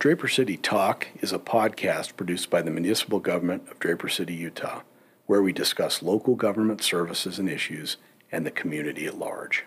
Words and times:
Draper 0.00 0.28
City 0.28 0.56
Talk 0.56 1.08
is 1.20 1.30
a 1.30 1.38
podcast 1.38 2.16
produced 2.16 2.48
by 2.48 2.62
the 2.62 2.70
municipal 2.70 3.20
government 3.20 3.70
of 3.70 3.78
Draper 3.78 4.08
City, 4.08 4.32
Utah, 4.32 4.80
where 5.26 5.42
we 5.42 5.52
discuss 5.52 6.02
local 6.02 6.36
government 6.36 6.80
services 6.80 7.38
and 7.38 7.50
issues 7.50 7.98
and 8.32 8.46
the 8.46 8.50
community 8.50 9.04
at 9.04 9.18
large. 9.18 9.66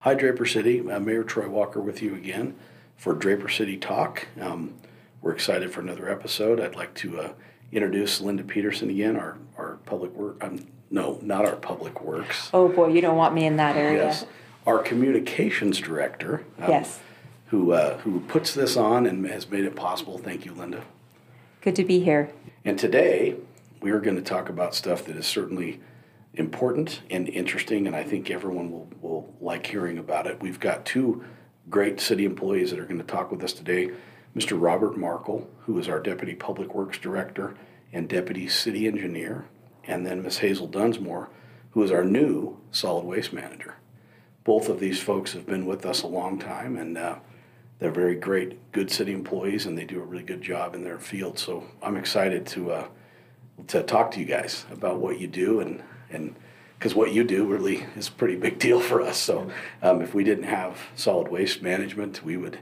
Hi, 0.00 0.12
Draper 0.12 0.44
City. 0.44 0.80
Uh, 0.86 1.00
Mayor 1.00 1.24
Troy 1.24 1.48
Walker 1.48 1.80
with 1.80 2.02
you 2.02 2.14
again 2.14 2.54
for 2.94 3.14
Draper 3.14 3.48
City 3.48 3.78
Talk. 3.78 4.28
Um, 4.38 4.74
we're 5.22 5.32
excited 5.32 5.72
for 5.72 5.80
another 5.80 6.10
episode. 6.10 6.60
I'd 6.60 6.76
like 6.76 6.92
to 6.96 7.18
uh, 7.18 7.32
introduce 7.72 8.20
Linda 8.20 8.44
Peterson 8.44 8.90
again, 8.90 9.16
our, 9.16 9.38
our 9.56 9.78
public 9.86 10.12
work. 10.12 10.44
Um, 10.44 10.66
no, 10.90 11.18
not 11.22 11.46
our 11.46 11.56
public 11.56 12.02
works. 12.02 12.50
Oh 12.52 12.68
boy, 12.68 12.88
you 12.88 13.00
don't 13.00 13.16
want 13.16 13.32
me 13.32 13.46
in 13.46 13.56
that 13.56 13.74
area. 13.74 14.04
Yes, 14.04 14.26
our 14.68 14.78
communications 14.78 15.80
director. 15.80 16.44
um, 16.60 16.68
Yes. 16.70 17.00
Who 17.46 17.72
uh, 17.72 17.96
who 18.00 18.20
puts 18.20 18.52
this 18.52 18.76
on 18.76 19.06
and 19.06 19.24
has 19.26 19.48
made 19.48 19.64
it 19.64 19.74
possible. 19.74 20.18
Thank 20.18 20.44
you, 20.44 20.52
Linda. 20.52 20.84
Good 21.62 21.74
to 21.76 21.84
be 21.84 22.00
here. 22.00 22.30
And 22.62 22.78
today 22.78 23.36
we 23.80 23.90
are 23.90 24.00
going 24.00 24.16
to 24.16 24.22
talk 24.22 24.50
about 24.50 24.74
stuff 24.74 25.06
that 25.06 25.16
is 25.16 25.26
certainly 25.26 25.80
important 26.34 27.00
and 27.08 27.26
interesting, 27.26 27.86
and 27.86 27.96
I 27.96 28.04
think 28.04 28.30
everyone 28.30 28.70
will, 28.70 28.88
will 29.00 29.34
like 29.40 29.66
hearing 29.66 29.96
about 29.96 30.26
it. 30.26 30.42
We've 30.42 30.60
got 30.60 30.84
two 30.84 31.24
great 31.70 32.00
city 32.00 32.26
employees 32.26 32.70
that 32.70 32.78
are 32.78 32.84
going 32.84 33.00
to 33.00 33.04
talk 33.04 33.30
with 33.30 33.42
us 33.42 33.54
today 33.54 33.92
Mr. 34.36 34.60
Robert 34.60 34.98
Markle, 34.98 35.48
who 35.60 35.78
is 35.78 35.88
our 35.88 36.00
Deputy 36.00 36.34
Public 36.34 36.74
Works 36.74 36.98
Director 36.98 37.54
and 37.94 38.10
Deputy 38.10 38.46
City 38.46 38.86
Engineer, 38.86 39.46
and 39.84 40.06
then 40.06 40.22
Ms. 40.22 40.38
Hazel 40.38 40.66
Dunsmore, 40.66 41.30
who 41.70 41.82
is 41.82 41.90
our 41.90 42.04
new 42.04 42.58
Solid 42.70 43.06
Waste 43.06 43.32
Manager. 43.32 43.76
Both 44.48 44.70
of 44.70 44.80
these 44.80 44.98
folks 44.98 45.34
have 45.34 45.44
been 45.44 45.66
with 45.66 45.84
us 45.84 46.00
a 46.00 46.06
long 46.06 46.38
time, 46.38 46.78
and 46.78 46.96
uh, 46.96 47.16
they're 47.78 47.90
very 47.90 48.14
great, 48.14 48.72
good 48.72 48.90
city 48.90 49.12
employees, 49.12 49.66
and 49.66 49.76
they 49.76 49.84
do 49.84 50.00
a 50.00 50.02
really 50.02 50.22
good 50.22 50.40
job 50.40 50.74
in 50.74 50.84
their 50.84 50.98
field. 50.98 51.38
So 51.38 51.64
I'm 51.82 51.98
excited 51.98 52.46
to 52.46 52.72
uh, 52.72 52.86
to 53.66 53.82
talk 53.82 54.10
to 54.12 54.20
you 54.20 54.24
guys 54.24 54.64
about 54.72 55.00
what 55.00 55.20
you 55.20 55.26
do, 55.26 55.60
and 55.60 55.82
and 56.08 56.34
because 56.78 56.94
what 56.94 57.12
you 57.12 57.24
do 57.24 57.44
really 57.44 57.84
is 57.94 58.08
a 58.08 58.12
pretty 58.12 58.36
big 58.36 58.58
deal 58.58 58.80
for 58.80 59.02
us. 59.02 59.18
So 59.18 59.50
um, 59.82 60.00
if 60.00 60.14
we 60.14 60.24
didn't 60.24 60.44
have 60.44 60.78
solid 60.96 61.28
waste 61.28 61.60
management, 61.60 62.24
we 62.24 62.38
would 62.38 62.58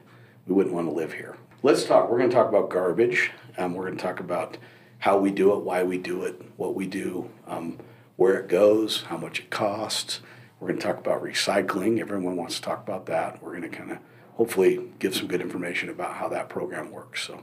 we 0.49 0.57
wouldn't 0.57 0.75
want 0.75 0.89
to 0.89 0.93
live 0.93 1.13
here. 1.13 1.37
Let's 1.63 1.85
talk. 1.85 2.11
We're 2.11 2.19
going 2.19 2.31
to 2.31 2.35
talk 2.35 2.49
about 2.49 2.69
garbage. 2.69 3.31
Um, 3.59 3.75
we're 3.75 3.85
going 3.85 3.97
to 3.97 4.03
talk 4.03 4.19
about 4.19 4.59
how 4.99 5.19
we 5.19 5.31
do 5.31 5.55
it, 5.55 5.63
why 5.63 5.85
we 5.85 5.99
do 5.99 6.25
it, 6.25 6.43
what 6.57 6.75
we 6.75 6.89
do, 6.89 7.31
um, 7.47 7.79
where 8.17 8.35
it 8.41 8.49
goes, 8.49 9.03
how 9.03 9.17
much 9.17 9.39
it 9.39 9.51
costs. 9.51 10.21
We're 10.59 10.69
going 10.69 10.79
to 10.79 10.87
talk 10.87 10.99
about 10.99 11.23
recycling. 11.23 12.01
Everyone 12.01 12.37
wants 12.37 12.57
to 12.57 12.63
talk 12.63 12.83
about 12.83 13.07
that. 13.07 13.43
We're 13.43 13.57
going 13.57 13.71
to 13.71 13.77
kind 13.77 13.93
of 13.93 13.99
hopefully 14.35 14.91
give 14.99 15.15
some 15.15 15.27
good 15.27 15.41
information 15.41 15.89
about 15.89 16.15
how 16.15 16.29
that 16.29 16.49
program 16.49 16.91
works. 16.91 17.23
So, 17.23 17.43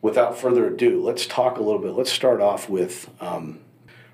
without 0.00 0.38
further 0.38 0.66
ado, 0.66 1.02
let's 1.02 1.26
talk 1.26 1.58
a 1.58 1.62
little 1.62 1.80
bit. 1.80 1.92
Let's 1.92 2.12
start 2.12 2.40
off 2.40 2.68
with 2.68 3.10
um, 3.20 3.60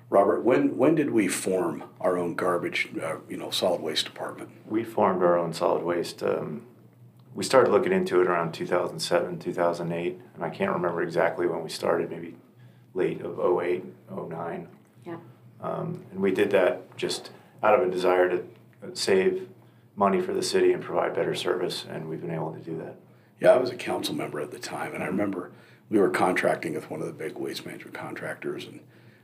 Robert. 0.09 0.43
When 0.43 0.77
when 0.77 0.95
did 0.95 1.11
we 1.11 1.27
form 1.27 1.85
our 2.01 2.17
own 2.17 2.35
garbage, 2.35 2.89
uh, 3.01 3.17
you 3.29 3.37
know, 3.37 3.49
solid 3.49 3.81
waste 3.81 4.05
department? 4.05 4.49
We 4.67 4.83
formed 4.83 5.23
our 5.23 5.37
own 5.37 5.53
solid 5.53 5.83
waste. 5.83 6.21
Um, 6.21 6.63
we 7.33 7.45
started 7.45 7.71
looking 7.71 7.93
into 7.93 8.19
it 8.19 8.27
around 8.27 8.53
2007, 8.53 9.39
2008, 9.39 10.19
and 10.35 10.43
I 10.43 10.49
can't 10.49 10.73
remember 10.73 11.01
exactly 11.01 11.47
when 11.47 11.63
we 11.63 11.69
started, 11.69 12.09
maybe 12.09 12.35
late 12.93 13.21
of 13.21 13.39
08, 13.39 13.85
09. 14.09 14.67
Yeah. 15.05 15.15
Um, 15.61 16.03
and 16.11 16.19
we 16.19 16.31
did 16.31 16.51
that 16.51 16.97
just 16.97 17.31
out 17.63 17.79
of 17.79 17.87
a 17.87 17.91
desire 17.91 18.29
to 18.29 18.43
save 18.93 19.47
money 19.95 20.21
for 20.21 20.33
the 20.33 20.43
city 20.43 20.73
and 20.73 20.83
provide 20.83 21.13
better 21.13 21.35
service, 21.35 21.85
and 21.89 22.09
we've 22.09 22.21
been 22.21 22.31
able 22.31 22.53
to 22.53 22.59
do 22.59 22.77
that. 22.77 22.95
Yeah, 23.39 23.51
I 23.51 23.57
was 23.57 23.69
a 23.69 23.75
council 23.75 24.15
member 24.15 24.39
at 24.39 24.51
the 24.51 24.59
time, 24.59 24.93
and 24.93 25.03
I 25.03 25.07
remember 25.07 25.51
we 25.89 25.99
were 25.99 26.09
contracting 26.09 26.73
with 26.73 26.89
one 26.89 27.01
of 27.01 27.07
the 27.07 27.13
big 27.13 27.37
waste 27.37 27.65
management 27.65 27.95
contractors, 27.95 28.65
and 28.65 28.79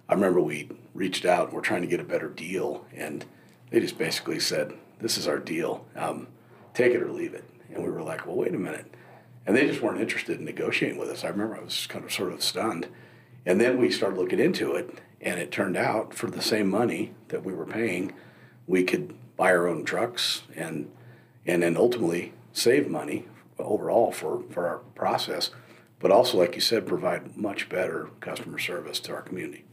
I 0.09 0.13
remember 0.13 0.41
we 0.41 0.69
reached 0.93 1.25
out 1.25 1.45
and 1.45 1.53
we're 1.53 1.61
trying 1.61 1.81
to 1.81 1.87
get 1.87 1.99
a 1.99 2.05
better 2.05 2.29
deal, 2.29 2.85
and 2.95 3.25
they 3.71 3.79
just 3.79 3.97
basically 3.97 4.39
said, 4.39 4.73
"This 4.99 5.17
is 5.17 5.27
our 5.27 5.39
deal. 5.39 5.85
Um, 5.95 6.27
take 6.73 6.93
it 6.93 7.01
or 7.01 7.11
leave 7.11 7.33
it." 7.33 7.43
And 7.73 7.83
we 7.83 7.89
were 7.89 8.03
like, 8.03 8.25
"Well, 8.25 8.35
wait 8.35 8.53
a 8.53 8.59
minute," 8.59 8.85
and 9.45 9.55
they 9.55 9.67
just 9.67 9.81
weren't 9.81 10.01
interested 10.01 10.39
in 10.39 10.45
negotiating 10.45 10.97
with 10.97 11.09
us. 11.09 11.23
I 11.23 11.29
remember 11.29 11.57
I 11.57 11.63
was 11.63 11.87
kind 11.87 12.05
of 12.05 12.11
sort 12.11 12.33
of 12.33 12.43
stunned, 12.43 12.87
and 13.45 13.59
then 13.61 13.77
we 13.77 13.89
started 13.89 14.19
looking 14.19 14.39
into 14.39 14.73
it, 14.73 14.99
and 15.21 15.39
it 15.39 15.51
turned 15.51 15.77
out 15.77 16.13
for 16.13 16.29
the 16.29 16.41
same 16.41 16.69
money 16.69 17.13
that 17.29 17.43
we 17.43 17.53
were 17.53 17.65
paying, 17.65 18.13
we 18.67 18.83
could 18.83 19.15
buy 19.35 19.51
our 19.51 19.67
own 19.67 19.85
trucks 19.85 20.43
and 20.55 20.91
and 21.45 21.63
then 21.63 21.77
ultimately 21.77 22.33
save 22.51 22.89
money 22.89 23.25
overall 23.59 24.11
for, 24.11 24.43
for 24.49 24.67
our 24.67 24.77
process, 24.95 25.51
but 25.99 26.11
also, 26.11 26.37
like 26.37 26.55
you 26.55 26.61
said, 26.61 26.85
provide 26.85 27.37
much 27.37 27.69
better 27.69 28.09
customer 28.19 28.59
service 28.59 28.99
to 28.99 29.13
our 29.13 29.21
community. 29.21 29.63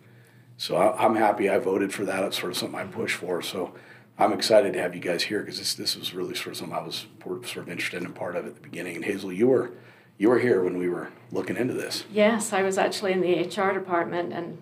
So 0.56 0.77
I, 0.77 1.04
I'm 1.04 1.16
happy 1.16 1.50
I 1.50 1.59
voted 1.59 1.93
for 1.93 2.04
that. 2.04 2.22
It's 2.25 2.38
sort 2.38 2.53
of 2.53 2.59
something 2.59 2.78
I 2.78 2.84
pushed 2.84 3.16
for. 3.16 3.43
So 3.43 3.75
I'm 4.19 4.33
excited 4.33 4.72
to 4.75 4.81
have 4.81 4.94
you 4.94 5.00
guys 5.00 5.25
here 5.25 5.41
because 5.41 5.59
this 5.59 5.75
this 5.75 5.97
was 5.97 6.15
really 6.15 6.34
sort 6.34 6.49
of 6.49 6.56
something 6.59 6.77
I 6.77 6.83
was 6.83 7.06
sort 7.22 7.56
of 7.56 7.69
interested 7.69 8.03
in 8.03 8.12
part 8.12 8.37
of 8.37 8.47
at 8.47 8.54
the 8.54 8.60
beginning. 8.60 8.97
And 8.97 9.04
Hazel, 9.04 9.33
you 9.33 9.49
were 9.49 9.72
you 10.16 10.28
were 10.28 10.38
here 10.38 10.62
when 10.62 10.78
we 10.78 10.88
were 10.88 11.10
looking 11.33 11.56
into 11.56 11.75
this. 11.75 12.04
Yes, 12.12 12.53
I 12.53 12.62
was 12.62 12.78
actually 12.78 13.12
in 13.12 13.21
the 13.21 13.41
HR 13.41 13.72
department 13.72 14.33
and 14.33 14.59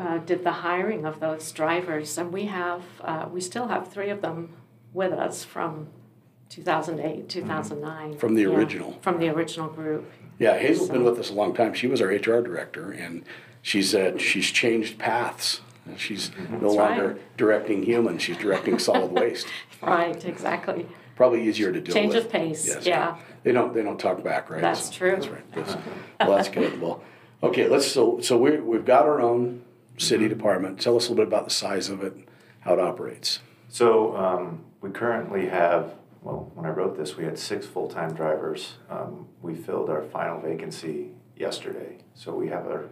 uh, 0.00 0.18
did 0.18 0.42
the 0.44 0.50
hiring 0.52 1.04
of 1.04 1.20
those 1.20 1.52
drivers, 1.52 2.16
and 2.18 2.32
we 2.32 2.46
have 2.46 2.82
uh, 3.02 3.26
we 3.30 3.40
still 3.40 3.68
have 3.68 3.92
three 3.92 4.10
of 4.10 4.22
them 4.22 4.54
with 4.92 5.12
us 5.12 5.44
from 5.44 5.88
2008, 6.48 7.28
2009. 7.28 8.16
From 8.18 8.34
the 8.34 8.42
Yeah, 8.42 8.48
original. 8.48 8.98
From 9.02 9.18
the 9.18 9.28
original 9.28 9.68
group. 9.68 10.10
Yeah, 10.38 10.58
Hazel's 10.58 10.88
been 10.88 11.04
with 11.04 11.18
us 11.18 11.30
a 11.30 11.34
long 11.34 11.54
time. 11.54 11.74
She 11.74 11.86
was 11.86 12.00
our 12.00 12.08
HR 12.08 12.40
director, 12.40 12.90
and 12.90 13.24
she's 13.62 13.94
uh, 13.94 14.16
she's 14.18 14.50
changed 14.50 14.98
paths. 14.98 15.60
She's 15.96 16.30
no 16.48 16.58
That's 16.60 16.74
longer 16.74 17.08
right. 17.08 17.36
directing 17.36 17.82
humans; 17.82 18.22
she's 18.22 18.36
directing 18.38 18.78
solid 18.78 19.12
waste. 19.12 19.46
Right, 19.82 20.22
exactly. 20.26 20.86
Probably 21.16 21.48
easier 21.48 21.72
to 21.72 21.80
deal 21.80 21.94
Change 21.94 22.12
with. 22.14 22.26
of 22.26 22.30
pace, 22.30 22.66
Yes, 22.66 22.84
yeah. 22.84 23.16
They 23.44 23.50
don't 23.52 23.72
they 23.72 23.82
don't 23.82 23.98
talk 23.98 24.22
back, 24.22 24.50
right? 24.50 24.60
That's 24.60 24.90
true. 24.90 25.12
That's 25.12 25.28
right. 25.28 25.42
Well, 26.20 26.36
that's 26.36 26.50
good. 26.50 26.78
Well, 26.82 27.02
okay. 27.42 27.66
Let's 27.66 27.86
so 27.90 28.20
so 28.20 28.36
we 28.36 28.58
we've 28.60 28.84
got 28.84 29.06
our 29.06 29.22
own 29.22 29.62
city 30.00 30.24
Mm-hmm. 30.24 30.34
department. 30.36 30.80
Tell 30.80 30.96
us 30.96 31.06
a 31.06 31.10
little 31.10 31.24
bit 31.24 31.28
about 31.28 31.44
the 31.44 31.50
size 31.54 31.88
of 31.88 32.02
it, 32.02 32.14
how 32.60 32.74
it 32.74 32.80
operates. 32.80 33.40
So 33.68 34.16
um, 34.16 34.64
we 34.80 34.90
currently 34.90 35.48
have, 35.48 35.94
well, 36.22 36.50
when 36.54 36.66
I 36.66 36.70
wrote 36.70 36.96
this, 36.96 37.16
we 37.16 37.24
had 37.24 37.38
six 37.38 37.66
full-time 37.66 38.14
drivers. 38.14 38.74
Um, 38.88 39.28
we 39.42 39.54
filled 39.54 39.90
our 39.90 40.02
final 40.02 40.40
vacancy 40.40 41.10
yesterday, 41.36 41.98
so 42.14 42.34
we 42.34 42.48
have 42.48 42.66
our 42.66 42.86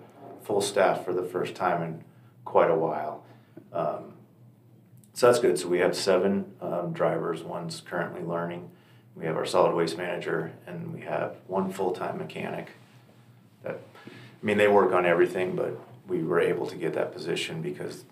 full 0.44 0.60
staff 0.60 1.04
for 1.04 1.12
the 1.12 1.24
first 1.24 1.54
time 1.54 1.82
in 1.82 2.04
quite 2.44 2.70
a 2.70 2.74
while. 2.74 3.24
Um, 3.72 4.14
so 5.14 5.26
that's 5.26 5.41
good. 5.41 5.58
So 5.58 5.68
we 5.68 5.80
have 5.80 5.97
seven 5.97 6.52
um, 6.60 6.92
drivers. 6.92 7.42
One's 7.42 7.80
currently 7.80 8.22
learning. 8.22 8.70
We 9.16 9.26
have 9.26 9.36
our 9.36 9.44
solid 9.47 9.74
waste 9.74 9.98
manager, 9.98 10.52
and 10.66 10.94
we 10.94 11.00
have 11.00 11.34
one 11.48 11.72
full-time 11.72 12.18
mechanic. 12.18 12.70
That, 13.64 13.80
I 14.06 14.47
mean, 14.47 14.58
they 14.58 14.68
work 14.68 14.92
on 14.92 15.04
everything, 15.04 15.56
but 15.56 15.76
we 16.08 16.22
were 16.22 16.41
able 16.41 16.66
to 16.66 16.74
get 16.74 16.94
that 16.94 17.12
position 17.12 17.60
because 17.62 18.04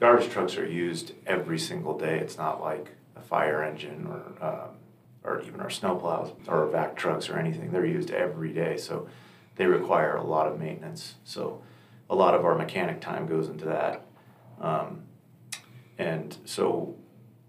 garbage 0.00 0.28
trucks 0.28 0.58
are 0.58 0.66
used 0.66 1.12
every 1.26 1.58
single 1.58 1.96
day. 1.96 2.18
It's 2.18 2.36
not 2.36 2.60
like 2.60 2.90
a 3.16 3.20
fire 3.20 3.62
engine 3.62 4.06
or 4.06 4.46
um, 4.46 4.68
or 5.22 5.40
even 5.40 5.60
our 5.60 5.68
snowplows 5.68 6.34
or 6.46 6.66
vac 6.66 6.96
trucks 6.96 7.30
or 7.30 7.38
anything. 7.38 7.72
They're 7.72 7.86
used 7.86 8.10
every 8.10 8.52
day, 8.52 8.76
so 8.76 9.08
they 9.56 9.64
require 9.64 10.16
a 10.16 10.22
lot 10.22 10.46
of 10.46 10.58
maintenance. 10.58 11.14
So 11.24 11.62
a 12.10 12.14
lot 12.14 12.34
of 12.34 12.44
our 12.44 12.54
mechanic 12.54 13.00
time 13.00 13.26
goes 13.26 13.48
into 13.48 13.64
that. 13.64 14.04
Um, 14.60 15.04
and 15.96 16.36
so 16.44 16.96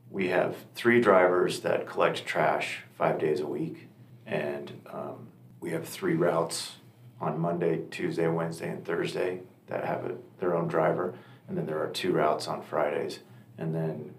we 0.10 0.30
have 0.30 0.56
three 0.74 1.02
drivers 1.02 1.60
that 1.62 1.86
collect 1.86 2.26
trash 2.26 2.84
five 2.98 3.20
days 3.20 3.42
a 3.42 3.48
week, 3.48 3.90
and 4.26 4.72
um, 4.90 5.28
we 5.60 5.72
have 5.72 5.86
three 5.86 6.14
routes 6.14 6.76
on 7.20 7.38
Monday, 7.38 7.82
Tuesday, 7.92 8.28
Wednesday, 8.28 8.70
and 8.70 8.86
Thursday 8.86 9.42
that 9.68 9.84
have 9.86 10.06
a, 10.06 10.16
their 10.40 10.56
own 10.56 10.68
driver, 10.68 11.14
and 11.48 11.58
then 11.58 11.66
there 11.66 11.82
are 11.82 11.88
two 11.90 12.12
routes 12.12 12.48
on 12.48 12.62
Fridays, 12.62 13.20
and 13.58 13.74
then 13.74 14.14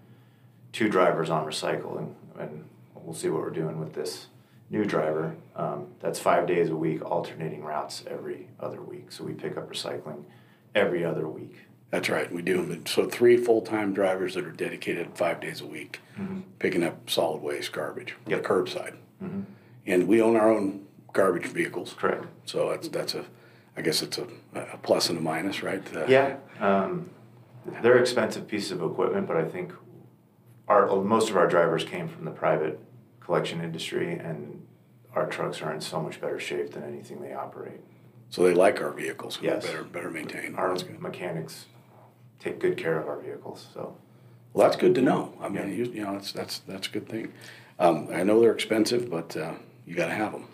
two 0.73 0.89
drivers 0.89 1.29
on 1.29 1.45
recycling, 1.45 2.13
and 2.39 2.65
we'll 2.95 3.15
see 3.15 3.29
what 3.29 3.41
we're 3.41 3.49
doing 3.49 3.79
with 3.79 3.93
this 3.93 4.27
new 4.69 4.83
driver. 4.85 5.35
Um, 5.55 5.87
that's 6.01 6.19
five 6.19 6.45
days 6.47 6.69
a 6.69 6.75
week, 6.75 7.03
alternating 7.09 7.63
routes 7.63 8.03
every 8.07 8.47
other 8.59 8.81
week. 8.81 9.11
So 9.11 9.23
we 9.23 9.33
pick 9.33 9.57
up 9.57 9.69
recycling 9.71 10.23
every 10.75 11.05
other 11.05 11.27
week. 11.27 11.55
That's 11.89 12.09
right. 12.09 12.29
We 12.31 12.41
do. 12.41 12.81
So 12.85 13.07
three 13.07 13.37
full 13.37 13.61
time 13.61 13.93
drivers 13.93 14.33
that 14.35 14.43
are 14.45 14.51
dedicated 14.51 15.11
five 15.15 15.39
days 15.39 15.61
a 15.61 15.65
week, 15.65 16.01
picking 16.59 16.83
up 16.83 17.09
solid 17.09 17.41
waste 17.41 17.71
garbage, 17.71 18.15
Yep. 18.27 18.43
the 18.43 18.47
curbside, 18.49 18.95
and 19.85 20.07
we 20.07 20.21
own 20.21 20.35
our 20.35 20.51
own 20.51 20.85
garbage 21.13 21.45
vehicles. 21.45 21.95
Correct. 21.97 22.25
So 22.45 22.69
that's 22.71 22.89
that's 22.89 23.15
a, 23.15 23.23
I 23.77 23.81
guess 23.81 24.01
it's 24.01 24.17
a, 24.17 24.27
a 24.55 24.77
plus 24.81 25.09
and 25.09 25.19
a 25.19 25.21
minus, 25.21 25.61
right? 25.61 25.83
Uh, 25.95 26.05
Yeah, 26.07 26.37
um, 26.59 27.11
they're 27.83 27.99
expensive 27.99 28.47
pieces 28.47 28.71
of 28.71 28.81
equipment, 28.81 29.27
but 29.27 29.37
I 29.37 29.45
think 29.45 29.71
our 30.67 30.87
most 31.01 31.29
of 31.29 31.37
our 31.37 31.47
drivers 31.47 31.83
came 31.83 32.07
from 32.07 32.25
the 32.25 32.31
private 32.31 32.79
collection 33.19 33.61
industry, 33.61 34.13
and 34.13 34.65
our 35.13 35.27
trucks 35.27 35.61
are 35.61 35.71
in 35.71 35.79
so 35.79 36.01
much 36.01 36.19
better 36.19 36.39
shape 36.39 36.71
than 36.71 36.83
anything 36.83 37.21
they 37.21 37.33
operate. 37.33 37.79
So 38.29 38.43
they 38.43 38.53
like 38.53 38.81
our 38.81 38.91
vehicles. 38.91 39.39
Yes. 39.41 39.65
Better, 39.65 39.83
better 39.83 40.09
maintained. 40.09 40.57
Our 40.57 40.75
mechanics 40.99 41.65
take 42.39 42.59
good 42.59 42.77
care 42.77 42.99
of 42.99 43.07
our 43.07 43.19
vehicles, 43.19 43.67
so. 43.73 43.95
Well, 44.53 44.67
that's 44.67 44.79
good 44.79 44.95
to 44.95 45.01
know. 45.01 45.33
I 45.39 45.49
mean, 45.49 45.67
Yeah. 45.69 45.75
you, 45.75 45.83
you 45.85 46.03
know, 46.03 46.13
that's, 46.13 46.31
that's, 46.31 46.59
that's 46.59 46.87
a 46.87 46.91
good 46.91 47.07
thing. 47.07 47.31
Um, 47.79 48.07
I 48.11 48.23
know 48.23 48.41
they're 48.41 48.53
expensive, 48.53 49.09
but, 49.09 49.37
uh, 49.37 49.53
you 49.85 49.93
gotta 49.95 50.13
have 50.13 50.31
them. 50.31 50.47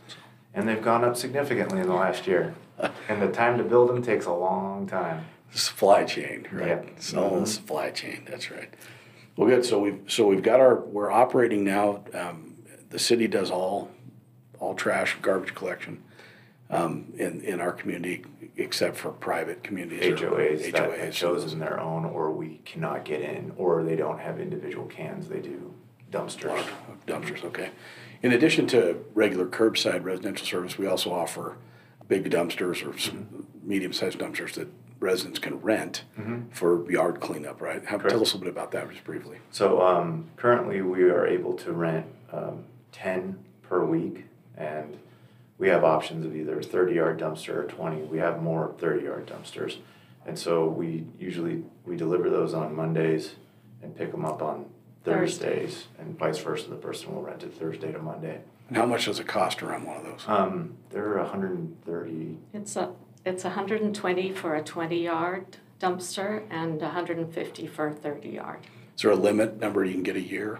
And 0.54 0.68
they've 0.68 0.82
gone 0.82 1.04
up 1.04 1.18
significantly 1.18 1.80
in 1.82 1.88
the 1.88 1.94
last 1.94 2.28
year. 2.28 2.54
And 3.08 3.22
the 3.22 3.30
time 3.32 3.58
to 3.58 3.64
build 3.64 3.90
them 3.90 4.02
takes 4.04 4.26
a 4.26 4.34
long 4.34 4.88
time. 4.88 5.26
Supply 5.52 6.04
chain, 6.04 6.48
right? 6.52 6.68
Yeah. 6.68 6.82
It's 6.96 7.14
all 7.14 7.40
the 7.40 7.46
supply 7.46 7.92
chain, 7.92 8.26
that's 8.30 8.50
right. 8.50 8.74
Well, 9.36 9.48
good, 9.48 9.66
so 9.66 9.80
we've, 9.80 10.00
so 10.08 10.28
we've 10.28 10.44
got 10.44 10.60
our, 10.60 10.80
we're 10.80 11.12
operating 11.12 11.64
now, 11.64 12.04
um, 12.14 12.56
the 12.90 13.00
city 13.00 13.28
does 13.28 13.52
all, 13.52 13.92
all 14.60 14.74
trash, 14.76 15.16
garbage 15.22 15.54
collection, 15.56 16.04
um, 16.70 17.14
in, 17.18 17.42
in 17.42 17.60
our 17.60 17.72
community, 17.72 18.26
except 18.58 18.98
for 18.98 19.12
private 19.12 19.64
communities. 19.64 20.22
or 20.22 20.30
HOAs 20.30 20.72
that 20.72 20.92
have 20.92 20.92
HOAs. 20.92 21.14
chosen 21.14 21.60
their 21.60 21.80
own, 21.80 22.06
or 22.06 22.32
we 22.32 22.62
cannot 22.66 23.06
get 23.06 23.22
in, 23.22 23.54
or 23.58 23.84
they 23.84 23.96
don't 23.96 24.20
have 24.20 24.40
individual 24.40 24.86
cans, 24.86 25.30
they 25.30 25.40
do 25.40 25.74
dumpsters. 26.12 26.64
Dumpsters, 27.08 27.44
okay. 27.46 27.70
In 28.24 28.32
addition 28.32 28.68
to 28.68 29.04
regular 29.14 29.46
curbside 29.46 30.04
residential 30.04 30.48
service, 30.48 30.78
we 30.78 30.88
also 30.88 31.12
offer 31.12 31.58
big 32.08 32.30
dumpsters 32.32 32.88
or 32.88 32.98
some 32.98 33.46
medium-sized 33.62 34.18
dumpsters 34.18 34.54
that 34.54 34.70
residents 35.00 35.40
can 35.40 35.60
rent 35.60 36.04
for 36.52 36.90
yard 36.90 37.20
cleanup, 37.20 37.60
right? 37.62 37.84
Have, 37.86 38.08
tell 38.08 38.22
us 38.22 38.32
a 38.32 38.38
little 38.38 38.40
bit 38.40 38.50
about 38.50 38.72
that 38.72 38.90
just 38.90 39.04
briefly. 39.04 39.40
So 39.52 39.82
um, 39.82 40.30
currently, 40.38 40.82
we 40.82 41.04
are 41.04 41.28
able 41.28 41.54
to 41.56 41.74
rent 41.74 42.06
um, 42.32 42.64
10 42.94 43.38
per 43.62 43.84
week, 43.84 44.24
and 44.56 44.98
we 45.58 45.68
have 45.68 45.84
options 45.84 46.26
of 46.26 46.34
either 46.34 46.62
30 46.62 46.94
yard 46.96 47.20
dumpster 47.20 47.56
or 47.56 47.64
20. 47.66 48.04
We 48.04 48.20
have 48.20 48.42
more 48.42 48.74
30 48.80 49.04
yard 49.04 49.28
dumpsters, 49.28 49.80
and 50.26 50.40
so 50.40 50.66
we 50.66 51.06
usually 51.20 51.64
we 51.86 51.98
deliver 51.98 52.30
those 52.30 52.54
on 52.54 52.74
Mondays 52.74 53.36
and 53.82 53.94
pick 53.94 54.12
them 54.12 54.24
up 54.24 54.42
on. 54.42 54.66
Thursdays, 55.04 55.86
and 56.00 56.18
vice 56.18 56.40
versa. 56.40 56.70
The 56.70 56.76
person 56.76 57.14
will 57.14 57.22
rent 57.22 57.44
it 57.44 57.54
Thursday 57.54 57.92
to 57.92 58.00
Monday. 58.00 58.42
And 58.70 58.78
how 58.78 58.86
much 58.86 59.06
does 59.06 59.20
it 59.20 59.28
cost 59.28 59.60
to 59.60 59.66
run 59.68 59.86
one 59.86 59.98
of 59.98 60.04
those? 60.04 60.24
Um, 60.28 60.76
they're 60.90 61.18
130. 61.18 62.38
It's 62.54 62.76
a, 62.76 62.92
it's 63.26 63.44
hundred 63.44 63.82
and 63.82 63.94
twenty 63.96 64.32
for 64.32 64.56
a 64.56 64.64
twenty 64.64 65.04
yard 65.04 65.58
dumpster 65.80 66.44
and 66.50 66.82
hundred 66.82 67.18
and 67.18 67.34
fifty 67.34 67.68
for 67.68 67.88
a 67.88 67.94
thirty 67.94 68.30
yard. 68.30 68.60
Is 68.96 69.02
there 69.02 69.12
a 69.12 69.16
limit 69.16 69.60
number 69.60 69.84
you 69.84 69.94
can 69.94 70.04
get 70.04 70.16
a 70.16 70.22
year? 70.22 70.60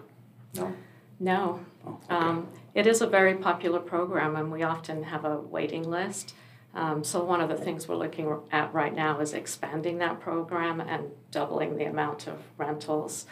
No, 0.56 0.74
No, 1.20 1.60
Oh, 1.86 1.90
okay. 2.04 2.16
um, 2.16 2.48
it 2.74 2.86
is 2.88 3.02
a 3.02 3.08
very 3.08 3.36
popular 3.36 3.80
program 3.80 4.36
and 4.36 4.52
we 4.52 4.64
often 4.64 5.04
have 5.04 5.26
a 5.26 5.38
waiting 5.38 5.84
list. 5.90 6.34
Um, 6.76 7.04
so 7.04 7.24
one 7.24 7.42
of 7.42 7.50
the 7.50 7.56
things 7.56 7.88
we're 7.88 7.96
looking 7.96 8.36
at 8.52 8.74
right 8.74 8.94
now 8.94 9.20
is 9.20 9.34
expanding 9.34 10.00
that 10.00 10.20
program 10.20 10.80
and 10.82 11.12
doubling 11.32 11.78
the 11.78 11.86
amount 11.86 12.26
of 12.28 12.40
rentals. 12.58 13.26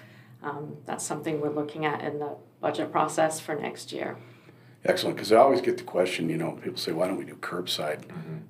Um, 0.43 0.77
that's 0.85 1.05
something 1.05 1.39
we're 1.39 1.53
looking 1.53 1.85
at 1.85 2.01
in 2.01 2.19
the 2.19 2.35
budget 2.59 2.91
process 2.91 3.39
for 3.39 3.55
next 3.55 3.91
year. 3.91 4.17
Excellent, 4.83 5.15
because 5.15 5.31
I 5.31 5.37
always 5.37 5.61
get 5.61 5.77
the 5.77 5.83
question, 5.83 6.27
you 6.27 6.37
know, 6.37 6.53
people 6.53 6.79
say, 6.79 6.91
why 6.91 7.07
don't 7.07 7.17
we 7.17 7.25
do 7.25 7.35
curbside, 7.35 8.01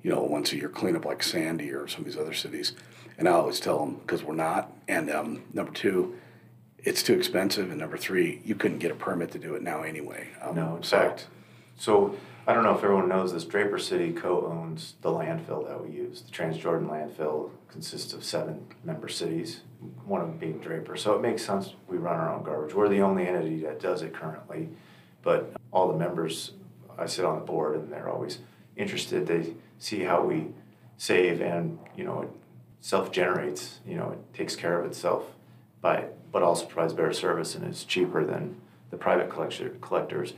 you 0.02 0.10
know, 0.10 0.22
once 0.22 0.52
a 0.52 0.56
year 0.56 0.70
cleanup 0.70 1.04
like 1.04 1.22
Sandy 1.22 1.70
or 1.70 1.86
some 1.86 2.00
of 2.00 2.06
these 2.06 2.16
other 2.16 2.32
cities? 2.32 2.74
And 3.18 3.28
I 3.28 3.32
always 3.32 3.60
tell 3.60 3.78
them, 3.80 3.96
because 3.96 4.24
we're 4.24 4.34
not. 4.34 4.72
And 4.88 5.10
um, 5.10 5.42
number 5.52 5.72
two, 5.72 6.16
it's 6.78 7.02
too 7.02 7.12
expensive. 7.12 7.68
And 7.70 7.78
number 7.78 7.98
three, 7.98 8.40
you 8.46 8.54
couldn't 8.54 8.78
get 8.78 8.90
a 8.90 8.94
permit 8.94 9.30
to 9.32 9.38
do 9.38 9.54
it 9.54 9.62
now 9.62 9.82
anyway. 9.82 10.28
Um, 10.40 10.56
no. 10.56 10.76
In 10.76 10.82
so- 10.82 10.96
fact, 10.98 11.26
so 11.76 12.16
I 12.46 12.54
don't 12.54 12.64
know 12.64 12.74
if 12.74 12.82
everyone 12.82 13.08
knows 13.08 13.32
this. 13.32 13.44
Draper 13.44 13.78
City 13.78 14.12
co-owns 14.12 14.94
the 15.00 15.10
landfill 15.10 15.66
that 15.68 15.84
we 15.84 15.94
use. 15.94 16.22
The 16.22 16.32
Transjordan 16.32 16.88
landfill 16.88 17.50
consists 17.68 18.12
of 18.12 18.24
seven 18.24 18.66
member 18.82 19.08
cities, 19.08 19.60
one 20.04 20.20
of 20.20 20.26
them 20.26 20.38
being 20.38 20.58
Draper. 20.58 20.96
So 20.96 21.14
it 21.14 21.22
makes 21.22 21.44
sense 21.44 21.74
we 21.88 21.98
run 21.98 22.18
our 22.18 22.32
own 22.32 22.42
garbage. 22.42 22.74
We're 22.74 22.88
the 22.88 23.00
only 23.00 23.26
entity 23.26 23.60
that 23.60 23.80
does 23.80 24.02
it 24.02 24.12
currently, 24.12 24.68
but 25.22 25.52
all 25.70 25.86
the 25.86 25.96
members, 25.96 26.52
I 26.98 27.06
sit 27.06 27.24
on 27.24 27.38
the 27.38 27.44
board, 27.44 27.76
and 27.76 27.92
they're 27.92 28.08
always 28.08 28.38
interested. 28.76 29.26
They 29.26 29.54
see 29.78 30.00
how 30.00 30.22
we 30.22 30.48
save, 30.96 31.40
and 31.40 31.78
you 31.96 32.04
know, 32.04 32.22
it 32.22 32.30
self-generates. 32.80 33.78
You 33.86 33.96
know, 33.96 34.10
it 34.10 34.34
takes 34.34 34.56
care 34.56 34.80
of 34.80 34.84
itself, 34.84 35.26
by 35.80 36.06
but 36.32 36.42
also 36.42 36.66
provides 36.66 36.92
better 36.92 37.12
service 37.12 37.54
and 37.54 37.68
is 37.68 37.84
cheaper 37.84 38.24
than 38.24 38.56
the 38.90 38.96
private 38.96 39.30
collector, 39.30 39.68
collectors. 39.80 40.32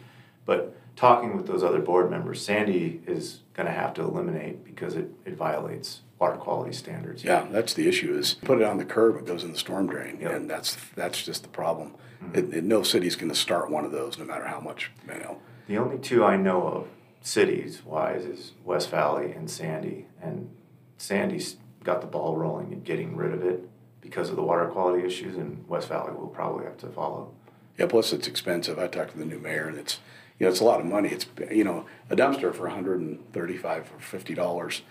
But 0.44 0.76
talking 0.96 1.37
with 1.37 1.46
those 1.46 1.62
other 1.62 1.81
board 1.81 2.11
members, 2.11 2.44
Sandy 2.44 3.00
is 3.06 3.41
going 3.55 3.67
to 3.67 3.73
have 3.73 3.94
to 3.94 4.02
eliminate 4.02 4.64
because 4.64 4.94
it, 4.96 5.11
it 5.25 5.35
violates 5.37 6.00
water 6.19 6.37
quality 6.37 6.73
standards. 6.73 7.25
Yeah, 7.25 7.46
that's 7.50 7.75
the 7.75 7.88
issue 7.88 8.17
is 8.17 8.35
put 8.35 8.61
it 8.61 8.64
on 8.64 8.79
the 8.79 8.85
curb, 8.85 9.17
it 9.17 9.26
goes 9.26 9.44
in 9.44 9.52
the 9.52 9.58
storm 9.58 9.87
drain. 9.87 10.19
Yep. 10.20 10.32
And 10.32 10.50
that's, 10.50 10.76
that's 10.96 11.23
just 11.23 11.43
the 11.43 11.49
problem. 11.49 11.94
Mm-hmm. 12.23 12.38
It, 12.38 12.55
it- 12.58 12.64
no 12.64 12.82
city's 12.82 13.17
going 13.17 13.31
to 13.31 13.38
start 13.38 13.70
one 13.70 13.85
of 13.85 13.93
those, 13.93 14.19
no 14.19 14.25
matter 14.25 14.46
how 14.46 14.61
much, 14.61 14.91
you 15.08 15.19
know. 15.19 15.38
The 15.67 15.79
only 15.79 15.99
two 15.99 16.25
I 16.25 16.37
know 16.37 16.67
of 16.67 16.88
cities 17.23 17.82
wise 17.85 18.25
is 18.25 18.52
West 18.64 18.91
Valley 18.91 19.32
and 19.32 19.50
Sandy. 19.50 20.06
And 20.23 20.50
Sandy's 20.99 21.56
got 21.82 22.00
the 22.00 22.06
ball 22.06 22.37
rolling 22.37 22.73
and 22.73 22.85
getting 22.85 23.17
rid 23.17 23.32
of 23.32 23.43
it 23.43 23.69
because 24.00 24.29
of 24.29 24.37
the 24.37 24.43
water 24.43 24.67
quality 24.67 25.05
issues, 25.06 25.37
and 25.37 25.67
West 25.67 25.88
Valley 25.88 26.12
will 26.12 26.29
probably 26.29 26.64
have 26.67 26.76
to 26.76 26.88
follow. 26.88 27.32
Yeah, 27.79 27.87
plus 27.87 28.12
it's 28.12 28.29
expensive. 28.29 28.79
I 28.79 28.87
talked 28.87 29.12
to 29.12 29.19
the 29.19 29.25
new 29.25 29.38
mayor, 29.38 29.67
and 29.67 29.79
it's 29.79 29.99
you 30.38 30.46
know 30.46 30.50
it's 30.50 30.60
a 30.60 30.64
lot 30.64 30.81
of 30.81 30.86
money. 30.86 31.10
It's 31.10 31.26
you 31.50 31.64
know 31.64 31.86
a 32.10 32.16
dumpster 32.16 32.54
for 32.54 32.62
135 32.64 33.92
or 33.94 34.00
50 34.00 34.34
dollars. 34.34 34.82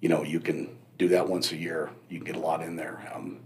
You 0.00 0.08
know 0.08 0.22
you 0.22 0.40
can 0.40 0.76
do 0.98 1.08
that 1.08 1.28
once 1.28 1.52
a 1.52 1.56
year. 1.56 1.90
You 2.08 2.18
can 2.18 2.26
get 2.26 2.36
a 2.36 2.40
lot 2.40 2.62
in 2.62 2.76
there, 2.76 3.10
um, 3.14 3.40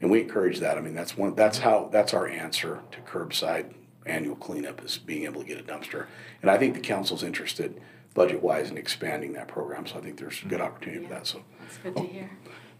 and 0.00 0.10
we 0.10 0.20
encourage 0.20 0.60
that. 0.60 0.78
I 0.78 0.80
mean 0.80 0.94
that's 0.94 1.16
one 1.16 1.34
that's 1.34 1.58
how 1.58 1.88
that's 1.92 2.14
our 2.14 2.26
answer 2.26 2.80
to 2.92 3.00
curbside 3.00 3.74
annual 4.06 4.36
cleanup 4.36 4.84
is 4.84 4.98
being 4.98 5.24
able 5.24 5.40
to 5.40 5.46
get 5.46 5.58
a 5.58 5.62
dumpster. 5.62 6.06
And 6.42 6.50
I 6.50 6.58
think 6.58 6.74
the 6.74 6.80
council's 6.80 7.22
interested 7.22 7.80
budget 8.12 8.42
wise 8.42 8.70
in 8.70 8.78
expanding 8.78 9.32
that 9.32 9.48
program. 9.48 9.86
So 9.86 9.96
I 9.96 10.00
think 10.00 10.18
there's 10.18 10.42
a 10.42 10.46
good 10.46 10.60
opportunity 10.60 11.04
for 11.04 11.14
that. 11.14 11.26
So. 11.26 11.42
That's 11.60 11.76
good 11.78 11.96
to 11.96 12.02
hear. 12.02 12.30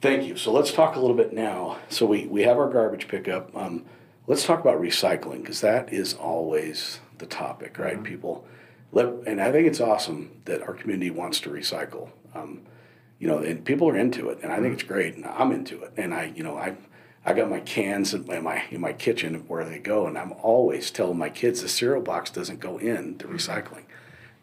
Thank 0.01 0.27
you. 0.27 0.37
So 0.37 0.53
let's 0.53 0.73
talk 0.73 0.97
a 0.97 1.01
little 1.01 1.17
bit 1.17 1.33
now. 1.33 1.79
So 1.89 2.07
we, 2.07 2.27
we 2.27 2.43
have 2.43 2.59
our 2.59 2.69
garbage 2.69 3.09
pickup. 3.09 3.57
Um, 3.57 3.85
let's 4.27 4.45
talk 4.45 4.61
about 4.61 4.81
recycling 4.81 5.41
because 5.41 5.61
that 5.63 5.93
is 5.93 6.15
always 6.15 7.01
the 7.19 7.27
topic, 7.27 7.79
right? 7.79 8.03
People, 8.03 8.45
let, 8.93 9.07
and 9.27 9.41
I 9.41 9.53
think 9.53 9.67
it's 9.67 9.81
awesome 9.81 10.41
that 10.45 10.63
our 10.63 10.75
community 10.75 11.11
wants 11.11 11.41
to 11.41 11.51
recycle. 11.51 12.11
Um, 12.35 12.63
you 13.19 13.29
know, 13.29 13.39
and 13.39 13.65
people 13.65 13.89
are 13.89 13.97
into 13.97 14.29
it, 14.29 14.41
and 14.43 14.53
I 14.53 14.61
think 14.61 14.75
it's 14.75 14.83
great, 14.83 15.15
and 15.15 15.25
I'm 15.25 15.53
into 15.53 15.83
it. 15.83 15.93
And 15.97 16.13
I, 16.13 16.33
you 16.35 16.43
know, 16.43 16.57
I, 16.59 16.77
I 17.25 17.33
got 17.33 17.49
my 17.49 17.61
cans 17.61 18.13
in 18.13 18.27
my 18.43 18.65
in 18.71 18.81
my 18.81 18.93
kitchen 18.93 19.45
where 19.49 19.65
they 19.65 19.79
go, 19.79 20.07
and 20.07 20.19
I'm 20.19 20.33
always 20.33 20.91
telling 20.91 21.17
my 21.17 21.31
kids 21.31 21.63
the 21.63 21.69
cereal 21.69 22.03
box 22.03 22.31
doesn't 22.31 22.61
go 22.61 22.77
in 22.79 23.17
to 23.19 23.27
recycling. 23.27 23.85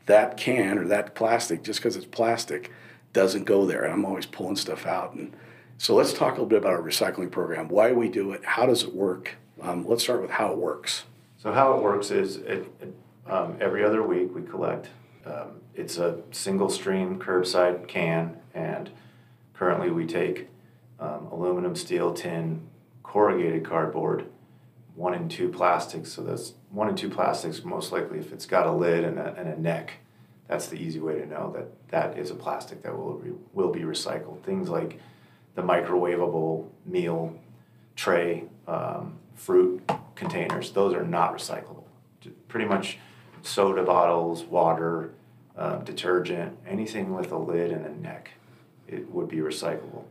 That 0.08 0.36
can 0.36 0.80
or 0.80 0.88
that 0.88 1.14
plastic, 1.14 1.64
just 1.64 1.80
because 1.80 1.96
it's 1.96 2.06
plastic, 2.06 2.72
doesn't 3.14 3.44
go 3.44 3.66
there. 3.66 3.84
And 3.84 3.94
I'm 3.94 4.06
always 4.06 4.26
pulling 4.26 4.56
stuff 4.56 4.86
out. 4.88 5.14
And 5.14 5.36
so 5.78 5.96
let's 5.96 6.14
talk 6.14 6.30
a 6.30 6.32
little 6.32 6.48
bit 6.48 6.58
about 6.58 6.74
our 6.74 6.82
recycling 6.82 7.30
program. 7.30 7.68
Why 7.68 7.92
we 7.92 8.10
do 8.10 8.32
it? 8.32 8.44
How 8.44 8.66
does 8.66 8.84
it 8.84 8.96
work? 8.96 9.36
Um, 9.62 9.86
let's 9.88 10.04
start 10.04 10.22
with 10.22 10.32
how 10.32 10.52
it 10.52 10.58
works. 10.58 11.04
So 11.42 11.52
how 11.52 11.74
it 11.74 11.82
works 11.82 12.12
is 12.12 12.36
it, 12.36 12.72
it, 12.80 12.94
um, 13.26 13.58
every 13.60 13.84
other 13.84 14.04
week 14.04 14.30
we 14.36 14.44
collect. 14.44 14.90
Um, 15.26 15.62
it's 15.74 15.98
a 15.98 16.20
single 16.30 16.70
stream 16.70 17.18
curbside 17.18 17.88
can, 17.88 18.38
and 18.54 18.92
currently 19.56 19.90
we 19.90 20.06
take 20.06 20.50
um, 21.00 21.30
aluminum, 21.32 21.76
steel, 21.76 22.14
tin, 22.14 22.62
corrugated 23.02 23.66
cardboard, 23.66 24.28
one 24.94 25.16
and 25.16 25.32
two 25.32 25.50
plastics. 25.50 26.12
So 26.12 26.22
that's 26.22 26.54
one 26.70 26.90
and 26.90 26.98
two 26.98 27.10
plastics. 27.10 27.64
Most 27.64 27.92
likely, 27.92 28.20
if 28.20 28.32
it's 28.32 28.46
got 28.46 28.68
a 28.68 28.72
lid 28.72 29.04
and 29.04 29.18
a, 29.18 29.34
and 29.34 29.50
a 29.50 29.60
neck, 29.60 29.94
that's 30.48 30.68
the 30.68 30.76
easy 30.76 31.00
way 31.00 31.18
to 31.18 31.26
know 31.26 31.52
that 31.56 31.90
that 31.90 32.20
is 32.20 32.30
a 32.30 32.36
plastic 32.36 32.84
that 32.84 32.96
will 32.96 33.16
re, 33.16 33.32
will 33.54 33.72
be 33.72 33.82
recycled. 33.82 34.44
Things 34.44 34.70
like 34.70 35.00
the 35.56 35.64
microwavable 35.64 36.68
meal 36.86 37.36
tray, 37.96 38.44
um, 38.68 39.18
fruit 39.34 39.82
containers, 40.26 40.72
those 40.72 40.94
are 40.94 41.04
not 41.04 41.34
recyclable. 41.36 41.84
Pretty 42.48 42.68
much 42.68 43.00
soda 43.42 43.84
bottles, 43.84 44.44
water, 44.44 45.12
um, 45.58 45.84
detergent, 45.84 46.58
anything 46.68 47.14
with 47.16 47.32
a 47.32 47.38
lid 47.38 47.72
and 47.72 47.86
a 47.86 47.96
neck, 48.00 48.30
it 48.88 49.10
would 49.12 49.28
be 49.28 49.38
recyclable. 49.38 50.04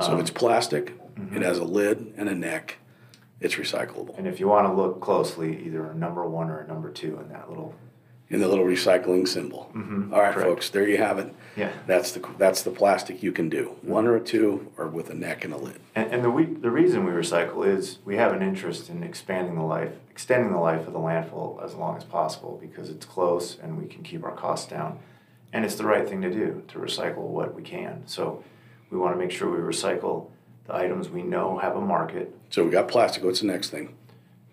So 0.00 0.08
Um, 0.08 0.14
if 0.14 0.20
it's 0.22 0.30
plastic, 0.30 0.94
it 1.32 1.42
has 1.42 1.58
a 1.58 1.64
lid 1.64 2.12
and 2.16 2.28
a 2.28 2.34
neck, 2.34 2.78
it's 3.40 3.54
recyclable. 3.54 4.16
and 4.18 4.26
if 4.26 4.40
you 4.40 4.48
want 4.48 4.66
to 4.66 4.72
look 4.72 5.00
closely, 5.00 5.64
either 5.64 5.84
a 5.86 5.94
number 5.94 6.24
one 6.28 6.50
or 6.50 6.58
a 6.58 6.66
number 6.66 6.90
two 6.90 7.18
in 7.20 7.28
that 7.28 7.48
little 7.48 7.74
in 8.32 8.40
the 8.40 8.48
little 8.48 8.64
recycling 8.64 9.28
symbol. 9.28 9.70
Mhm, 9.74 10.10
All 10.12 10.20
right, 10.20 10.32
correct. 10.34 10.48
folks, 10.48 10.70
there 10.70 10.88
you 10.88 10.96
have 10.96 11.18
it. 11.18 11.32
Yeah. 11.54 11.70
That's 11.86 12.12
the 12.12 12.26
that's 12.38 12.62
the 12.62 12.70
plastic 12.70 13.22
you 13.22 13.30
can 13.30 13.50
do. 13.50 13.76
One 13.82 14.06
or 14.06 14.18
two, 14.18 14.72
or 14.78 14.86
with 14.88 15.10
a 15.10 15.14
neck 15.14 15.44
and 15.44 15.52
a 15.52 15.58
lid. 15.58 15.78
And, 15.94 16.10
and 16.10 16.24
the 16.24 16.30
we, 16.30 16.46
the 16.46 16.70
reason 16.70 17.04
we 17.04 17.12
recycle 17.12 17.66
is 17.66 17.98
we 18.06 18.16
have 18.16 18.32
an 18.32 18.40
interest 18.42 18.88
in 18.88 19.02
expanding 19.02 19.54
the 19.56 19.62
life, 19.62 19.92
extending 20.10 20.50
the 20.50 20.58
life 20.58 20.86
of 20.86 20.94
the 20.94 20.98
landfill 20.98 21.62
as 21.62 21.74
long 21.74 21.98
as 21.98 22.04
possible 22.04 22.58
because 22.60 22.88
it's 22.88 23.04
close 23.04 23.58
and 23.62 23.78
we 23.78 23.86
can 23.86 24.02
keep 24.02 24.24
our 24.24 24.32
costs 24.34 24.66
down. 24.68 24.98
And 25.52 25.66
it's 25.66 25.74
the 25.74 25.84
right 25.84 26.08
thing 26.08 26.22
to 26.22 26.30
do 26.30 26.62
to 26.68 26.78
recycle 26.78 27.18
what 27.28 27.54
we 27.54 27.62
can. 27.62 28.02
So 28.06 28.42
we 28.90 28.96
want 28.96 29.14
to 29.14 29.18
make 29.18 29.30
sure 29.30 29.50
we 29.50 29.58
recycle 29.58 30.30
the 30.64 30.74
items 30.74 31.10
we 31.10 31.22
know 31.22 31.58
have 31.58 31.76
a 31.76 31.80
market. 31.82 32.34
So 32.48 32.64
we 32.64 32.70
got 32.70 32.88
plastic. 32.88 33.22
What's 33.22 33.40
the 33.40 33.46
next 33.46 33.68
thing? 33.68 33.94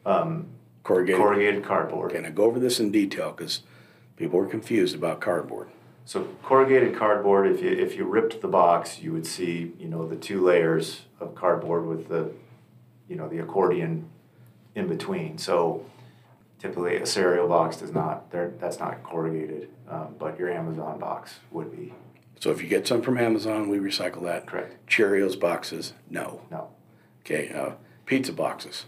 Um, 0.05 0.47
Corrugated. 0.83 1.21
corrugated 1.21 1.63
cardboard. 1.63 2.11
Okay, 2.11 2.21
now 2.21 2.29
go 2.31 2.43
over 2.45 2.59
this 2.59 2.79
in 2.81 2.91
detail 2.91 3.31
because 3.31 3.61
people 4.19 4.39
are 4.39 4.45
confused 4.45 4.93
about 4.95 5.19
cardboard. 5.21 5.69
So 6.05 6.27
corrugated 6.43 6.95
cardboard, 6.95 7.47
if 7.47 7.61
you 7.63 7.71
if 7.71 7.95
you 7.95 8.05
ripped 8.05 8.41
the 8.41 8.47
box, 8.47 8.99
you 8.99 9.13
would 9.13 9.25
see 9.25 9.71
you 9.79 9.87
know 9.87 10.07
the 10.07 10.15
two 10.15 10.43
layers 10.45 11.01
of 11.19 11.33
cardboard 11.33 11.87
with 11.87 12.07
the 12.09 12.31
you 13.07 13.15
know 13.15 13.27
the 13.27 13.39
accordion 13.39 14.07
in 14.75 14.87
between. 14.87 15.37
So 15.39 15.85
typically 16.59 16.97
a 16.97 17.05
cereal 17.05 17.47
box 17.47 17.77
does 17.77 17.93
not 17.93 18.29
that's 18.31 18.79
not 18.79 19.01
corrugated, 19.03 19.69
um, 19.89 20.15
but 20.19 20.37
your 20.37 20.51
Amazon 20.51 20.99
box 20.99 21.39
would 21.51 21.71
be 21.75 21.93
So 22.39 22.51
if 22.51 22.61
you 22.61 22.67
get 22.67 22.87
some 22.87 23.01
from 23.01 23.17
Amazon, 23.17 23.69
we 23.69 23.77
recycle 23.79 24.23
that. 24.23 24.45
correct. 24.47 24.85
Cheerios 24.87 25.39
boxes, 25.39 25.93
no. 26.09 26.41
No, 26.51 26.69
Okay, 27.21 27.51
uh, 27.53 27.71
pizza 28.05 28.33
boxes. 28.33 28.85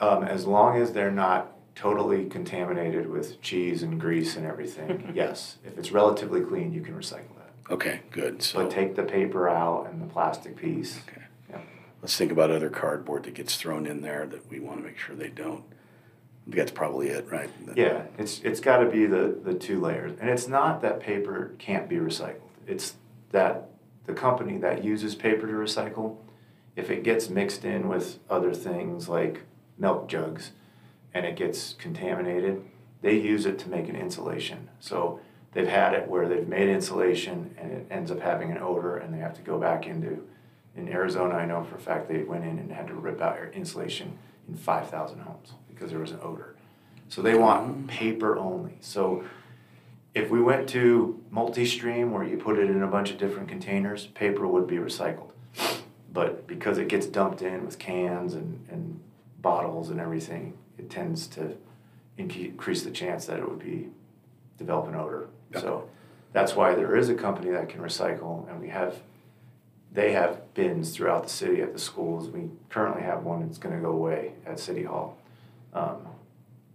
um, 0.00 0.22
as 0.22 0.46
long 0.46 0.76
as 0.80 0.92
they're 0.92 1.10
not 1.10 1.51
totally 1.74 2.26
contaminated 2.26 3.08
with 3.08 3.40
cheese 3.40 3.82
and 3.82 4.00
grease 4.00 4.36
and 4.36 4.46
everything. 4.46 5.12
yes, 5.14 5.58
if 5.64 5.78
it's 5.78 5.92
relatively 5.92 6.40
clean, 6.40 6.72
you 6.72 6.80
can 6.80 6.94
recycle 6.94 7.34
that. 7.36 7.72
Okay, 7.72 8.00
good. 8.10 8.42
So 8.42 8.62
But 8.62 8.70
take 8.70 8.94
the 8.96 9.02
paper 9.02 9.48
out 9.48 9.88
and 9.90 10.00
the 10.02 10.06
plastic 10.06 10.56
piece. 10.56 11.00
Okay. 11.08 11.22
Yeah. 11.50 11.60
let's 12.02 12.16
think 12.16 12.32
about 12.32 12.50
other 12.50 12.70
cardboard 12.70 13.24
that 13.24 13.34
gets 13.34 13.56
thrown 13.56 13.86
in 13.86 14.02
there 14.02 14.26
that 14.26 14.50
we 14.50 14.60
want 14.60 14.78
to 14.78 14.84
make 14.84 14.98
sure 14.98 15.14
they 15.14 15.28
don't. 15.28 15.64
That's 16.46 16.72
probably 16.72 17.08
it, 17.08 17.30
right? 17.30 17.48
Yeah, 17.76 18.02
it's 18.18 18.40
it's 18.40 18.58
got 18.58 18.78
to 18.78 18.90
be 18.90 19.06
the 19.06 19.38
the 19.44 19.54
two 19.54 19.80
layers, 19.80 20.18
and 20.20 20.28
it's 20.28 20.48
not 20.48 20.82
that 20.82 20.98
paper 20.98 21.54
can't 21.58 21.88
be 21.88 21.96
recycled. 21.96 22.40
It's 22.66 22.94
that 23.30 23.68
the 24.06 24.12
company 24.12 24.58
that 24.58 24.82
uses 24.82 25.14
paper 25.14 25.46
to 25.46 25.52
recycle, 25.52 26.16
if 26.74 26.90
it 26.90 27.04
gets 27.04 27.28
mixed 27.30 27.64
in 27.64 27.86
with 27.88 28.18
other 28.28 28.52
things 28.52 29.08
like 29.08 29.42
milk 29.78 30.08
jugs, 30.08 30.50
and 31.14 31.26
it 31.26 31.36
gets 31.36 31.74
contaminated, 31.74 32.64
they 33.02 33.18
use 33.18 33.46
it 33.46 33.58
to 33.60 33.68
make 33.68 33.88
an 33.88 33.96
insulation. 33.96 34.68
So 34.80 35.20
they've 35.52 35.68
had 35.68 35.94
it 35.94 36.08
where 36.08 36.28
they've 36.28 36.48
made 36.48 36.68
insulation 36.68 37.54
and 37.58 37.72
it 37.72 37.86
ends 37.90 38.10
up 38.10 38.20
having 38.20 38.50
an 38.50 38.58
odor, 38.58 38.96
and 38.96 39.12
they 39.12 39.18
have 39.18 39.34
to 39.34 39.42
go 39.42 39.58
back 39.58 39.86
into. 39.86 40.26
In 40.74 40.88
Arizona, 40.88 41.34
I 41.34 41.44
know 41.44 41.62
for 41.64 41.76
a 41.76 41.80
fact 41.80 42.08
they 42.08 42.22
went 42.22 42.44
in 42.44 42.58
and 42.58 42.72
had 42.72 42.86
to 42.86 42.94
rip 42.94 43.20
out 43.20 43.36
your 43.36 43.48
insulation 43.48 44.16
in 44.48 44.56
five 44.56 44.88
thousand 44.88 45.20
homes 45.20 45.52
because 45.68 45.90
there 45.90 46.00
was 46.00 46.12
an 46.12 46.20
odor. 46.22 46.56
So 47.10 47.20
they 47.20 47.34
want 47.34 47.86
mm. 47.86 47.88
paper 47.88 48.38
only. 48.38 48.78
So 48.80 49.22
if 50.14 50.30
we 50.30 50.40
went 50.40 50.66
to 50.70 51.22
multi-stream 51.30 52.10
where 52.10 52.24
you 52.24 52.38
put 52.38 52.58
it 52.58 52.70
in 52.70 52.82
a 52.82 52.86
bunch 52.86 53.10
of 53.10 53.18
different 53.18 53.48
containers, 53.48 54.06
paper 54.06 54.46
would 54.46 54.66
be 54.66 54.76
recycled. 54.76 55.32
But 56.10 56.46
because 56.46 56.78
it 56.78 56.88
gets 56.88 57.06
dumped 57.06 57.42
in 57.42 57.66
with 57.66 57.78
cans 57.78 58.32
and, 58.32 58.66
and 58.70 59.00
bottles 59.40 59.90
and 59.90 60.00
everything, 60.00 60.54
it 60.82 60.90
tends 60.90 61.26
to 61.28 61.56
increase 62.18 62.82
the 62.82 62.90
chance 62.90 63.26
that 63.26 63.38
it 63.38 63.48
would 63.48 63.58
be 63.60 63.88
develop 64.58 64.88
an 64.88 64.94
odor. 64.96 65.28
So 65.58 65.88
that's 66.32 66.54
why 66.56 66.74
there 66.74 66.96
is 66.96 67.08
a 67.08 67.14
company 67.14 67.50
that 67.50 67.68
can 67.68 67.80
recycle, 67.80 68.48
and 68.50 68.60
we 68.60 68.68
have 68.68 68.96
they 69.92 70.12
have 70.12 70.54
bins 70.54 70.90
throughout 70.94 71.22
the 71.24 71.28
city 71.28 71.60
at 71.60 71.72
the 71.74 71.78
schools. 71.78 72.30
We 72.30 72.48
currently 72.70 73.02
have 73.02 73.24
one 73.24 73.46
that's 73.46 73.58
going 73.58 73.74
to 73.76 73.80
go 73.80 73.90
away 73.90 74.32
at 74.46 74.58
City 74.58 74.84
Hall. 74.84 75.18
Um, 75.74 76.06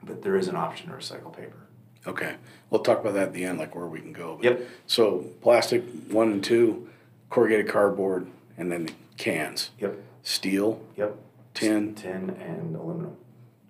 but 0.03 0.21
there 0.21 0.35
is 0.35 0.47
an 0.47 0.55
option 0.55 0.89
to 0.89 0.95
recycle 0.95 1.35
paper. 1.35 1.57
Okay, 2.05 2.35
we'll 2.69 2.83
talk 2.83 2.99
about 3.01 3.15
that 3.15 3.29
at 3.29 3.33
the 3.33 3.43
end, 3.43 3.57
like 3.57 3.75
where 3.75 3.87
we 3.87 3.99
can 3.99 4.13
go. 4.13 4.35
But- 4.35 4.43
Yep. 4.45 4.67
So 4.85 5.25
plastic 5.41 5.83
one 6.09 6.31
and 6.31 6.43
two, 6.43 6.87
corrugated 7.31 7.67
cardboard, 7.67 8.27
and 8.57 8.71
then 8.71 8.89
cans. 9.17 9.71
Yep. 9.79 9.97
Steel, 10.21 10.79
Yep. 10.95 11.15
tin. 11.55 11.95
Tin 11.95 12.29
and 12.39 12.75
aluminum. 12.75 13.17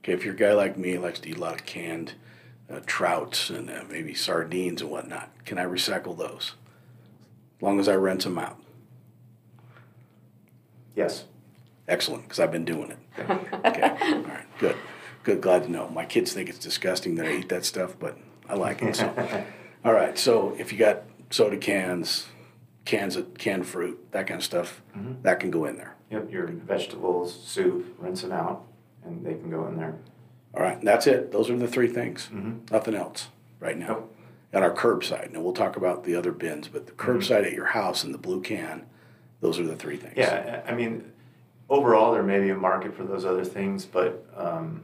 Okay, 0.07 0.13
if 0.13 0.23
you're 0.23 0.35
a 0.35 0.37
guy 0.37 0.53
like 0.53 0.77
me, 0.77 0.97
likes 0.97 1.19
to 1.19 1.29
eat 1.29 1.35
a 1.35 1.41
lot 1.41 1.55
of 1.55 1.65
canned 1.65 2.13
uh, 2.71 2.79
trouts 2.85 3.49
and 3.49 3.69
uh, 3.69 3.83
maybe 3.89 4.13
sardines 4.13 4.81
and 4.81 4.89
whatnot, 4.89 5.29
can 5.43 5.57
I 5.57 5.65
recycle 5.65 6.17
those? 6.17 6.53
As 7.57 7.61
long 7.61 7.77
as 7.77 7.89
I 7.89 7.95
rinse 7.95 8.23
them 8.23 8.37
out. 8.37 8.57
Yes. 10.95 11.25
Excellent, 11.89 12.23
because 12.23 12.39
I've 12.39 12.53
been 12.53 12.63
doing 12.63 12.91
it. 12.91 12.97
Okay, 13.65 13.81
all 13.81 14.21
right, 14.21 14.45
good, 14.59 14.77
good. 15.23 15.41
Glad 15.41 15.63
to 15.63 15.71
know. 15.71 15.89
My 15.89 16.05
kids 16.05 16.31
think 16.31 16.47
it's 16.47 16.59
disgusting 16.59 17.15
that 17.15 17.25
I 17.25 17.39
eat 17.39 17.49
that 17.49 17.65
stuff, 17.65 17.97
but 17.99 18.17
I 18.47 18.55
like 18.55 18.81
it. 18.81 18.95
So, 18.95 19.45
all 19.83 19.91
right. 19.91 20.17
So 20.17 20.55
if 20.57 20.71
you 20.71 20.77
got 20.77 21.03
soda 21.31 21.57
cans, 21.57 22.27
cans 22.85 23.17
of 23.17 23.33
canned 23.37 23.65
fruit, 23.65 24.09
that 24.11 24.25
kind 24.27 24.39
of 24.39 24.45
stuff, 24.45 24.81
that 25.23 25.41
can 25.41 25.51
go 25.51 25.65
in 25.65 25.75
there. 25.75 25.95
Yep. 26.11 26.31
Your 26.31 26.47
vegetables, 26.47 27.37
soup, 27.43 27.93
rinse 27.99 28.21
them 28.21 28.31
out, 28.31 28.63
and 29.07 29.25
they 29.25 29.33
can 29.33 29.49
go 29.49 29.65
in 29.67 29.77
there. 29.77 29.95
All 30.53 30.61
right, 30.63 30.81
that's 30.83 31.07
it. 31.07 31.31
Those 31.31 31.49
are 31.49 31.57
the 31.57 31.67
three 31.67 31.87
things. 31.87 32.29
Mhm. 32.33 32.69
Nothing 32.71 32.95
else 32.95 33.29
right 33.59 33.77
now. 33.77 33.87
Nope. 33.87 34.13
And 34.53 34.63
our 34.63 34.73
curbside. 34.73 35.31
Now 35.31 35.41
we'll 35.41 35.53
talk 35.53 35.75
about 35.75 36.03
the 36.03 36.15
other 36.15 36.31
bins, 36.31 36.67
but 36.67 36.85
the 36.87 36.93
curbside 36.93 37.45
at 37.45 37.53
your 37.53 37.65
house 37.65 38.03
and 38.03 38.13
the 38.13 38.17
blue 38.17 38.41
can, 38.41 38.85
those 39.41 39.59
are 39.59 39.63
the 39.65 39.75
three 39.75 39.97
things. 39.97 40.13
Yeah. 40.15 40.63
I 40.65 40.71
I 40.71 40.75
mean, 40.75 41.11
overall, 41.69 42.13
there 42.13 42.23
may 42.23 42.39
be 42.39 42.49
a 42.49 42.55
market 42.55 42.95
for 42.95 43.03
those 43.03 43.25
other 43.25 43.43
things, 43.45 43.85
but 43.85 44.25
um, 44.35 44.83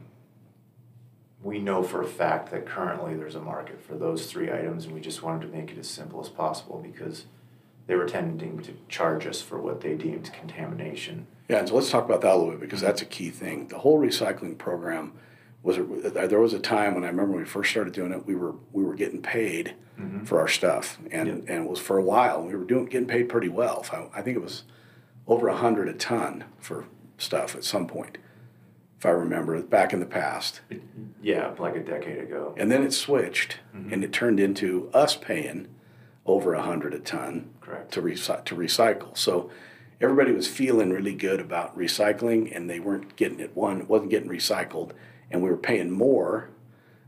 we 1.42 1.58
know 1.58 1.82
for 1.82 2.02
a 2.02 2.06
fact 2.06 2.50
that 2.50 2.66
currently 2.66 3.16
there's 3.16 3.34
a 3.34 3.40
market 3.40 3.80
for 3.80 3.94
those 3.96 4.26
three 4.30 4.50
items, 4.52 4.84
and 4.84 4.94
we 4.94 5.00
just 5.00 5.22
wanted 5.22 5.46
to 5.50 5.56
make 5.56 5.70
it 5.70 5.78
as 5.78 5.88
simple 5.88 6.20
as 6.20 6.28
possible 6.28 6.78
because 6.78 7.24
they 7.86 7.94
were 7.96 8.06
tending 8.06 8.60
to 8.60 8.72
charge 8.88 9.26
us 9.26 9.40
for 9.42 9.58
what 9.60 9.80
they 9.80 9.94
deemed 9.94 10.30
contamination. 10.32 11.26
Yeah, 11.48 11.58
and 11.58 11.68
so 11.68 11.74
let's 11.74 11.90
talk 11.90 12.04
about 12.04 12.22
that 12.22 12.34
a 12.34 12.36
little 12.36 12.52
bit 12.52 12.60
because 12.60 12.80
that's 12.80 13.02
a 13.02 13.06
key 13.06 13.30
thing. 13.30 13.68
The 13.68 13.78
whole 13.78 13.98
recycling 13.98 14.56
program 14.56 15.12
was 15.62 15.78
uh, 15.78 16.26
there 16.26 16.40
was 16.40 16.52
a 16.52 16.58
time 16.58 16.94
when 16.94 17.04
I 17.04 17.08
remember 17.08 17.32
when 17.32 17.40
we 17.40 17.48
first 17.48 17.70
started 17.70 17.92
doing 17.92 18.12
it, 18.12 18.26
we 18.26 18.34
were 18.34 18.54
we 18.72 18.84
were 18.84 18.94
getting 18.94 19.22
paid 19.22 19.74
mm-hmm. 19.98 20.24
for 20.24 20.38
our 20.40 20.48
stuff, 20.48 20.98
and 21.10 21.28
Yep. 21.28 21.36
and 21.48 21.64
it 21.64 21.70
was 21.70 21.80
for 21.80 21.96
a 21.98 22.02
while. 22.02 22.42
We 22.42 22.54
were 22.54 22.64
doing 22.64 22.86
getting 22.86 23.08
paid 23.08 23.28
pretty 23.28 23.48
well. 23.48 23.84
I, 23.92 24.18
I 24.18 24.22
think 24.22 24.36
it 24.36 24.42
was 24.42 24.64
over 25.26 25.48
a 25.48 25.56
hundred 25.56 25.88
a 25.88 25.94
ton 25.94 26.44
for 26.58 26.86
stuff 27.18 27.54
at 27.54 27.64
some 27.64 27.86
point, 27.86 28.18
if 28.98 29.06
I 29.06 29.10
remember 29.10 29.60
back 29.62 29.92
in 29.92 30.00
the 30.00 30.06
past. 30.06 30.60
Yeah, 31.22 31.54
like 31.58 31.76
a 31.76 31.80
decade 31.80 32.18
ago. 32.18 32.54
And 32.58 32.70
then 32.70 32.82
it 32.82 32.92
switched, 32.92 33.58
mm-hmm. 33.74 33.92
and 33.92 34.04
it 34.04 34.12
turned 34.12 34.40
into 34.40 34.90
us 34.92 35.16
paying 35.16 35.68
over 36.26 36.54
a 36.54 36.62
hundred 36.62 36.94
a 36.94 36.98
ton 36.98 37.50
Correct. 37.60 37.92
to 37.92 38.02
recy- 38.02 38.44
to 38.44 38.54
recycle. 38.54 39.16
So 39.16 39.50
everybody 40.00 40.32
was 40.32 40.48
feeling 40.48 40.90
really 40.90 41.14
good 41.14 41.40
about 41.40 41.76
recycling, 41.76 42.54
and 42.54 42.68
they 42.68 42.80
weren't 42.80 43.16
getting 43.16 43.40
it. 43.40 43.56
One 43.56 43.80
it 43.80 43.88
wasn't 43.88 44.10
getting 44.10 44.28
recycled, 44.28 44.92
and 45.30 45.42
we 45.42 45.50
were 45.50 45.56
paying 45.56 45.90
more 45.90 46.50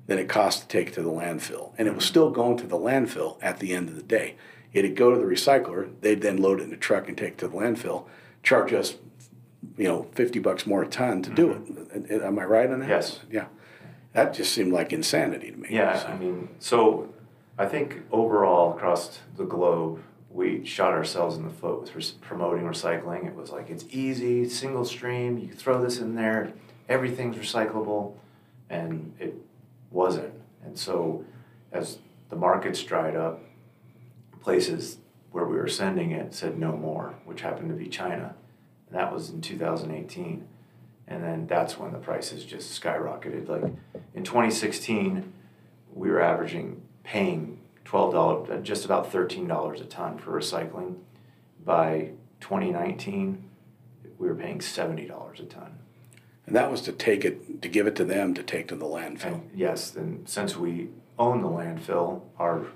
than 0.06 0.18
it 0.18 0.28
cost 0.28 0.62
to 0.62 0.68
take 0.68 0.88
it 0.88 0.94
to 0.94 1.02
the 1.02 1.10
landfill, 1.10 1.72
and 1.78 1.88
it 1.88 1.94
was 1.94 2.04
mm-hmm. 2.04 2.10
still 2.10 2.30
going 2.30 2.56
to 2.58 2.66
the 2.66 2.78
landfill 2.78 3.38
at 3.42 3.58
the 3.58 3.72
end 3.74 3.88
of 3.88 3.96
the 3.96 4.02
day. 4.02 4.36
It'd 4.72 4.94
go 4.94 5.10
to 5.10 5.16
the 5.16 5.24
recycler. 5.24 5.90
They'd 6.00 6.20
then 6.20 6.36
load 6.36 6.60
it 6.60 6.64
in 6.64 6.72
a 6.72 6.76
truck 6.76 7.08
and 7.08 7.16
take 7.16 7.32
it 7.32 7.38
to 7.38 7.48
the 7.48 7.56
landfill, 7.56 8.06
charge 8.42 8.72
us, 8.72 8.96
you 9.76 9.88
know, 9.88 10.06
fifty 10.12 10.38
bucks 10.38 10.66
more 10.66 10.82
a 10.82 10.88
ton 10.88 11.22
to 11.22 11.30
do 11.30 11.48
mm-hmm. 11.48 12.12
it. 12.12 12.22
Am 12.22 12.38
I 12.38 12.44
right 12.44 12.70
on 12.70 12.80
that? 12.80 12.88
Yes. 12.88 13.20
Yeah. 13.30 13.46
That 14.12 14.32
just 14.32 14.52
seemed 14.54 14.72
like 14.72 14.92
insanity 14.94 15.50
to 15.50 15.56
me. 15.58 15.68
Yeah, 15.70 16.02
I 16.08 16.16
mean, 16.16 16.48
so 16.58 17.12
I 17.58 17.66
think 17.66 18.00
overall 18.10 18.74
across 18.74 19.18
the 19.36 19.44
globe, 19.44 20.00
we 20.36 20.62
shot 20.66 20.92
ourselves 20.92 21.36
in 21.36 21.44
the 21.44 21.50
foot 21.50 21.80
with 21.80 21.96
res- 21.96 22.10
promoting 22.10 22.64
recycling. 22.64 23.26
It 23.26 23.34
was 23.34 23.50
like 23.50 23.70
it's 23.70 23.86
easy, 23.90 24.46
single 24.48 24.84
stream. 24.84 25.38
You 25.38 25.52
throw 25.52 25.82
this 25.82 25.98
in 25.98 26.14
there, 26.14 26.52
everything's 26.90 27.36
recyclable, 27.36 28.12
and 28.68 29.14
it 29.18 29.34
wasn't. 29.90 30.34
And 30.62 30.78
so, 30.78 31.24
as 31.72 31.98
the 32.28 32.36
markets 32.36 32.82
dried 32.82 33.16
up, 33.16 33.40
places 34.42 34.98
where 35.32 35.46
we 35.46 35.56
were 35.56 35.68
sending 35.68 36.10
it 36.10 36.34
said 36.34 36.58
no 36.58 36.76
more, 36.76 37.14
which 37.24 37.40
happened 37.40 37.70
to 37.70 37.74
be 37.74 37.88
China, 37.88 38.34
and 38.88 38.98
that 38.98 39.12
was 39.12 39.30
in 39.30 39.40
2018. 39.40 40.46
And 41.08 41.22
then 41.22 41.46
that's 41.46 41.78
when 41.78 41.92
the 41.92 41.98
prices 41.98 42.44
just 42.44 42.82
skyrocketed. 42.82 43.48
Like 43.48 43.72
in 44.14 44.22
2016, 44.22 45.32
we 45.94 46.10
were 46.10 46.20
averaging 46.20 46.82
paying 47.04 47.55
twelve 47.86 48.12
dollars, 48.12 48.50
uh, 48.50 48.56
just 48.58 48.84
about 48.84 49.10
thirteen 49.10 49.46
dollars 49.46 49.80
a 49.80 49.84
ton 49.84 50.18
for 50.18 50.32
recycling. 50.32 50.96
By 51.64 52.10
2019, 52.40 53.42
we 54.18 54.28
were 54.28 54.34
paying 54.34 54.60
seventy 54.60 55.06
dollars 55.06 55.40
a 55.40 55.44
ton. 55.44 55.78
And 56.46 56.54
that 56.54 56.70
was 56.70 56.82
to 56.82 56.92
take 56.92 57.24
it, 57.24 57.62
to 57.62 57.68
give 57.68 57.86
it 57.86 57.96
to 57.96 58.04
them 58.04 58.34
to 58.34 58.42
take 58.42 58.68
to 58.68 58.76
the 58.76 58.84
landfill. 58.84 59.34
And 59.34 59.50
yes, 59.54 59.96
and 59.96 60.28
since 60.28 60.56
we 60.56 60.90
own 61.18 61.42
the 61.42 61.48
landfill, 61.48 62.22
our 62.38 62.66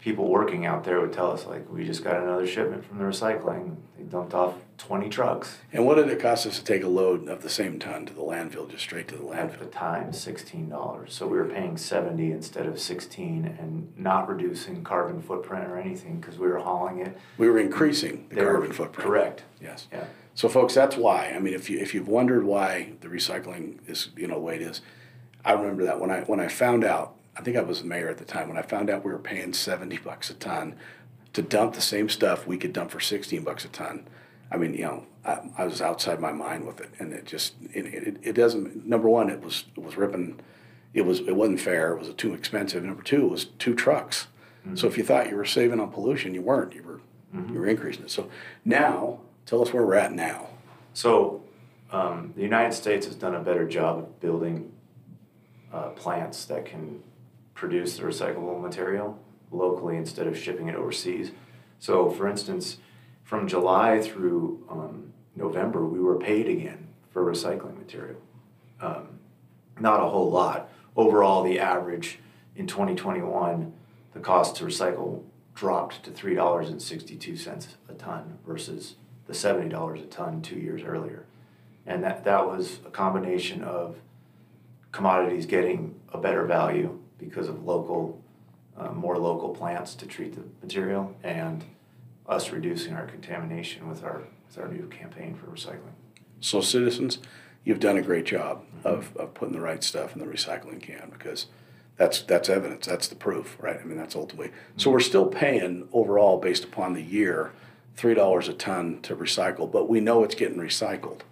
people 0.00 0.28
working 0.28 0.64
out 0.64 0.84
there 0.84 1.00
would 1.00 1.12
tell 1.12 1.30
us 1.30 1.44
like, 1.44 1.70
we 1.70 1.84
just 1.84 2.02
got 2.02 2.22
another 2.22 2.46
shipment 2.46 2.84
from 2.84 2.98
the 2.98 3.04
recycling. 3.04 3.76
They 3.98 4.04
dumped 4.04 4.32
off 4.32 4.54
twenty 4.78 5.08
trucks. 5.08 5.58
And 5.72 5.84
what 5.84 5.96
did 5.96 6.08
it 6.08 6.20
cost 6.20 6.46
us 6.46 6.58
to 6.58 6.64
take 6.64 6.82
a 6.82 6.88
load 6.88 7.28
of 7.28 7.42
the 7.42 7.50
same 7.50 7.78
ton 7.78 8.06
to 8.06 8.14
the 8.14 8.22
landfill, 8.22 8.70
just 8.70 8.84
straight 8.84 9.08
to 9.08 9.16
the 9.16 9.22
landfill? 9.24 9.52
At 9.54 9.58
the 9.58 9.66
time, 9.66 10.12
sixteen 10.12 10.68
dollars. 10.68 11.12
So 11.12 11.26
we 11.26 11.36
were 11.36 11.44
paying 11.44 11.76
seventy 11.76 12.30
instead 12.32 12.66
of 12.66 12.78
sixteen 12.80 13.44
and 13.58 13.92
not 13.96 14.28
reducing 14.28 14.82
carbon 14.84 15.20
footprint 15.20 15.66
or 15.68 15.76
anything 15.78 16.20
because 16.20 16.38
we 16.38 16.46
were 16.48 16.58
hauling 16.58 17.00
it. 17.00 17.18
We 17.36 17.48
were 17.50 17.58
increasing 17.58 18.26
the 18.30 18.36
They 18.36 18.44
were- 18.44 18.52
carbon 18.52 18.72
footprint. 18.72 19.06
Correct. 19.08 19.42
Yes. 19.60 19.88
Yeah. 19.92 20.04
So 20.34 20.48
folks, 20.48 20.74
that's 20.74 20.96
why. 20.96 21.32
I 21.34 21.40
mean, 21.40 21.54
if 21.54 21.68
you 21.68 21.78
if 21.78 21.92
you've 21.94 22.08
wondered 22.08 22.44
why 22.44 22.92
the 23.00 23.08
recycling 23.08 23.78
is 23.88 24.08
you 24.16 24.28
know 24.28 24.34
the 24.34 24.40
way 24.40 24.54
it 24.56 24.62
is, 24.62 24.80
I 25.44 25.52
remember 25.52 25.84
that 25.84 26.00
when 26.00 26.10
I 26.10 26.20
when 26.22 26.40
I 26.40 26.48
found 26.48 26.84
out. 26.84 27.14
I 27.36 27.40
think 27.40 27.56
I 27.56 27.60
was 27.60 27.82
the 27.82 27.86
mayor 27.86 28.08
at 28.08 28.18
the 28.18 28.24
time 28.24 28.48
when 28.48 28.56
I 28.58 28.62
found 28.62 28.90
out 28.90 29.04
we 29.04 29.12
were 29.12 29.18
paying 29.20 29.52
seventy 29.52 29.96
bucks 29.96 30.28
a 30.28 30.34
ton 30.34 30.74
to 31.34 31.40
dump 31.40 31.74
the 31.74 31.80
same 31.80 32.08
stuff 32.08 32.48
we 32.48 32.56
could 32.56 32.72
dump 32.72 32.90
for 32.90 32.98
sixteen 32.98 33.44
bucks 33.44 33.64
a 33.64 33.68
ton. 33.68 34.08
I 34.50 34.56
mean, 34.56 34.74
you 34.74 34.82
know, 34.82 35.06
I, 35.24 35.40
I 35.58 35.64
was 35.66 35.82
outside 35.82 36.20
my 36.20 36.32
mind 36.32 36.66
with 36.66 36.80
it, 36.80 36.90
and 36.98 37.12
it 37.12 37.26
just 37.26 37.54
it, 37.74 37.86
it, 37.86 38.16
it 38.22 38.32
doesn't. 38.32 38.86
Number 38.86 39.08
one, 39.08 39.30
it 39.30 39.42
was 39.42 39.64
it 39.76 39.82
was 39.82 39.96
ripping. 39.96 40.40
It 40.94 41.02
was 41.02 41.20
it 41.20 41.36
wasn't 41.36 41.60
fair. 41.60 41.92
It 41.92 41.98
was 41.98 42.14
too 42.14 42.34
expensive. 42.34 42.82
Number 42.82 43.02
two, 43.02 43.26
it 43.26 43.30
was 43.30 43.44
two 43.58 43.74
trucks. 43.74 44.28
So 44.74 44.86
if 44.86 44.98
you 44.98 45.04
thought 45.04 45.30
you 45.30 45.36
were 45.36 45.46
saving 45.46 45.80
on 45.80 45.90
pollution, 45.90 46.34
you 46.34 46.42
weren't. 46.42 46.74
You 46.74 46.82
were 46.82 47.00
you 47.52 47.58
were 47.60 47.66
increasing 47.66 48.04
it. 48.04 48.10
So 48.10 48.28
now, 48.64 49.20
tell 49.46 49.62
us 49.62 49.72
where 49.72 49.84
we're 49.84 49.94
at 49.94 50.12
now. 50.12 50.48
So, 50.92 51.42
um, 51.90 52.32
the 52.36 52.42
United 52.42 52.74
States 52.74 53.06
has 53.06 53.14
done 53.14 53.34
a 53.34 53.40
better 53.40 53.66
job 53.66 53.98
of 53.98 54.20
building 54.20 54.72
uh, 55.72 55.90
plants 55.90 56.44
that 56.46 56.66
can 56.66 57.02
produce 57.54 57.96
the 57.96 58.02
recyclable 58.02 58.60
material 58.60 59.18
locally 59.50 59.96
instead 59.96 60.26
of 60.26 60.36
shipping 60.36 60.68
it 60.68 60.74
overseas. 60.74 61.32
So, 61.78 62.10
for 62.10 62.28
instance, 62.28 62.78
from 63.28 63.46
July 63.46 64.00
through 64.00 64.64
um, 64.70 65.12
November, 65.36 65.84
we 65.84 66.00
were 66.00 66.16
paid 66.16 66.48
again 66.48 66.88
for 67.10 67.22
recycling 67.22 67.76
material. 67.76 68.16
Um, 68.80 69.18
not 69.78 70.00
a 70.00 70.08
whole 70.08 70.30
lot. 70.30 70.70
Overall, 70.96 71.42
the 71.42 71.60
average 71.60 72.20
in 72.56 72.66
2021, 72.66 73.70
the 74.14 74.20
cost 74.20 74.56
to 74.56 74.64
recycle 74.64 75.24
dropped 75.54 76.02
to 76.04 76.10
$3.62 76.10 77.66
a 77.90 77.92
ton 77.92 78.38
versus 78.46 78.94
the 79.26 79.34
$70 79.34 80.02
a 80.02 80.06
ton 80.06 80.40
two 80.40 80.58
years 80.58 80.82
earlier. 80.82 81.26
And 81.84 82.02
that, 82.04 82.24
that 82.24 82.46
was 82.46 82.78
a 82.86 82.90
combination 82.90 83.62
of 83.62 83.96
commodities 84.90 85.44
getting 85.44 86.00
a 86.14 86.18
better 86.18 86.46
value 86.46 86.98
because 87.18 87.48
of 87.48 87.62
local, 87.66 88.22
uh, 88.78 88.92
more 88.92 89.18
local 89.18 89.50
plants 89.50 89.94
to 89.96 90.06
treat 90.06 90.34
the 90.34 90.44
material 90.62 91.14
and 91.22 91.62
us 92.28 92.50
reducing 92.50 92.94
our 92.94 93.06
contamination 93.06 93.88
with 93.88 94.04
our, 94.04 94.22
with 94.46 94.58
our 94.58 94.68
new 94.68 94.86
campaign 94.88 95.34
for 95.34 95.46
recycling. 95.46 95.94
So 96.40 96.60
citizens, 96.60 97.18
you've 97.64 97.80
done 97.80 97.96
a 97.96 98.02
great 98.02 98.26
job 98.26 98.64
of, 98.84 99.16
of 99.16 99.34
putting 99.34 99.54
the 99.54 99.60
right 99.60 99.82
stuff 99.82 100.14
in 100.14 100.20
the 100.20 100.26
recycling 100.26 100.80
can 100.80 101.10
because 101.10 101.46
that's 101.96 102.22
that's 102.22 102.48
evidence. 102.48 102.86
That's 102.86 103.08
the 103.08 103.16
proof, 103.16 103.56
right? 103.60 103.80
I 103.80 103.84
mean, 103.84 103.98
that's 103.98 104.14
ultimately. 104.14 104.52
So 104.76 104.90
we're 104.90 105.00
still 105.00 105.26
paying 105.26 105.88
overall 105.92 106.38
based 106.38 106.62
upon 106.62 106.92
the 106.92 107.02
year, 107.02 107.52
three 107.96 108.14
dollars 108.14 108.46
a 108.48 108.52
ton 108.52 109.00
to 109.02 109.16
recycle, 109.16 109.70
but 109.70 109.88
we 109.88 110.00
know 110.00 110.22
it's 110.22 110.36
getting 110.36 110.58
recycled. 110.58 111.22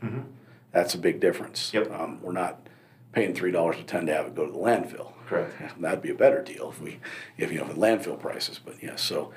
That's 0.73 0.95
a 0.95 0.99
big 0.99 1.21
difference. 1.21 1.73
Yep. 1.73 1.93
Um, 1.93 2.21
we're 2.21 2.33
not 2.33 2.67
paying 3.13 3.33
three 3.33 3.53
dollars 3.53 3.77
a 3.79 3.85
ton 3.85 4.07
to 4.07 4.15
have 4.15 4.27
it 4.27 4.35
go 4.35 4.45
to 4.45 4.53
the 4.53 4.59
landfill. 4.59 5.13
Correct. 5.27 5.81
That'd 5.81 6.03
be 6.03 6.11
a 6.11 6.15
better 6.15 6.43
deal 6.43 6.71
if 6.71 6.81
we, 6.81 6.99
if 7.39 7.53
you 7.53 7.59
know, 7.59 7.69
the 7.69 7.75
landfill 7.75 8.19
prices. 8.19 8.61
But 8.63 8.83
yes, 8.83 9.03
so, 9.03 9.33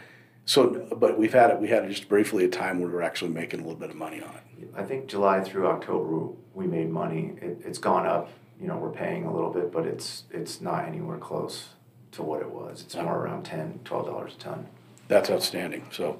so, 0.49 0.87
but 0.97 1.19
we've 1.19 1.31
had 1.31 1.51
it. 1.51 1.59
We 1.59 1.67
had 1.67 1.85
it 1.85 1.89
just 1.89 2.09
briefly 2.09 2.43
a 2.43 2.47
time 2.47 2.79
where 2.79 2.87
we 2.89 2.95
we're 2.95 3.03
actually 3.03 3.29
making 3.29 3.59
a 3.59 3.63
little 3.63 3.79
bit 3.79 3.91
of 3.91 3.95
money 3.95 4.19
on 4.19 4.33
it. 4.33 4.67
I 4.75 4.81
think 4.81 5.05
July 5.05 5.41
through 5.41 5.67
October, 5.67 6.33
we 6.55 6.65
made 6.65 6.89
money. 6.89 7.33
It, 7.39 7.61
it's 7.63 7.77
gone 7.77 8.07
up, 8.07 8.31
you 8.59 8.67
know, 8.67 8.75
we're 8.75 8.89
paying 8.89 9.25
a 9.25 9.31
little 9.31 9.51
bit, 9.51 9.71
but 9.71 9.85
it's, 9.85 10.23
it's 10.31 10.59
not 10.59 10.87
anywhere 10.87 11.19
close 11.19 11.69
to 12.13 12.23
what 12.23 12.41
it 12.41 12.49
was. 12.49 12.81
It's 12.81 12.95
more 12.95 13.19
around 13.19 13.43
ten, 13.43 13.79
twelve 13.85 14.07
dollars 14.07 14.33
a 14.33 14.39
ton. 14.39 14.67
That's 15.07 15.29
outstanding. 15.29 15.85
So, 15.91 16.19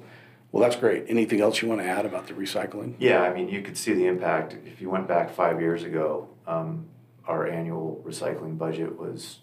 well, 0.52 0.62
that's 0.62 0.76
great. 0.76 1.06
Anything 1.08 1.40
else 1.40 1.60
you 1.60 1.66
want 1.66 1.80
to 1.80 1.86
add 1.88 2.06
about 2.06 2.28
the 2.28 2.34
recycling? 2.34 2.94
Yeah, 3.00 3.22
I 3.22 3.34
mean, 3.34 3.48
you 3.48 3.62
could 3.62 3.76
see 3.76 3.94
the 3.94 4.06
impact. 4.06 4.56
If 4.64 4.80
you 4.80 4.90
went 4.90 5.08
back 5.08 5.34
five 5.34 5.60
years 5.60 5.82
ago, 5.82 6.28
um, 6.46 6.86
our 7.26 7.48
annual 7.48 8.00
recycling 8.06 8.56
budget 8.56 8.96
was 8.96 9.40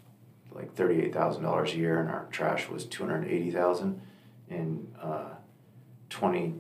like 0.54 0.74
thirty-eight 0.76 1.14
thousand 1.14 1.44
dollars 1.44 1.74
a 1.74 1.78
year, 1.78 2.00
and 2.00 2.10
our 2.10 2.28
trash 2.32 2.70
was 2.70 2.86
two 2.86 3.04
hundred 3.06 3.28
eighty 3.28 3.52
thousand. 3.52 4.02
In 4.50 4.88
uh, 5.02 5.30
twenty, 6.10 6.54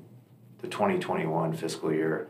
the 0.60 0.68
twenty 0.68 1.00
twenty-one 1.00 1.54
fiscal 1.54 1.92
year, 1.94 2.28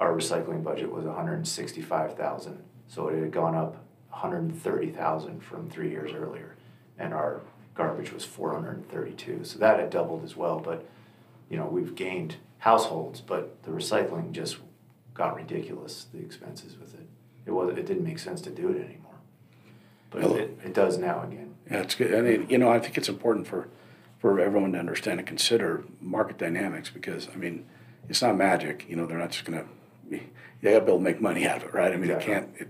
our 0.00 0.12
recycling 0.12 0.62
budget 0.62 0.90
was 0.90 1.04
one 1.04 1.14
hundred 1.14 1.46
sixty-five 1.46 2.16
thousand. 2.16 2.62
So 2.88 3.08
it 3.08 3.20
had 3.20 3.32
gone 3.32 3.54
up 3.54 3.72
one 4.10 4.20
hundred 4.20 4.54
thirty 4.56 4.90
thousand 4.90 5.42
from 5.42 5.70
three 5.70 5.90
years 5.90 6.12
earlier, 6.12 6.56
and 6.98 7.14
our 7.14 7.40
garbage 7.74 8.12
was 8.12 8.24
four 8.24 8.52
hundred 8.52 8.88
thirty-two. 8.90 9.44
So 9.44 9.58
that 9.60 9.80
had 9.80 9.90
doubled 9.90 10.24
as 10.24 10.36
well, 10.36 10.60
but 10.60 10.84
you 11.48 11.56
know, 11.56 11.66
we've 11.66 11.94
gained 11.94 12.36
households, 12.58 13.20
but 13.22 13.62
the 13.62 13.70
recycling 13.70 14.32
just 14.32 14.58
got 15.14 15.34
ridiculous, 15.34 16.06
the 16.12 16.18
expenses 16.20 16.76
with 16.78 16.92
it. 16.94 17.06
It 17.46 17.52
was, 17.52 17.70
it 17.76 17.86
didn't 17.86 18.04
make 18.04 18.18
sense 18.18 18.42
to 18.42 18.50
do 18.50 18.68
it 18.68 18.84
anymore. 18.84 19.14
But 20.10 20.22
Hello. 20.22 20.36
it, 20.36 20.58
it 20.64 20.74
does 20.74 20.98
now 20.98 21.22
again. 21.22 21.54
Yeah, 21.70 21.78
it's 21.78 21.94
good. 21.94 22.14
I 22.14 22.20
mean, 22.20 22.46
you 22.50 22.58
know, 22.58 22.68
I 22.68 22.78
think 22.78 22.98
it's 22.98 23.08
important 23.08 23.46
for, 23.46 23.68
for 24.18 24.40
everyone 24.40 24.72
to 24.72 24.78
understand 24.78 25.20
and 25.20 25.26
consider 25.28 25.84
market 26.00 26.38
dynamics 26.38 26.90
because, 26.90 27.28
I 27.32 27.36
mean, 27.36 27.64
it's 28.08 28.20
not 28.22 28.36
magic. 28.36 28.86
You 28.88 28.96
know, 28.96 29.06
they're 29.06 29.18
not 29.18 29.30
just 29.30 29.44
going 29.44 29.60
to, 29.60 29.66
they 30.10 30.72
got 30.72 30.80
to 30.80 30.84
be 30.84 30.90
able 30.90 30.98
to 30.98 31.04
make 31.04 31.20
money 31.20 31.46
out 31.46 31.58
of 31.58 31.68
it, 31.68 31.74
right? 31.74 31.92
I 31.92 31.96
mean, 31.96 32.10
it 32.10 32.20
can't, 32.20 32.48
it, 32.56 32.68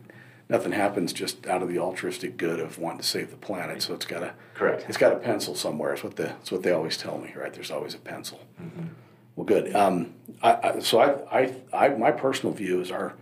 nothing 0.48 0.72
happens 0.72 1.12
just 1.12 1.46
out 1.46 1.62
of 1.62 1.68
the 1.68 1.78
altruistic 1.78 2.36
good 2.36 2.60
of 2.60 2.78
wanting 2.78 3.00
to 3.00 3.06
save 3.06 3.30
the 3.30 3.36
planet. 3.36 3.80
So 3.82 3.94
it's 3.94 4.04
got 4.04 4.20
to, 4.20 4.34
Correct. 4.54 4.84
it's 4.88 4.98
got 4.98 5.12
a 5.12 5.16
pencil 5.16 5.54
somewhere. 5.54 5.94
It's 5.94 6.04
what 6.04 6.16
the, 6.16 6.30
it's 6.40 6.52
what 6.52 6.62
they 6.62 6.72
always 6.72 6.96
tell 6.98 7.18
me, 7.18 7.32
right? 7.34 7.52
There's 7.52 7.70
always 7.70 7.94
a 7.94 7.98
pencil. 7.98 8.40
Well, 9.36 9.46
good. 9.46 9.74
Um, 9.74 10.14
I, 10.42 10.52
I, 10.62 10.78
so 10.80 10.98
I, 11.00 11.40
I, 11.40 11.54
I, 11.72 11.88
my 11.90 12.10
personal 12.10 12.54
view 12.54 12.80
is 12.80 12.90
our, 12.90 13.14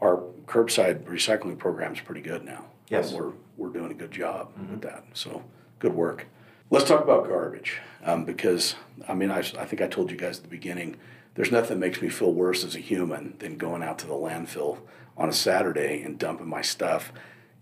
our 0.00 0.22
curbside 0.46 1.02
recycling 1.04 1.58
program 1.58 1.92
is 1.92 2.00
pretty 2.00 2.20
good 2.22 2.44
now. 2.44 2.66
Yes. 2.88 3.12
We're, 3.12 3.32
we're 3.56 3.70
doing 3.70 3.90
a 3.90 3.94
good 3.94 4.12
job 4.12 4.52
with 4.70 4.82
that. 4.82 5.04
So 5.12 5.42
good 5.78 5.92
work. 5.92 6.26
Let's 6.68 6.88
talk 6.88 7.02
about 7.02 7.28
garbage 7.28 7.80
um, 8.04 8.24
because, 8.24 8.74
I 9.06 9.14
mean, 9.14 9.30
I, 9.30 9.38
I 9.38 9.64
think 9.64 9.80
I 9.80 9.86
told 9.86 10.10
you 10.10 10.16
guys 10.16 10.38
at 10.38 10.42
the 10.42 10.48
beginning, 10.48 10.96
there's 11.34 11.52
nothing 11.52 11.78
that 11.78 11.86
makes 11.86 12.02
me 12.02 12.08
feel 12.08 12.32
worse 12.32 12.64
as 12.64 12.74
a 12.74 12.80
human 12.80 13.36
than 13.38 13.56
going 13.56 13.84
out 13.84 14.00
to 14.00 14.06
the 14.06 14.14
landfill 14.14 14.78
on 15.16 15.28
a 15.28 15.32
Saturday 15.32 16.02
and 16.02 16.18
dumping 16.18 16.48
my 16.48 16.62
stuff. 16.62 17.12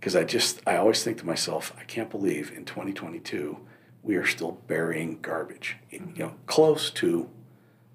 Because 0.00 0.16
I 0.16 0.24
just, 0.24 0.62
I 0.66 0.76
always 0.76 1.04
think 1.04 1.18
to 1.18 1.26
myself, 1.26 1.74
I 1.78 1.84
can't 1.84 2.08
believe 2.08 2.50
in 2.50 2.64
2022 2.64 3.58
we 4.02 4.16
are 4.16 4.26
still 4.26 4.52
burying 4.66 5.18
garbage, 5.20 5.76
you 5.90 6.12
know, 6.16 6.34
close 6.46 6.90
to 6.90 7.28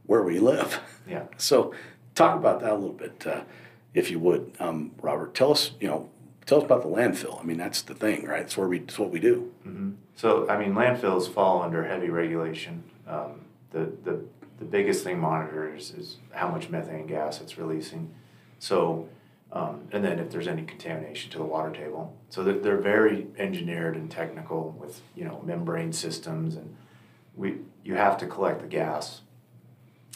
where 0.06 0.24
we 0.24 0.40
live. 0.40 0.80
Yeah. 1.08 1.26
So, 1.38 1.74
talk 2.16 2.38
about 2.38 2.60
that 2.62 2.72
a 2.72 2.76
little 2.76 2.94
bit, 2.94 3.26
uh, 3.26 3.42
if 3.94 4.12
you 4.12 4.20
would, 4.20 4.54
um, 4.60 4.92
Robert. 5.02 5.34
Tell 5.34 5.52
us, 5.52 5.72
you 5.80 5.88
know, 5.88 6.10
tell 6.50 6.58
us 6.58 6.66
about 6.66 6.82
the 6.82 6.90
landfill. 6.90 7.40
I 7.40 7.44
mean, 7.44 7.58
that's 7.58 7.84
the 7.84 7.94
thing, 7.94 8.26
right? 8.26 8.42
It's 8.42 8.58
where 8.58 8.68
we, 8.68 8.80
it's 8.80 8.98
what 8.98 9.12
we 9.12 9.20
do. 9.20 9.52
So, 10.16 10.50
I 10.50 10.58
mean, 10.58 10.74
landfills 10.74 11.32
fall 11.32 11.62
under 11.62 11.84
heavy 11.84 12.10
regulation. 12.10 12.84
Um, 13.08 13.46
the, 13.72 13.92
the, 14.04 14.24
the 14.58 14.66
biggest 14.66 15.04
thing 15.04 15.20
monitors 15.20 15.92
is, 15.92 15.98
is 15.98 16.18
how 16.32 16.50
much 16.50 16.70
methane 16.70 17.06
gas 17.06 17.40
it's 17.40 17.58
releasing. 17.58 18.12
So, 18.58 19.08
um, 19.52 19.88
and 19.92 20.04
then 20.04 20.18
if 20.20 20.32
there's 20.32 20.48
any 20.48 20.64
contamination 20.64 21.32
to 21.32 21.38
the 21.38 21.44
water 21.44 21.72
table. 21.72 22.18
So 22.30 22.44
they're, 22.44 22.60
they're 22.60 22.78
very 22.78 23.28
engineered 23.38 23.96
and 23.96 24.10
technical 24.10 24.76
with, 24.80 25.02
you 25.16 25.26
know, 25.26 25.42
membrane 25.46 25.94
systems 25.94 26.56
and 26.56 26.76
we, 27.36 27.58
you 27.84 27.96
have 27.96 28.18
to 28.18 28.28
collect 28.28 28.62
the 28.62 28.68
gas. 28.68 29.22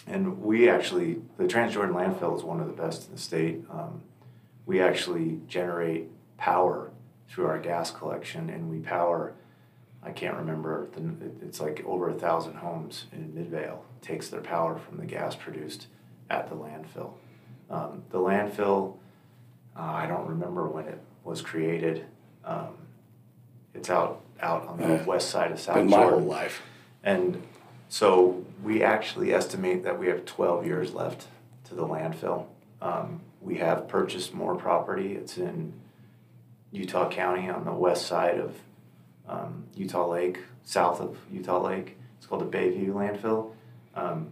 And 0.07 0.41
we 0.41 0.67
actually, 0.67 1.21
the 1.37 1.45
Transjordan 1.45 1.93
landfill 1.93 2.35
is 2.35 2.43
one 2.43 2.59
of 2.59 2.67
the 2.67 2.73
best 2.73 3.07
in 3.07 3.15
the 3.15 3.21
state. 3.21 3.63
Um, 3.71 4.01
we 4.65 4.81
actually 4.81 5.39
generate 5.47 6.09
power 6.47 6.91
through 7.29 7.45
our 7.47 7.57
gas 7.57 7.89
collection 7.89 8.49
and 8.49 8.69
we 8.69 8.77
power 8.79 9.33
I 10.05 10.11
can't 10.11 10.35
remember. 10.35 10.87
The, 10.91 11.45
it's 11.45 11.61
like 11.61 11.81
over 11.85 12.09
a 12.09 12.13
thousand 12.13 12.55
homes 12.55 13.05
in 13.13 13.33
Midvale 13.33 13.85
takes 14.01 14.27
their 14.27 14.41
power 14.41 14.77
from 14.77 14.97
the 14.97 15.05
gas 15.05 15.33
produced 15.33 15.87
at 16.29 16.49
the 16.49 16.55
landfill. 16.55 17.11
Um, 17.69 18.03
the 18.09 18.17
landfill, 18.17 18.97
uh, 19.77 19.79
I 19.79 20.05
don't 20.07 20.27
remember 20.27 20.67
when 20.67 20.89
it 20.89 20.99
was 21.23 21.41
created. 21.41 22.05
Um, 22.43 22.73
it's 23.73 23.89
out 23.89 24.19
out 24.41 24.67
on 24.67 24.77
the 24.77 24.87
Yeah. 24.89 25.05
west 25.05 25.29
side 25.29 25.53
of 25.53 25.59
South 25.61 25.77
In 25.77 25.89
my 25.89 26.03
whole 26.03 26.19
life. 26.19 26.61
And 27.01 27.41
so 27.87 28.43
we 28.61 28.83
actually 28.83 29.33
estimate 29.33 29.83
that 29.83 29.97
we 29.97 30.07
have 30.07 30.25
12 30.25 30.65
years 30.65 30.93
left 30.93 31.27
to 31.69 31.75
the 31.75 31.87
landfill. 31.87 32.47
Um, 32.81 33.21
we 33.41 33.55
have 33.59 33.87
purchased 33.87 34.33
more 34.33 34.53
property. 34.55 35.13
It's 35.13 35.37
in 35.37 35.71
Utah 36.73 37.07
County 37.07 37.49
on 37.49 37.63
the 37.63 37.71
west 37.71 38.07
side 38.07 38.39
of 38.39 38.55
um, 39.29 39.63
Utah 39.75 40.07
Lake, 40.07 40.39
south 40.63 40.99
of 40.99 41.17
Utah 41.31 41.61
Lake. 41.61 41.97
It's 42.17 42.25
called 42.25 42.41
the 42.41 42.57
Bayview 42.57 42.89
landfill. 42.89 43.51
Um, 43.95 44.31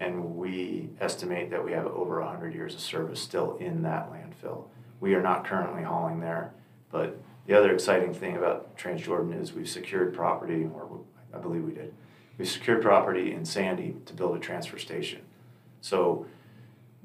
and 0.00 0.36
we 0.36 0.90
estimate 1.00 1.50
that 1.50 1.64
we 1.64 1.72
have 1.72 1.86
over 1.86 2.20
100 2.20 2.52
years 2.52 2.74
of 2.74 2.80
service 2.80 3.20
still 3.20 3.56
in 3.58 3.82
that 3.82 4.10
landfill. 4.10 4.64
We 5.00 5.14
are 5.14 5.22
not 5.22 5.44
currently 5.44 5.84
hauling 5.84 6.18
there, 6.18 6.52
but 6.90 7.16
the 7.46 7.56
other 7.56 7.72
exciting 7.72 8.12
thing 8.12 8.36
about 8.36 8.76
Transjordan 8.76 9.40
is 9.40 9.52
we've 9.52 9.68
secured 9.68 10.12
property, 10.12 10.68
or 10.74 11.00
I 11.32 11.38
believe 11.38 11.62
we 11.62 11.72
did. 11.72 11.94
We 12.38 12.44
secured 12.44 12.82
property 12.82 13.32
in 13.32 13.44
Sandy 13.44 13.94
to 14.06 14.14
build 14.14 14.36
a 14.36 14.40
transfer 14.40 14.78
station. 14.78 15.20
So 15.80 16.26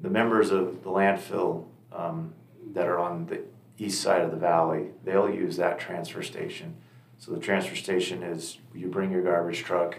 the 0.00 0.10
members 0.10 0.50
of 0.50 0.82
the 0.82 0.90
landfill 0.90 1.66
um, 1.92 2.34
that 2.72 2.86
are 2.88 2.98
on 2.98 3.26
the 3.26 3.42
east 3.78 4.02
side 4.02 4.22
of 4.22 4.30
the 4.30 4.36
valley, 4.36 4.88
they'll 5.04 5.30
use 5.30 5.56
that 5.56 5.78
transfer 5.78 6.22
station. 6.22 6.76
So 7.18 7.32
the 7.32 7.40
transfer 7.40 7.76
station 7.76 8.22
is 8.22 8.58
you 8.74 8.88
bring 8.88 9.10
your 9.10 9.22
garbage 9.22 9.62
truck 9.64 9.98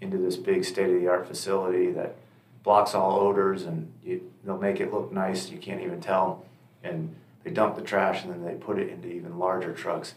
into 0.00 0.18
this 0.18 0.36
big 0.36 0.64
state 0.64 0.90
of 0.90 1.00
the 1.00 1.08
art 1.08 1.26
facility 1.26 1.90
that 1.92 2.16
blocks 2.62 2.94
all 2.94 3.20
odors 3.20 3.64
and 3.64 3.92
you, 4.02 4.30
they'll 4.44 4.58
make 4.58 4.80
it 4.80 4.92
look 4.92 5.12
nice. 5.12 5.50
You 5.50 5.58
can't 5.58 5.80
even 5.80 6.00
tell. 6.00 6.44
And 6.82 7.14
they 7.44 7.50
dump 7.50 7.76
the 7.76 7.82
trash 7.82 8.22
and 8.22 8.32
then 8.32 8.44
they 8.44 8.54
put 8.54 8.78
it 8.78 8.88
into 8.88 9.08
even 9.08 9.38
larger 9.38 9.72
trucks 9.72 10.14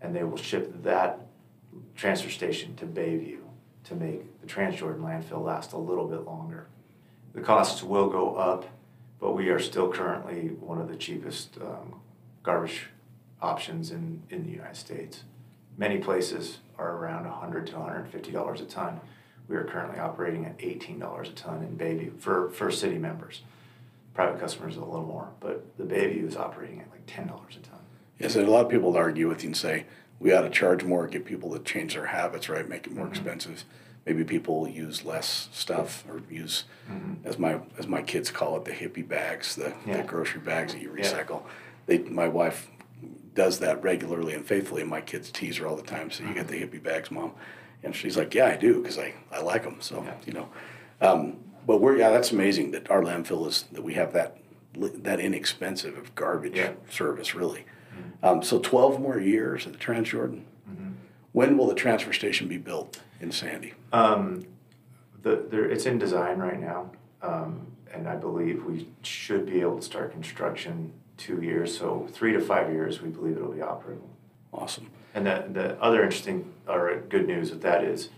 and 0.00 0.14
they 0.14 0.24
will 0.24 0.36
ship 0.36 0.82
that 0.82 1.20
transfer 1.96 2.30
station 2.30 2.76
to 2.76 2.86
Bayview 2.86 3.38
to 3.84 3.94
make 3.94 4.40
the 4.40 4.46
Transjordan 4.46 5.00
landfill 5.00 5.42
last 5.42 5.72
a 5.72 5.78
little 5.78 6.06
bit 6.06 6.22
longer. 6.22 6.66
The 7.34 7.40
costs 7.40 7.82
will 7.82 8.08
go 8.08 8.36
up, 8.36 8.66
but 9.20 9.32
we 9.32 9.48
are 9.48 9.58
still 9.58 9.90
currently 9.90 10.48
one 10.60 10.80
of 10.80 10.88
the 10.88 10.96
cheapest 10.96 11.56
um, 11.60 12.00
garbage 12.48 12.86
options 13.42 13.90
in, 13.90 14.22
in 14.30 14.44
the 14.44 14.50
United 14.50 14.76
States. 14.76 15.24
Many 15.76 15.98
places 15.98 16.58
are 16.78 16.96
around 16.96 17.24
100 17.24 17.66
to 17.68 17.72
150 17.74 18.30
dollars 18.30 18.60
a 18.60 18.64
ton. 18.66 19.00
We 19.48 19.56
are 19.56 19.64
currently 19.64 19.98
operating 19.98 20.46
at 20.46 20.56
$18 20.58 21.28
a 21.28 21.32
ton 21.32 21.62
in 21.62 21.76
Bayview 21.76 22.18
for, 22.20 22.50
for 22.50 22.70
city 22.70 22.96
members. 22.96 23.42
Private 24.14 24.40
customers 24.40 24.76
a 24.76 24.80
little 24.84 25.04
more, 25.04 25.28
but 25.40 25.76
the 25.76 25.84
Bayview 25.84 26.26
is 26.28 26.36
operating 26.36 26.80
at 26.80 26.90
like 26.90 27.04
$10 27.06 27.26
a 27.26 27.60
ton. 27.60 27.78
Yes, 28.18 28.36
and 28.36 28.46
a 28.46 28.50
lot 28.50 28.64
of 28.64 28.70
people 28.70 28.92
would 28.92 28.98
argue 28.98 29.28
with 29.28 29.42
you 29.42 29.48
and 29.48 29.56
say, 29.56 29.84
we 30.20 30.32
ought 30.32 30.42
to 30.42 30.50
charge 30.50 30.84
more, 30.84 31.06
get 31.08 31.24
people 31.24 31.50
to 31.52 31.58
change 31.58 31.94
their 31.94 32.06
habits, 32.06 32.48
right? 32.48 32.66
Make 32.66 32.86
it 32.86 32.92
more 32.94 33.06
Mhm. 33.06 33.10
expensive. 33.10 33.64
Maybe 34.06 34.22
people 34.22 34.68
use 34.68 35.04
less 35.04 35.48
stuff 35.52 36.04
or 36.08 36.22
use, 36.30 36.64
Mhm. 36.90 37.16
as 37.24 37.38
my 37.38 37.60
as 37.76 37.86
my 37.88 38.00
kids 38.02 38.30
call 38.30 38.56
it, 38.56 38.64
the 38.64 38.70
hippie 38.70 39.06
bags, 39.06 39.56
the, 39.56 39.74
Yeah. 39.84 39.96
the 39.98 40.02
grocery 40.04 40.40
bags 40.40 40.72
that 40.74 40.80
you 40.80 40.90
Yeah. 40.90 41.02
They, 41.86 41.98
my 41.98 42.28
wife 42.28 42.68
does 43.34 43.58
that 43.58 43.82
regularly 43.82 44.34
and 44.34 44.46
faithfully, 44.46 44.80
and 44.82 44.90
my 44.90 45.00
kids 45.00 45.30
tease 45.30 45.56
her 45.58 45.66
all 45.66 45.76
the 45.76 45.82
time. 45.82 46.10
So 46.10 46.24
you 46.24 46.34
get 46.34 46.48
the 46.48 46.60
hippie 46.60 46.82
bags, 46.82 47.10
mom, 47.10 47.32
and 47.82 47.94
she's 47.94 48.16
like, 48.16 48.34
"Yeah, 48.34 48.46
I 48.46 48.56
do, 48.56 48.80
because 48.80 48.98
I, 48.98 49.14
I 49.32 49.40
like 49.40 49.64
them." 49.64 49.76
So 49.80 50.02
Yeah. 50.02 50.14
you 50.26 50.32
know, 50.32 50.48
um, 51.00 51.36
but 51.66 51.80
we're 51.80 51.96
yeah, 51.96 52.10
that's 52.10 52.30
amazing 52.32 52.70
that 52.72 52.90
our 52.90 53.02
landfill 53.02 53.46
is 53.46 53.64
that 53.72 53.82
we 53.82 53.94
have 53.94 54.12
that 54.12 54.38
that 54.76 55.20
inexpensive 55.20 55.96
of 55.96 56.14
garbage 56.14 56.56
Yeah. 56.56 56.72
service, 56.90 57.34
really. 57.34 57.64
Um, 58.24 58.42
so 58.42 58.58
12 58.58 59.00
more 59.00 59.20
years 59.20 59.66
at 59.66 59.74
the 59.74 59.78
Transjordan. 59.78 60.42
Mm-hmm. 60.68 60.90
When 61.32 61.56
will 61.58 61.66
the 61.66 61.74
transfer 61.74 62.12
station 62.12 62.48
be 62.48 62.56
built 62.56 63.00
in 63.20 63.30
Sandy? 63.30 63.74
Um, 63.92 64.46
the, 65.22 65.46
there, 65.50 65.64
it's 65.66 65.84
in 65.86 65.98
design 65.98 66.38
right 66.38 66.58
now, 66.58 66.90
um, 67.22 67.66
and 67.92 68.08
I 68.08 68.16
believe 68.16 68.64
we 68.64 68.88
should 69.02 69.46
be 69.46 69.60
able 69.60 69.76
to 69.76 69.82
start 69.82 70.10
construction 70.12 70.92
two 71.16 71.42
years, 71.42 71.76
so 71.76 72.08
three 72.12 72.32
to 72.32 72.40
five 72.40 72.72
years, 72.72 73.00
we 73.00 73.08
believe 73.08 73.36
it'll 73.36 73.52
be 73.52 73.60
operable. 73.60 74.08
Awesome. 74.52 74.90
And 75.14 75.26
the, 75.26 75.44
the 75.52 75.80
other 75.80 76.02
interesting 76.02 76.52
or 76.68 77.00
good 77.08 77.26
news 77.26 77.50
with 77.50 77.62
that 77.62 77.84
is 77.84 78.08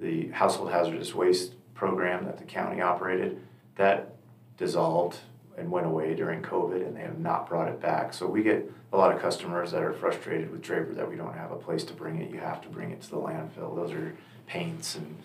the 0.00 0.28
household 0.28 0.70
hazardous 0.70 1.14
waste 1.14 1.54
program 1.74 2.24
that 2.26 2.38
the 2.38 2.44
county 2.44 2.80
operated, 2.80 3.40
that 3.76 4.14
dissolved 4.56 5.18
and 5.56 5.70
went 5.70 5.86
away 5.86 6.14
during 6.14 6.42
COVID 6.42 6.86
and 6.86 6.96
they 6.96 7.02
have 7.02 7.18
not 7.18 7.48
brought 7.48 7.68
it 7.68 7.80
back. 7.80 8.12
So 8.12 8.26
we 8.26 8.42
get 8.42 8.70
a 8.92 8.96
lot 8.96 9.14
of 9.14 9.20
customers 9.20 9.72
that 9.72 9.82
are 9.82 9.92
frustrated 9.92 10.50
with 10.50 10.62
Draper 10.62 10.94
that 10.94 11.08
we 11.08 11.16
don't 11.16 11.34
have 11.34 11.52
a 11.52 11.56
place 11.56 11.84
to 11.84 11.92
bring 11.92 12.20
it. 12.20 12.30
You 12.30 12.40
have 12.40 12.60
to 12.62 12.68
bring 12.68 12.90
it 12.90 13.02
to 13.02 13.10
the 13.10 13.16
landfill. 13.16 13.74
Those 13.74 13.92
are 13.92 14.14
paints 14.46 14.96
and 14.96 15.16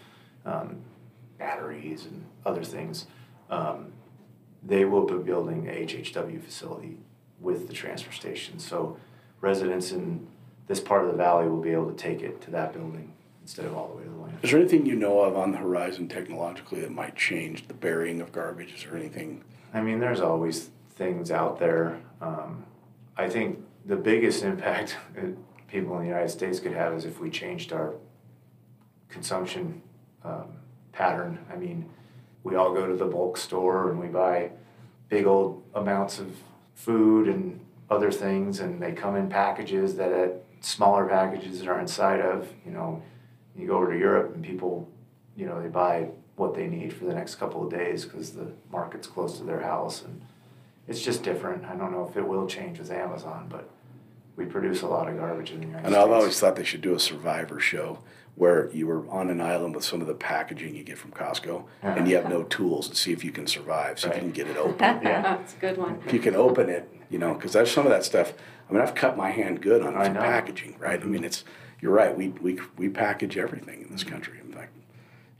um, 0.45 0.77
batteries 1.37 2.05
and 2.05 2.25
other 2.45 2.63
things. 2.63 3.05
Um, 3.49 3.93
they 4.63 4.85
will 4.85 5.05
be 5.05 5.17
building 5.17 5.67
a 5.67 5.85
HHW 5.85 6.43
facility 6.43 6.97
with 7.41 7.67
the 7.67 7.73
transfer 7.73 8.11
station. 8.11 8.59
So 8.59 8.97
residents 9.41 9.91
in 9.91 10.27
this 10.67 10.79
part 10.79 11.05
of 11.05 11.11
the 11.11 11.17
valley 11.17 11.47
will 11.47 11.61
be 11.61 11.71
able 11.71 11.89
to 11.89 11.95
take 11.95 12.21
it 12.21 12.41
to 12.41 12.51
that 12.51 12.73
building 12.73 13.13
instead 13.41 13.65
of 13.65 13.75
all 13.75 13.87
the 13.87 13.95
way 13.95 14.03
to 14.03 14.09
the 14.09 14.15
landfill. 14.15 14.43
Is 14.43 14.51
there 14.51 14.59
anything 14.59 14.85
you 14.85 14.95
know 14.95 15.21
of 15.21 15.35
on 15.35 15.51
the 15.51 15.57
horizon 15.57 16.07
technologically 16.07 16.81
that 16.81 16.91
might 16.91 17.15
change 17.15 17.67
the 17.67 17.73
burying 17.73 18.21
of 18.21 18.31
garbage? 18.31 18.73
Is 18.73 18.83
there 18.83 18.95
anything? 18.95 19.43
I 19.73 19.81
mean, 19.81 19.99
there's 19.99 20.21
always 20.21 20.69
things 20.91 21.31
out 21.31 21.59
there. 21.59 21.99
Um, 22.21 22.65
I 23.17 23.29
think 23.29 23.59
the 23.85 23.95
biggest 23.95 24.43
impact 24.43 24.95
that 25.15 25.35
people 25.67 25.95
in 25.97 26.01
the 26.03 26.07
United 26.07 26.29
States 26.29 26.59
could 26.59 26.73
have 26.73 26.93
is 26.93 27.05
if 27.05 27.19
we 27.19 27.29
changed 27.29 27.73
our 27.73 27.95
consumption 29.07 29.81
um, 30.23 30.53
pattern. 30.91 31.39
I 31.51 31.55
mean, 31.55 31.89
we 32.43 32.55
all 32.55 32.73
go 32.73 32.85
to 32.85 32.95
the 32.95 33.05
bulk 33.05 33.37
store 33.37 33.89
and 33.89 33.99
we 33.99 34.07
buy 34.07 34.51
big 35.07 35.25
old 35.25 35.63
amounts 35.73 36.19
of 36.19 36.35
food 36.79 37.27
and 37.27 37.59
other 37.89 38.11
things, 38.11 38.61
and 38.61 38.81
they 38.81 38.93
come 38.93 39.15
in 39.15 39.27
packages 39.27 39.95
that 39.95 40.13
uh, 40.13 40.29
smaller 40.61 41.05
packages 41.05 41.61
are 41.65 41.79
inside 41.79 42.21
of. 42.21 42.47
You 42.65 42.71
know, 42.71 43.01
you 43.55 43.67
go 43.67 43.75
over 43.77 43.91
to 43.91 43.99
Europe 43.99 44.33
and 44.33 44.43
people, 44.43 44.89
you 45.35 45.45
know, 45.45 45.61
they 45.61 45.67
buy 45.67 46.07
what 46.37 46.55
they 46.55 46.67
need 46.67 46.93
for 46.93 47.03
the 47.05 47.13
next 47.13 47.35
couple 47.35 47.63
of 47.63 47.69
days 47.69 48.05
because 48.05 48.31
the 48.31 48.47
market's 48.71 49.07
close 49.07 49.37
to 49.39 49.43
their 49.43 49.59
house, 49.59 50.03
and 50.03 50.21
it's 50.87 51.01
just 51.01 51.21
different. 51.21 51.65
I 51.65 51.75
don't 51.75 51.91
know 51.91 52.07
if 52.09 52.15
it 52.15 52.25
will 52.25 52.47
change 52.47 52.79
with 52.79 52.91
Amazon, 52.91 53.47
but 53.49 53.69
we 54.37 54.45
produce 54.45 54.81
a 54.81 54.87
lot 54.87 55.09
of 55.09 55.17
garbage 55.17 55.51
in 55.51 55.59
the 55.59 55.65
United 55.65 55.85
And 55.85 55.93
States. 55.93 56.05
I've 56.05 56.11
always 56.11 56.39
thought 56.39 56.55
they 56.55 56.63
should 56.63 56.81
do 56.81 56.95
a 56.95 56.99
survivor 56.99 57.59
show 57.59 57.99
where 58.39 58.69
you 58.71 58.87
were 58.87 59.05
on 59.09 59.29
an 59.29 59.41
island 59.41 59.75
with 59.75 59.83
some 59.83 59.99
of 59.99 60.07
the 60.07 60.13
packaging 60.13 60.73
you 60.73 60.81
get 60.81 60.97
from 60.97 61.11
Costco 61.11 61.65
and 61.83 62.07
you 62.07 62.15
have 62.15 62.29
no 62.29 62.43
tools 62.43 62.87
and 62.87 62.95
see 62.95 63.11
if 63.11 63.21
you 63.21 63.33
can 63.33 63.45
survive, 63.45 63.99
see 63.99 64.07
if 64.07 64.15
you 64.15 64.21
can 64.21 64.31
get 64.31 64.47
it 64.47 64.55
open. 64.55 64.77
Yeah. 65.03 65.21
That's 65.21 65.53
a 65.55 65.57
good 65.57 65.77
one. 65.77 66.01
if 66.05 66.13
you 66.13 66.19
can 66.19 66.35
open 66.35 66.69
it, 66.69 66.89
you 67.09 67.19
know, 67.19 67.33
because 67.33 67.51
there's 67.51 67.69
some 67.69 67.85
of 67.85 67.91
that 67.91 68.05
stuff. 68.05 68.31
I 68.69 68.71
mean, 68.73 68.81
I've 68.81 68.95
cut 68.95 69.17
my 69.17 69.29
hand 69.31 69.61
good 69.61 69.81
on 69.85 69.93
some 70.05 70.13
packaging, 70.13 70.77
right? 70.79 71.01
I 71.01 71.03
mean, 71.05 71.25
it's 71.25 71.43
you're 71.81 71.91
right. 71.91 72.15
We 72.17 72.29
we 72.29 72.59
we 72.77 72.87
package 72.87 73.37
everything 73.37 73.81
in 73.81 73.91
this 73.91 74.05
country. 74.05 74.39
In 74.39 74.53
fact, 74.53 74.71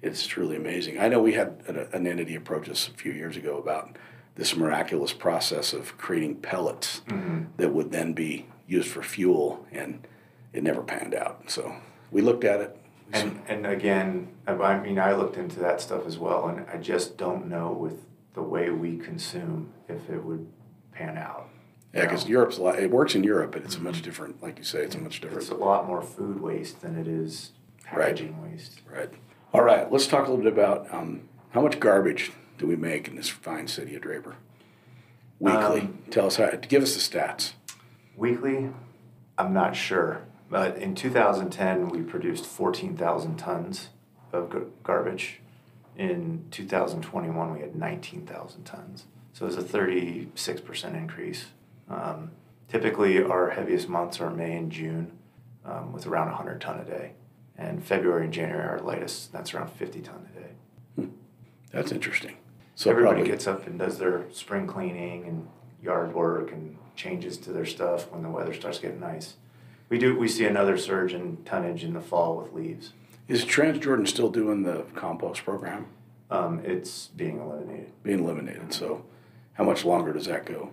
it's 0.01 0.27
truly 0.27 0.57
amazing. 0.57 0.99
I 0.99 1.07
know 1.07 1.21
we 1.21 1.33
had 1.33 1.62
an, 1.67 1.77
an 1.93 2.05
entity 2.05 2.35
approach 2.35 2.67
us 2.69 2.89
a 2.89 2.91
few 2.91 3.13
years 3.13 3.38
ago 3.38 3.57
about 3.57 3.95
this 4.35 4.57
miraculous 4.57 5.13
process 5.13 5.71
of 5.71 5.97
creating 5.97 6.35
pellets 6.41 7.01
Mhm. 7.07 7.45
that 7.55 7.73
would 7.73 7.91
then 7.93 8.12
be 8.12 8.47
used 8.67 8.89
for 8.89 9.01
fuel, 9.03 9.65
and 9.71 10.05
it 10.51 10.63
never 10.63 10.81
panned 10.81 11.13
out. 11.15 11.49
So 11.49 11.75
we 12.12 12.21
looked 12.21 12.43
at 12.43 12.59
it. 12.59 12.75
And, 13.12 13.41
and 13.48 13.65
again, 13.65 14.30
I 14.48 14.78
mean, 14.80 15.00
I 15.00 15.13
looked 15.13 15.38
into 15.38 15.60
that 15.60 15.82
stuff 15.82 16.06
as 16.06 16.17
well, 16.17 16.48
and 16.48 16.65
I 16.72 16.78
just 16.78 17.17
don't 17.17 17.48
know 17.48 17.72
with 17.72 18.06
the 18.34 18.41
way 18.43 18.69
we 18.69 18.98
consume 18.98 19.72
if 19.88 20.10
it 20.10 20.24
would 20.24 20.48
pan 20.91 21.17
out. 21.17 21.50
yeah, 21.93 22.02
because 22.04 22.28
Europe's 22.30 22.58
a 22.58 22.62
lot. 22.63 22.80
It 22.80 22.91
works 22.91 23.15
in 23.15 23.24
Europe, 23.24 23.52
but 23.54 23.63
it's 23.63 23.76
a 23.76 23.80
much 23.80 24.02
different. 24.04 24.41
Like 24.43 24.58
you 24.60 24.63
say, 24.63 24.80
it's 24.80 24.95
a 24.95 25.00
much 25.00 25.22
different. 25.22 25.41
It's 25.43 25.52
a 25.52 25.56
lot 25.56 25.88
more 25.88 26.02
food 26.02 26.39
waste 26.41 26.82
than 26.82 26.95
it 26.98 27.08
is 27.08 27.52
Right. 27.91 28.10
packaging 28.10 28.39
waste. 28.43 28.82
Right. 28.91 29.10
All 29.54 29.63
right. 29.63 29.91
Let's 29.91 30.06
talk 30.06 30.28
a 30.28 30.30
little 30.30 30.43
bit 30.43 30.54
about 30.54 30.93
um, 30.93 31.28
how 31.52 31.62
much 31.62 31.80
garbage 31.80 32.32
do 32.60 32.67
we 32.67 32.76
make 32.76 33.08
in 33.08 33.15
this 33.15 33.30
fine 33.30 33.67
city 33.67 33.95
of 33.95 34.04
Draper 34.04 34.36
weekly? 35.39 35.82
Um, 35.82 35.98
Tell 36.12 36.28
us 36.28 36.36
how. 36.36 36.52
Give 36.52 36.84
us 36.84 36.93
the 36.93 37.17
stats. 37.17 37.54
Weekly, 38.15 38.69
I'm 39.39 39.54
not 39.54 39.76
sure, 39.76 40.22
but 40.49 40.77
in 40.77 40.95
2010 40.95 41.89
we 41.89 42.01
produced 42.01 42.45
14,000 42.45 43.38
tons 43.38 43.89
of 44.31 44.49
gar- 44.49 44.65
garbage. 44.83 45.41
In 45.97 46.45
2021 46.51 47.53
we 47.53 47.59
had 47.59 47.75
19,000 47.75 48.63
tons, 48.63 49.05
so 49.33 49.45
it 49.45 49.47
was 49.47 49.57
a 49.57 49.62
36 49.62 50.62
percent 50.62 50.95
increase. 50.95 51.47
Um, 51.89 52.31
typically, 52.69 53.21
our 53.21 53.49
heaviest 53.49 53.89
months 53.89 54.21
are 54.21 54.29
May 54.29 54.55
and 54.55 54.71
June, 54.71 55.12
um, 55.65 55.91
with 55.91 56.07
around 56.07 56.27
100 56.27 56.62
ton 56.62 56.79
a 56.79 56.85
day, 56.85 57.12
and 57.57 57.83
February 57.83 58.23
and 58.25 58.33
January 58.33 58.65
are 58.65 58.79
lightest. 58.79 59.33
That's 59.33 59.53
around 59.53 59.71
50 59.71 60.01
ton 60.01 60.27
a 60.33 60.39
day. 60.39 61.07
That's 61.71 61.91
interesting. 61.91 62.38
So 62.75 62.89
Everybody 62.91 63.15
probably 63.15 63.31
gets 63.31 63.45
up 63.45 63.67
and 63.67 63.77
does 63.77 63.97
their 63.97 64.25
spring 64.31 64.67
cleaning 64.67 65.25
and 65.25 65.47
yard 65.83 66.13
work 66.13 66.51
and 66.53 66.77
changes 66.95 67.38
to 67.39 67.51
their 67.51 67.65
stuff 67.65 68.09
when 68.09 68.23
the 68.23 68.29
weather 68.29 68.53
starts 68.53 68.79
getting 68.79 69.01
nice. 69.01 69.33
We 69.89 69.97
do. 69.97 70.17
We 70.17 70.28
see 70.28 70.45
another 70.45 70.78
surge 70.78 71.13
in 71.13 71.38
tonnage 71.45 71.84
in 71.84 71.93
the 71.93 72.02
fall 72.02 72.38
with 72.38 72.54
leaves. 72.54 72.93
is 73.28 73.43
Transjordan 73.45 74.08
still 74.08 74.30
doing 74.30 74.63
the 74.63 74.86
compost 74.95 75.43
program? 75.43 75.88
Um, 76.32 76.62
it's 76.63 77.08
being 77.08 77.39
eliminated. 77.39 77.91
Being 78.04 78.19
eliminated. 78.23 78.71
So 78.73 79.04
How 79.54 79.63
much 79.63 79.84
longer 79.84 80.13
does 80.13 80.25
that 80.28 80.45
go? 80.45 80.69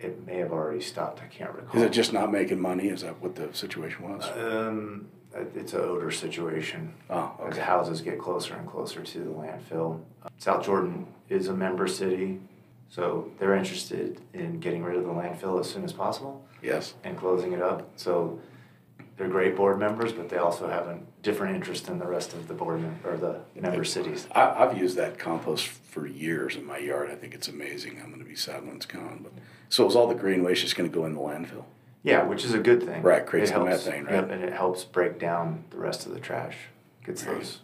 It 0.00 0.26
may 0.26 0.36
have 0.38 0.52
already 0.52 0.80
stopped. 0.82 1.22
I 1.22 1.26
can't 1.26 1.52
recall. 1.52 1.76
Is 1.80 1.86
it 1.86 1.92
just 1.92 2.12
not 2.12 2.30
making 2.30 2.60
money? 2.60 2.88
Is 2.88 3.00
that 3.02 3.20
what 3.22 3.34
the 3.36 3.54
situation 3.54 4.10
was? 4.10 4.24
Um, 4.36 5.06
it's 5.54 5.72
an 5.72 5.80
odor 5.80 6.10
situation. 6.10 6.92
Oh, 7.08 7.32
As 7.48 7.56
houses 7.56 8.00
get 8.02 8.18
closer 8.18 8.54
and 8.54 8.68
closer 8.68 9.02
to 9.02 9.18
the 9.18 9.30
landfill. 9.30 10.00
South 10.38 10.64
Jordan 10.64 11.06
is 11.28 11.48
a 11.48 11.54
member 11.54 11.86
city, 11.86 12.40
so 12.88 13.30
they're 13.38 13.54
interested 13.54 14.20
in 14.34 14.60
getting 14.60 14.82
rid 14.82 14.96
of 14.96 15.04
the 15.04 15.10
landfill 15.10 15.58
as 15.60 15.70
soon 15.70 15.84
as 15.84 15.92
possible 15.92 16.44
Yes. 16.62 16.94
and 17.04 17.16
closing 17.16 17.52
it 17.52 17.62
up. 17.62 17.88
So 17.96 18.38
they're 19.16 19.28
great 19.28 19.56
board 19.56 19.78
members, 19.78 20.12
but 20.12 20.28
they 20.28 20.36
also 20.36 20.68
have 20.68 20.86
a 20.88 20.98
different 21.22 21.54
interest 21.56 21.86
than 21.86 21.98
the 21.98 22.06
rest 22.06 22.34
of 22.34 22.48
the 22.48 22.54
board 22.54 22.80
mem- 22.82 22.98
or 23.04 23.16
the 23.16 23.40
member 23.58 23.84
cities. 23.84 24.26
I, 24.32 24.50
I've 24.64 24.76
used 24.76 24.96
that 24.96 25.18
compost 25.18 25.66
for 25.66 26.06
years 26.06 26.56
in 26.56 26.64
my 26.66 26.78
yard. 26.78 27.10
I 27.10 27.14
think 27.14 27.34
it's 27.34 27.48
amazing. 27.48 27.98
I'm 28.02 28.08
going 28.10 28.22
to 28.22 28.28
be 28.28 28.36
sad 28.36 28.66
when 28.66 28.76
it's 28.76 28.86
gone. 28.86 29.20
But 29.22 29.32
so 29.70 29.86
is 29.86 29.96
all 29.96 30.06
the 30.06 30.14
green 30.14 30.42
waste 30.42 30.62
just 30.62 30.76
going 30.76 30.90
to 30.90 30.94
go 30.94 31.06
in 31.06 31.14
the 31.14 31.20
landfill? 31.20 31.64
Yeah, 32.02 32.24
which 32.24 32.44
is 32.44 32.52
a 32.54 32.58
good 32.58 32.82
thing. 32.84 33.02
Right, 33.02 33.24
creates 33.26 33.50
It 33.50 33.54
the 33.54 33.64
helps- 33.66 33.86
methane, 33.86 34.04
right? 34.04 34.14
Yep, 34.16 34.30
and 34.30 34.44
it 34.44 34.52
helps 34.52 34.84
break 34.84 35.18
down 35.18 35.64
the 35.70 35.78
rest 35.78 36.06
of 36.06 36.12
the 36.12 36.20
trash, 36.20 36.56
gets 37.04 37.24
Right. 37.24 37.36
those 37.38 37.60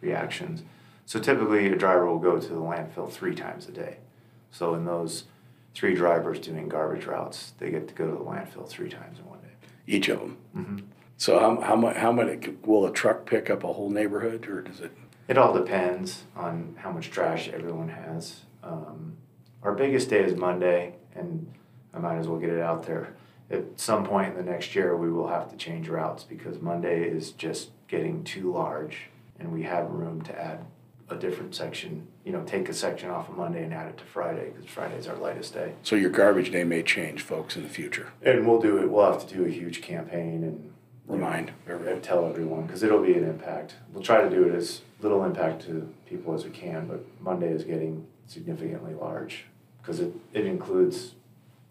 reactions. 0.00 0.62
So 1.04 1.20
typically, 1.20 1.66
a 1.72 1.76
driver 1.76 2.06
will 2.06 2.18
go 2.18 2.40
to 2.40 2.48
the 2.48 2.54
landfill 2.56 3.10
three 3.10 3.34
times 3.34 3.68
a 3.68 3.72
day. 3.72 3.98
So 4.50 4.74
in 4.74 4.86
those 4.86 5.24
three 5.74 5.94
drivers 5.94 6.40
doing 6.40 6.68
garbage 6.68 7.04
routes, 7.04 7.52
they 7.58 7.70
get 7.70 7.86
to 7.88 7.94
go 7.94 8.06
to 8.06 8.12
the 8.12 8.24
landfill 8.24 8.66
three 8.66 8.88
times 8.88 9.18
in 9.18 9.26
one 9.28 9.38
day. 9.40 9.45
Each 9.86 10.08
of 10.08 10.20
them. 10.20 10.36
Mm-hmm. 10.56 10.78
So 11.16 11.38
how 11.38 11.60
how 11.60 11.76
much 11.76 11.96
how 11.96 12.12
many 12.12 12.38
will 12.64 12.86
a 12.86 12.92
truck 12.92 13.26
pick 13.26 13.48
up 13.48 13.64
a 13.64 13.72
whole 13.72 13.90
neighborhood 13.90 14.46
or 14.48 14.60
does 14.62 14.80
it? 14.80 14.92
It 15.28 15.38
all 15.38 15.52
depends 15.52 16.24
on 16.36 16.76
how 16.78 16.92
much 16.92 17.10
trash 17.10 17.48
everyone 17.48 17.88
has. 17.88 18.42
Um, 18.62 19.16
our 19.62 19.74
biggest 19.74 20.10
day 20.10 20.22
is 20.22 20.36
Monday, 20.36 20.94
and 21.14 21.52
I 21.92 21.98
might 21.98 22.18
as 22.18 22.28
well 22.28 22.38
get 22.38 22.50
it 22.50 22.60
out 22.60 22.84
there. 22.84 23.14
At 23.50 23.64
some 23.76 24.04
point 24.04 24.36
in 24.36 24.44
the 24.44 24.50
next 24.50 24.74
year, 24.74 24.96
we 24.96 25.10
will 25.10 25.28
have 25.28 25.50
to 25.50 25.56
change 25.56 25.88
routes 25.88 26.22
because 26.22 26.60
Monday 26.60 27.04
is 27.04 27.32
just 27.32 27.70
getting 27.88 28.22
too 28.22 28.52
large, 28.52 29.08
and 29.38 29.52
we 29.52 29.62
have 29.62 29.90
room 29.90 30.22
to 30.22 30.40
add 30.40 30.64
a 31.08 31.14
different 31.16 31.54
section. 31.54 32.06
You 32.24 32.32
know, 32.32 32.42
take 32.44 32.68
a 32.68 32.74
section 32.74 33.10
off 33.10 33.28
of 33.28 33.36
Monday 33.36 33.62
and 33.62 33.72
add 33.72 33.88
it 33.88 33.98
to 33.98 34.04
Friday 34.04 34.50
because 34.50 34.68
Friday 34.68 34.96
is 34.96 35.06
our 35.06 35.16
lightest 35.16 35.54
day. 35.54 35.72
So 35.82 35.96
your 35.96 36.10
garbage 36.10 36.50
day 36.50 36.64
may 36.64 36.82
change, 36.82 37.22
folks, 37.22 37.56
in 37.56 37.62
the 37.62 37.68
future. 37.68 38.12
And 38.22 38.46
we'll 38.46 38.60
do 38.60 38.78
it. 38.78 38.90
We'll 38.90 39.10
have 39.10 39.26
to 39.26 39.34
do 39.34 39.44
a 39.44 39.48
huge 39.48 39.82
campaign 39.82 40.42
and 40.42 40.72
Remind 41.06 41.50
and 41.50 41.56
everyone. 41.68 42.00
tell 42.02 42.26
everyone 42.26 42.66
because 42.66 42.82
it'll 42.82 43.02
be 43.02 43.14
an 43.14 43.22
impact. 43.22 43.76
We'll 43.92 44.02
try 44.02 44.22
to 44.22 44.30
do 44.30 44.42
it 44.48 44.54
as 44.56 44.80
little 45.00 45.22
impact 45.24 45.62
to 45.66 45.88
people 46.04 46.34
as 46.34 46.44
we 46.44 46.50
can, 46.50 46.88
but 46.88 47.04
Monday 47.20 47.48
is 47.48 47.62
getting 47.62 48.06
significantly 48.26 48.92
large 48.94 49.44
because 49.80 50.00
it, 50.00 50.12
it 50.32 50.46
includes 50.46 51.14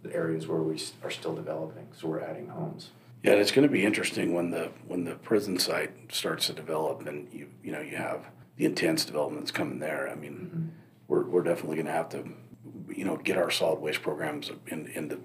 the 0.03 0.15
areas 0.15 0.47
where 0.47 0.61
we 0.61 0.81
are 1.03 1.11
still 1.11 1.35
developing. 1.35 1.87
So 1.93 2.07
we're 2.07 2.21
adding 2.21 2.47
homes. 2.47 2.91
Yeah, 3.23 3.33
and 3.33 3.41
it's 3.41 3.51
going 3.51 3.67
to 3.67 3.71
be 3.73 3.83
interesting 3.83 4.33
when 4.33 4.51
the 4.51 4.71
when 4.87 5.03
the 5.03 5.15
prison 5.15 5.57
site 5.59 5.91
starts 6.13 6.47
to 6.47 6.53
develop 6.53 7.05
and 7.05 7.27
you 7.33 7.47
you 7.61 7.73
know 7.73 7.81
you 7.81 7.97
have 7.97 8.27
the 8.57 8.65
intense 8.65 9.05
developments 9.05 9.51
coming 9.51 9.79
there. 9.79 10.09
I 10.09 10.15
mean, 10.15 10.33
mm-hmm. 10.33 10.67
we're 11.07 11.25
we're 11.25 11.43
definitely 11.43 11.77
going 11.77 11.87
to 11.87 11.91
have 11.91 12.09
to 12.09 12.29
you 12.89 13.05
know 13.05 13.17
get 13.17 13.37
our 13.37 13.51
solid 13.51 13.79
waste 13.79 14.01
programs 14.01 14.51
in 14.67 14.87
in 14.87 15.07
the 15.09 15.19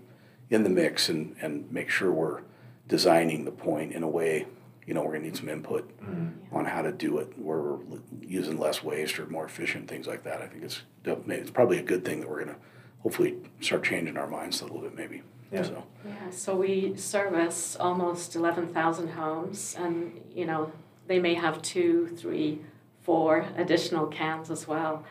in 0.50 0.64
the 0.64 0.70
mix 0.70 1.08
and 1.08 1.36
and 1.40 1.70
make 1.70 1.90
sure 1.90 2.12
we're 2.12 2.42
designing 2.88 3.44
the 3.44 3.52
point 3.52 3.92
in 3.92 4.02
a 4.02 4.08
way. 4.08 4.46
You 4.86 4.94
know, 4.94 5.02
we're 5.02 5.12
going 5.12 5.22
to 5.22 5.28
need 5.28 5.36
some 5.36 5.48
input 5.48 5.88
mm-hmm. 6.00 6.56
on 6.56 6.64
how 6.64 6.82
to 6.82 6.90
do 6.90 7.18
it, 7.18 7.38
where 7.38 7.60
we're 7.60 7.98
using 8.20 8.58
less 8.58 8.82
waste 8.82 9.20
or 9.20 9.26
more 9.26 9.44
efficient 9.44 9.86
things 9.86 10.08
like 10.08 10.24
that. 10.24 10.42
I 10.42 10.48
think 10.48 10.64
it's 10.64 10.82
def- 11.04 11.28
it's 11.28 11.50
probably 11.50 11.78
a 11.78 11.82
good 11.82 12.04
thing 12.04 12.20
that 12.20 12.28
we're 12.28 12.44
going 12.44 12.56
to 12.56 12.60
hopefully 13.00 13.36
start 13.60 13.84
changing 13.84 14.16
our 14.16 14.26
minds 14.26 14.60
a 14.60 14.64
little 14.64 14.80
bit, 14.80 14.96
maybe. 14.96 15.22
Yeah. 15.52 15.62
So. 15.62 15.84
Yeah, 16.04 16.30
so 16.30 16.56
we 16.56 16.96
service 16.96 17.76
almost 17.78 18.34
11,000 18.34 19.08
homes, 19.08 19.76
and 19.78 20.20
you 20.34 20.46
know 20.46 20.72
they 21.06 21.18
may 21.18 21.34
have 21.34 21.62
two, 21.62 22.08
three, 22.16 22.60
four 23.02 23.46
additional 23.56 24.06
cans 24.06 24.50
as 24.50 24.66
well. 24.68 25.04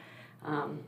Um, 0.44 0.80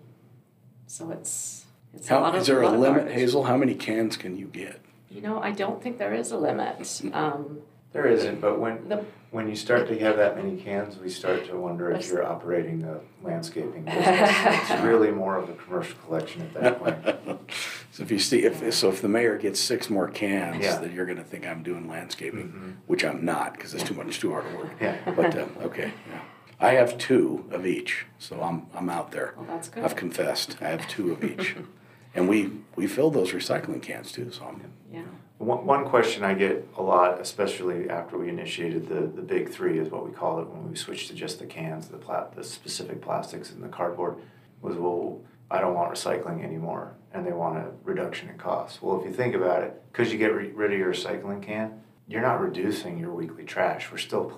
so 0.87 1.11
it's 1.11 1.65
it's 1.93 2.09
a 2.09 2.13
How, 2.13 2.21
lot 2.21 2.35
of 2.35 2.41
is 2.41 2.47
there 2.47 2.61
a 2.61 2.65
lot 2.65 2.75
of 2.75 2.79
limit, 2.79 2.97
garbage. 2.99 3.13
Hazel? 3.15 3.43
How 3.43 3.57
many 3.57 3.75
cans 3.75 4.17
can 4.17 4.37
you 4.37 4.47
get? 4.47 4.79
You 5.09 5.21
know, 5.21 5.41
I 5.41 5.51
don't 5.51 5.81
think 5.83 5.97
there 5.97 6.13
is 6.13 6.31
a 6.31 6.37
limit. 6.37 7.01
Um, 7.13 7.61
There 7.93 8.07
isn't, 8.07 8.39
but 8.39 8.57
when 8.57 8.87
the, 8.87 9.03
when 9.31 9.49
you 9.49 9.55
start 9.57 9.89
to 9.89 9.99
have 9.99 10.15
that 10.15 10.37
many 10.37 10.55
cans, 10.55 10.97
we 10.97 11.09
start 11.09 11.45
to 11.47 11.57
wonder 11.57 11.91
if 11.91 12.07
you're 12.07 12.25
operating 12.25 12.83
a 12.85 13.01
landscaping 13.21 13.83
business. 13.83 14.29
it's 14.71 14.81
really 14.89 15.11
more 15.11 15.35
of 15.35 15.49
a 15.49 15.53
commercial 15.55 15.97
collection 16.05 16.41
at 16.43 16.53
that 16.53 16.79
point. 16.79 17.39
So 17.93 18.03
if 18.03 18.09
you 18.09 18.19
see, 18.19 18.45
if 18.45 18.73
so, 18.73 18.87
if 18.87 19.01
the 19.01 19.09
mayor 19.09 19.37
gets 19.37 19.59
six 19.59 19.89
more 19.89 20.07
cans, 20.07 20.63
Yeah. 20.63 20.77
then 20.77 20.93
you're 20.95 21.05
going 21.05 21.17
to 21.17 21.25
think 21.25 21.45
I'm 21.45 21.61
doing 21.61 21.89
landscaping, 21.89 22.47
Mhm. 22.47 22.75
which 22.87 23.03
I'm 23.03 23.25
not 23.25 23.53
because 23.53 23.73
it's 23.73 23.83
too 23.83 23.93
much, 23.95 24.17
too 24.21 24.31
hard 24.31 24.45
to 24.49 24.57
work. 24.57 24.71
Yeah. 24.79 24.95
But 25.13 25.37
um, 25.37 25.49
okay, 25.63 25.91
yeah. 26.09 26.21
I 26.61 26.73
have 26.73 26.97
two 26.97 27.45
of 27.51 27.65
each, 27.65 28.05
so 28.19 28.41
I'm 28.41 28.67
I'm 28.73 28.89
out 28.89 29.11
there. 29.11 29.33
well, 29.35 29.45
that's 29.47 29.67
good. 29.69 29.83
I've 29.83 29.95
confessed. 29.95 30.57
I 30.61 30.69
have 30.69 30.87
two 30.87 31.11
of 31.11 31.23
each, 31.23 31.55
and 32.15 32.29
we 32.29 32.51
we 32.75 32.87
fill 32.87 33.09
those 33.11 33.31
recycling 33.31 33.81
cans 33.81 34.11
too. 34.11 34.31
So 34.31 34.45
I'm 34.45 34.61
yeah. 34.91 35.03
One, 35.39 35.65
one 35.65 35.85
question 35.85 36.23
I 36.23 36.35
get 36.35 36.67
a 36.77 36.83
lot, 36.83 37.19
especially 37.19 37.89
after 37.89 38.15
we 38.15 38.29
initiated 38.29 38.87
the, 38.87 39.01
the 39.07 39.23
big 39.23 39.49
three, 39.49 39.79
is 39.79 39.89
what 39.89 40.05
we 40.07 40.13
call 40.13 40.39
it 40.39 40.47
when 40.47 40.69
we 40.69 40.75
switched 40.75 41.07
to 41.07 41.15
just 41.15 41.39
the 41.39 41.47
cans, 41.47 41.87
the 41.87 41.97
pla- 41.97 42.27
the 42.35 42.43
specific 42.43 43.01
plastics 43.01 43.49
and 43.51 43.63
the 43.63 43.67
cardboard, 43.67 44.17
was 44.61 44.75
well, 44.75 45.19
I 45.49 45.59
don't 45.59 45.73
want 45.73 45.91
recycling 45.91 46.43
anymore, 46.43 46.93
and 47.11 47.25
they 47.25 47.31
want 47.31 47.57
a 47.57 47.71
reduction 47.83 48.29
in 48.29 48.37
cost. 48.37 48.83
Well, 48.83 48.99
if 48.99 49.05
you 49.07 49.11
think 49.11 49.33
about 49.33 49.63
it, 49.63 49.81
because 49.91 50.11
you 50.13 50.19
get 50.19 50.35
re- 50.35 50.51
rid 50.51 50.73
of 50.73 50.77
your 50.77 50.93
recycling 50.93 51.41
can, 51.41 51.81
you're 52.07 52.21
not 52.21 52.39
reducing 52.39 52.99
your 52.99 53.11
weekly 53.11 53.43
trash. 53.43 53.91
We're 53.91 53.97
still 53.97 54.25
p- 54.25 54.35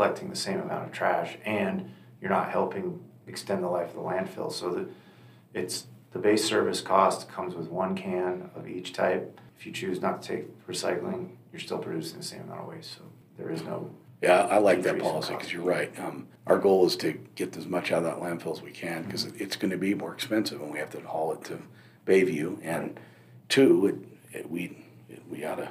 collecting 0.00 0.30
the 0.30 0.36
same 0.36 0.58
amount 0.58 0.86
of 0.86 0.92
trash, 0.92 1.36
and 1.44 1.92
you're 2.22 2.30
not 2.30 2.50
helping 2.50 2.98
extend 3.26 3.62
the 3.62 3.68
life 3.68 3.88
of 3.88 3.96
the 3.96 4.00
landfill. 4.00 4.50
So 4.50 4.70
that 4.70 4.88
it's 5.52 5.88
the 6.12 6.18
base 6.18 6.42
service 6.42 6.80
cost 6.80 7.28
comes 7.28 7.54
with 7.54 7.68
one 7.68 7.94
can 7.94 8.48
of 8.54 8.66
each 8.66 8.94
type. 8.94 9.38
If 9.58 9.66
you 9.66 9.72
choose 9.72 10.00
not 10.00 10.22
to 10.22 10.28
take 10.28 10.66
recycling, 10.66 11.32
you're 11.52 11.60
still 11.60 11.76
producing 11.76 12.16
the 12.16 12.24
same 12.24 12.40
amount 12.44 12.60
of 12.60 12.68
waste. 12.68 12.92
So 12.92 13.02
there 13.36 13.50
is 13.50 13.62
no. 13.62 13.90
yeah, 14.22 14.46
I 14.46 14.56
like 14.56 14.82
that 14.84 14.98
policy 14.98 15.34
because 15.34 15.52
you're 15.52 15.64
right. 15.64 15.92
Um, 16.00 16.28
our 16.46 16.56
goal 16.56 16.86
is 16.86 16.96
to 16.96 17.12
get 17.34 17.54
as 17.58 17.66
much 17.66 17.92
out 17.92 18.02
of 18.02 18.04
that 18.04 18.20
landfill 18.20 18.56
as 18.56 18.62
we 18.62 18.70
can 18.70 19.02
because 19.02 19.26
it's 19.26 19.56
going 19.56 19.70
to 19.70 19.76
be 19.76 19.92
more 19.92 20.14
expensive 20.14 20.62
and 20.62 20.72
we 20.72 20.78
have 20.78 20.90
to 20.92 21.00
haul 21.02 21.32
it 21.34 21.44
to 21.44 21.58
Bayview. 22.06 22.58
And 22.62 22.98
two, 23.50 23.86
it, 24.32 24.38
it, 24.38 24.50
we 24.50 24.78
it, 25.10 25.22
we 25.28 25.44
ought 25.44 25.56
to 25.56 25.68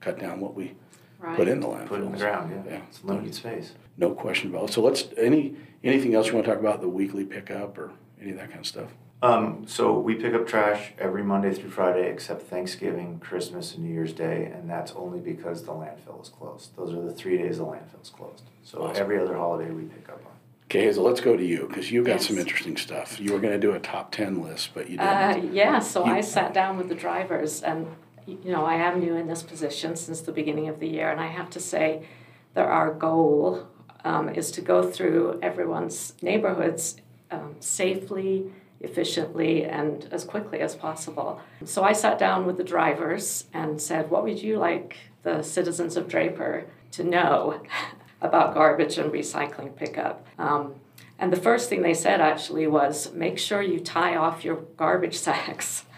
cut 0.00 0.18
down 0.18 0.40
what 0.40 0.54
we 0.54 0.72
Right. 1.18 1.36
put 1.36 1.48
in 1.48 1.60
the 1.60 1.66
landfill. 1.66 1.86
Put 1.88 2.00
in 2.02 2.12
the 2.12 2.18
ground, 2.18 2.52
yeah. 2.66 2.72
Yeah. 2.72 2.80
It's 2.88 3.02
limited 3.04 3.34
space. 3.34 3.72
No 3.96 4.10
question 4.12 4.50
about 4.50 4.70
it. 4.70 4.72
So 4.74 4.82
let's, 4.82 5.04
any, 5.16 5.56
anything 5.82 6.14
else 6.14 6.26
you 6.28 6.34
want 6.34 6.44
to 6.46 6.50
talk 6.52 6.60
about, 6.60 6.80
the 6.82 6.88
weekly 6.88 7.24
pickup 7.24 7.78
or 7.78 7.92
any 8.20 8.30
of 8.32 8.36
that 8.36 8.48
kind 8.48 8.60
of 8.60 8.66
stuff? 8.66 8.90
Um, 9.22 9.64
so 9.66 9.98
we 9.98 10.14
pick 10.14 10.34
up 10.34 10.46
trash 10.46 10.92
every 10.98 11.22
Monday 11.22 11.54
through 11.54 11.70
Friday 11.70 12.10
except 12.10 12.42
Thanksgiving, 12.42 13.18
Christmas, 13.18 13.74
and 13.74 13.84
New 13.84 13.92
Year's 13.94 14.12
Day, 14.12 14.52
and 14.54 14.68
that's 14.68 14.92
only 14.92 15.20
because 15.20 15.62
the 15.62 15.72
landfill 15.72 16.20
is 16.22 16.28
closed. 16.28 16.76
Those 16.76 16.92
are 16.92 17.00
the 17.00 17.14
three 17.14 17.38
days 17.38 17.56
the 17.56 17.64
landfill 17.64 18.02
is 18.02 18.10
closed. 18.10 18.42
So 18.62 18.82
Awesome. 18.82 19.02
every 19.02 19.18
other 19.18 19.34
holiday 19.34 19.70
we 19.70 19.84
pick 19.84 20.10
up 20.10 20.20
on. 20.26 20.32
Okay, 20.66 20.82
Hazel, 20.82 21.04
let's 21.04 21.20
go 21.22 21.34
to 21.36 21.44
you 21.44 21.66
because 21.68 21.90
you 21.90 22.04
got 22.04 22.20
some 22.20 22.36
interesting 22.38 22.76
stuff. 22.76 23.18
You 23.18 23.32
were 23.32 23.38
going 23.38 23.52
to 23.54 23.58
do 23.58 23.72
a 23.72 23.78
top 23.80 24.12
10 24.12 24.42
list, 24.42 24.70
but 24.74 24.90
you 24.90 24.98
Uh, 24.98 25.32
didn't. 25.32 25.54
yeah, 25.54 25.78
so 25.78 26.04
You- 26.04 26.12
I 26.12 26.20
sat 26.20 26.52
down 26.52 26.76
with 26.76 26.88
the 26.90 26.94
drivers, 26.94 27.62
and 27.62 27.86
y- 27.86 27.92
you 28.26 28.50
know, 28.50 28.64
I 28.64 28.74
am 28.74 29.00
new 29.00 29.14
in 29.14 29.28
this 29.28 29.42
position 29.42 29.96
since 29.96 30.20
the 30.20 30.32
beginning 30.32 30.68
of 30.68 30.80
the 30.80 30.88
year, 30.88 31.10
and 31.10 31.20
I 31.20 31.28
have 31.28 31.50
to 31.50 31.60
say 31.60 32.06
that 32.54 32.66
our 32.66 32.92
goal 32.92 33.68
um, 34.04 34.28
is 34.28 34.50
to 34.52 34.60
go 34.60 34.90
through 34.90 35.38
everyone's 35.42 36.14
neighborhoods 36.22 36.96
um, 37.30 37.56
safely, 37.60 38.50
efficiently, 38.80 39.64
and 39.64 40.08
as 40.10 40.24
quickly 40.24 40.60
as 40.60 40.74
possible. 40.74 41.40
So 41.64 41.82
I 41.82 41.92
sat 41.92 42.18
down 42.18 42.46
with 42.46 42.56
the 42.56 42.64
drivers 42.64 43.46
and 43.52 43.80
said, 43.80 44.10
What 44.10 44.24
would 44.24 44.42
you 44.42 44.58
like 44.58 44.96
the 45.22 45.42
citizens 45.42 45.96
of 45.96 46.08
Draper 46.08 46.66
to 46.92 47.04
know 47.04 47.62
about 48.20 48.54
garbage 48.54 48.98
and 48.98 49.12
recycling 49.12 49.74
pickup? 49.76 50.26
Um, 50.38 50.76
and 51.18 51.32
the 51.32 51.36
first 51.40 51.68
thing 51.68 51.82
they 51.82 51.94
said 51.94 52.20
actually 52.20 52.66
was, 52.66 53.12
make 53.12 53.38
sure 53.38 53.62
you 53.62 53.80
tie 53.80 54.16
off 54.16 54.44
your 54.44 54.56
garbage 54.76 55.16
sacks. 55.16 55.84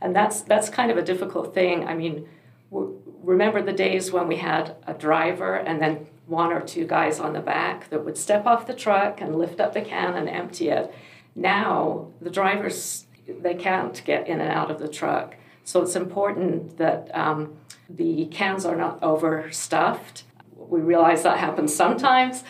And 0.00 0.14
that's, 0.16 0.42
that's 0.42 0.68
kind 0.68 0.90
of 0.90 0.96
a 0.96 1.02
difficult 1.02 1.54
thing. 1.54 1.86
I 1.86 1.94
mean, 1.94 2.28
remember 2.70 3.62
the 3.62 3.72
days 3.72 4.12
when 4.12 4.28
we 4.28 4.36
had 4.36 4.76
a 4.86 4.94
driver 4.94 5.56
and 5.56 5.80
then 5.80 6.06
one 6.26 6.52
or 6.52 6.60
two 6.60 6.86
guys 6.86 7.18
on 7.18 7.32
the 7.32 7.40
back 7.40 7.90
that 7.90 8.04
would 8.04 8.16
step 8.16 8.46
off 8.46 8.66
the 8.66 8.74
truck 8.74 9.20
and 9.20 9.36
lift 9.36 9.60
up 9.60 9.74
the 9.74 9.80
can 9.80 10.14
and 10.14 10.28
empty 10.28 10.68
it. 10.68 10.94
Now, 11.34 12.08
the 12.20 12.30
drivers, 12.30 13.06
they 13.26 13.54
can't 13.54 14.00
get 14.04 14.28
in 14.28 14.40
and 14.40 14.50
out 14.50 14.70
of 14.70 14.78
the 14.78 14.88
truck. 14.88 15.36
So 15.64 15.82
it's 15.82 15.96
important 15.96 16.78
that 16.78 17.10
um, 17.14 17.56
the 17.88 18.26
cans 18.26 18.64
are 18.64 18.76
not 18.76 19.02
overstuffed. 19.02 20.24
We 20.56 20.80
realize 20.80 21.22
that 21.24 21.38
happens 21.38 21.74
sometimes. 21.74 22.44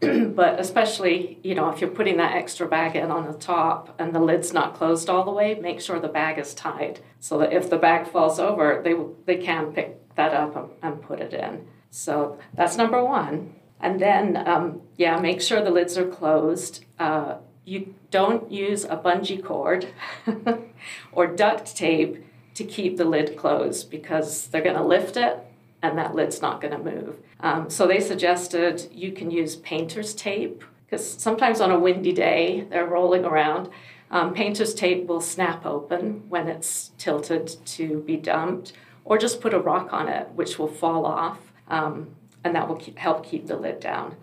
but 0.34 0.58
especially, 0.58 1.38
you 1.42 1.54
know, 1.54 1.68
if 1.70 1.80
you're 1.80 1.90
putting 1.90 2.16
that 2.16 2.34
extra 2.34 2.66
bag 2.66 2.96
in 2.96 3.10
on 3.10 3.26
the 3.26 3.38
top 3.38 3.94
and 3.98 4.14
the 4.14 4.20
lid's 4.20 4.52
not 4.52 4.74
closed 4.74 5.10
all 5.10 5.24
the 5.24 5.30
way, 5.30 5.54
make 5.54 5.80
sure 5.80 6.00
the 6.00 6.08
bag 6.08 6.38
is 6.38 6.54
tied 6.54 7.00
so 7.18 7.38
that 7.38 7.52
if 7.52 7.68
the 7.68 7.76
bag 7.76 8.08
falls 8.08 8.38
over, 8.38 8.80
they 8.82 8.94
they 9.26 9.42
can 9.42 9.72
pick 9.72 10.14
that 10.16 10.32
up 10.32 10.56
and, 10.56 10.68
and 10.82 11.02
put 11.02 11.20
it 11.20 11.34
in. 11.34 11.66
So 11.90 12.38
that's 12.54 12.76
number 12.76 13.04
one. 13.04 13.54
And 13.80 14.00
then, 14.00 14.36
um, 14.48 14.82
yeah, 14.96 15.18
make 15.20 15.40
sure 15.40 15.62
the 15.62 15.70
lids 15.70 15.96
are 15.98 16.06
closed. 16.06 16.84
Uh, 16.98 17.36
you 17.64 17.94
don't 18.10 18.50
use 18.50 18.84
a 18.84 18.96
bungee 18.96 19.42
cord 19.42 19.88
or 21.12 21.26
duct 21.26 21.76
tape 21.76 22.24
to 22.54 22.64
keep 22.64 22.96
the 22.96 23.04
lid 23.04 23.36
closed 23.36 23.90
because 23.90 24.46
they're 24.48 24.62
going 24.62 24.76
to 24.76 24.84
lift 24.84 25.16
it 25.16 25.38
and 25.82 25.96
that 25.98 26.14
lid's 26.14 26.42
not 26.42 26.60
going 26.60 26.72
to 26.72 26.90
move. 26.90 27.16
Um, 27.42 27.70
so 27.70 27.86
they 27.86 28.00
suggested 28.00 28.88
you 28.92 29.12
can 29.12 29.30
use 29.30 29.56
painter's 29.56 30.14
tape 30.14 30.62
because 30.84 31.08
sometimes 31.08 31.60
on 31.60 31.70
a 31.70 31.78
windy 31.78 32.12
day 32.12 32.66
they're 32.70 32.86
rolling 32.86 33.24
around. 33.24 33.68
Um, 34.10 34.34
painter's 34.34 34.74
tape 34.74 35.06
will 35.06 35.20
snap 35.20 35.64
open 35.64 36.28
when 36.28 36.48
it's 36.48 36.90
tilted 36.98 37.56
to 37.64 38.00
be 38.00 38.16
dumped, 38.16 38.72
or 39.04 39.16
just 39.18 39.40
put 39.40 39.54
a 39.54 39.58
rock 39.60 39.92
on 39.92 40.08
it, 40.08 40.28
which 40.34 40.58
will 40.58 40.68
fall 40.68 41.06
off, 41.06 41.38
um, 41.68 42.10
and 42.42 42.54
that 42.56 42.68
will 42.68 42.76
keep, 42.76 42.98
help 42.98 43.24
keep 43.24 43.46
the 43.46 43.56
lid 43.56 43.78
down. 43.78 44.16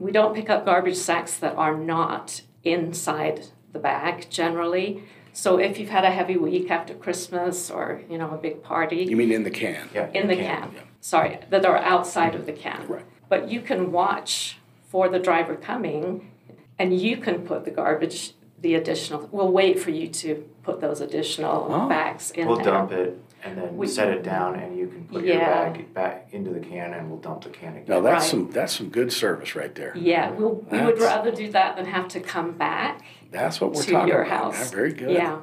We 0.00 0.10
don't 0.10 0.34
pick 0.34 0.50
up 0.50 0.64
garbage 0.64 0.96
sacks 0.96 1.36
that 1.36 1.54
are 1.56 1.76
not 1.76 2.42
inside 2.64 3.46
the 3.72 3.78
bag 3.78 4.28
generally. 4.30 5.04
So 5.32 5.58
if 5.58 5.78
you've 5.78 5.90
had 5.90 6.04
a 6.04 6.10
heavy 6.10 6.36
week 6.36 6.70
after 6.70 6.92
Christmas 6.94 7.70
or 7.70 8.02
you 8.10 8.18
know 8.18 8.30
a 8.32 8.36
big 8.36 8.64
party, 8.64 9.04
You 9.04 9.16
mean 9.16 9.30
in 9.30 9.44
the 9.44 9.50
can? 9.50 9.88
Yeah. 9.94 10.10
in 10.12 10.26
the 10.26 10.34
can. 10.36 10.74
Sorry, 11.00 11.38
that 11.48 11.64
are 11.64 11.78
outside 11.78 12.34
of 12.34 12.46
the 12.46 12.52
can. 12.52 12.86
Right. 12.86 13.04
But 13.28 13.48
you 13.50 13.60
can 13.60 13.90
watch 13.92 14.58
for 14.88 15.08
the 15.08 15.18
driver 15.18 15.54
coming, 15.56 16.30
and 16.78 16.98
you 16.98 17.16
can 17.16 17.46
put 17.46 17.64
the 17.64 17.70
garbage, 17.70 18.32
the 18.60 18.74
additional. 18.74 19.28
We'll 19.32 19.50
wait 19.52 19.78
for 19.78 19.90
you 19.90 20.08
to 20.08 20.44
put 20.62 20.80
those 20.80 21.00
additional 21.00 21.66
Oh. 21.70 21.88
bags 21.88 22.30
in 22.32 22.46
We'll 22.46 22.56
there. 22.56 22.64
dump 22.66 22.92
it 22.92 23.18
and 23.42 23.56
then 23.56 23.76
We- 23.78 23.86
set 23.86 24.08
it 24.10 24.22
down 24.22 24.56
and 24.56 24.76
you 24.76 24.86
can 24.88 25.04
put 25.04 25.24
your 25.24 25.38
bag 25.38 25.94
back 25.94 26.28
into 26.32 26.50
the 26.50 26.60
can 26.60 26.92
and 26.92 27.08
we'll 27.08 27.18
dump 27.20 27.42
the 27.44 27.48
can 27.48 27.70
again. 27.76 27.84
Now, 27.88 28.00
that's 28.00 28.24
Right. 28.24 28.30
some, 28.30 28.50
that's 28.50 28.76
some 28.76 28.90
good 28.90 29.10
service 29.10 29.56
right 29.56 29.74
there. 29.74 29.94
Yeah, 29.96 30.30
we'll, 30.32 30.62
we 30.70 30.78
would 30.82 31.00
rather 31.00 31.30
do 31.30 31.50
that 31.52 31.76
than 31.76 31.86
have 31.86 32.08
to 32.08 32.20
come 32.20 32.52
back 32.52 33.00
That's 33.30 33.58
what 33.62 33.72
we're 33.72 33.82
to 33.82 33.90
talking 33.92 34.08
your 34.08 34.22
about. 34.24 34.54
house. 34.54 34.70
Yeah, 34.70 34.76
Very 34.76 34.92
good. 34.92 35.10
Yeah. 35.12 35.38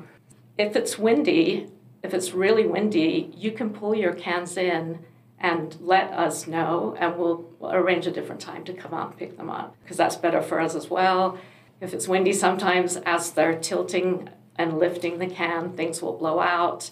If 0.59 0.75
it's 0.75 0.99
windy, 0.99 1.67
if 2.03 2.13
it's 2.13 2.33
really 2.33 2.67
windy, 2.67 3.31
you 3.35 3.51
can 3.51 3.71
pull 3.71 3.95
your 3.95 4.13
cans 4.13 4.55
in 4.57 4.99
and 5.39 5.77
let 5.79 6.11
us 6.11 6.47
know, 6.47 6.95
and 6.99 7.15
we'll 7.17 7.45
arrange 7.61 8.07
a 8.07 8.11
different 8.11 8.41
time 8.41 8.63
to 8.65 8.73
come 8.73 8.93
out 8.93 9.09
and 9.09 9.17
pick 9.17 9.37
them 9.37 9.49
up 9.49 9.75
because 9.83 9.97
that's 9.97 10.15
better 10.15 10.41
for 10.41 10.59
us 10.59 10.73
as 10.73 10.89
well. 10.89 11.37
If 11.79 11.93
it's 11.93 12.07
windy, 12.07 12.33
sometimes 12.33 12.97
as 12.97 13.31
they're 13.31 13.57
tilting 13.57 14.29
and 14.55 14.79
lifting 14.79 15.19
the 15.19 15.27
can, 15.27 15.73
things 15.73 16.01
will 16.01 16.17
blow 16.17 16.39
out. 16.39 16.89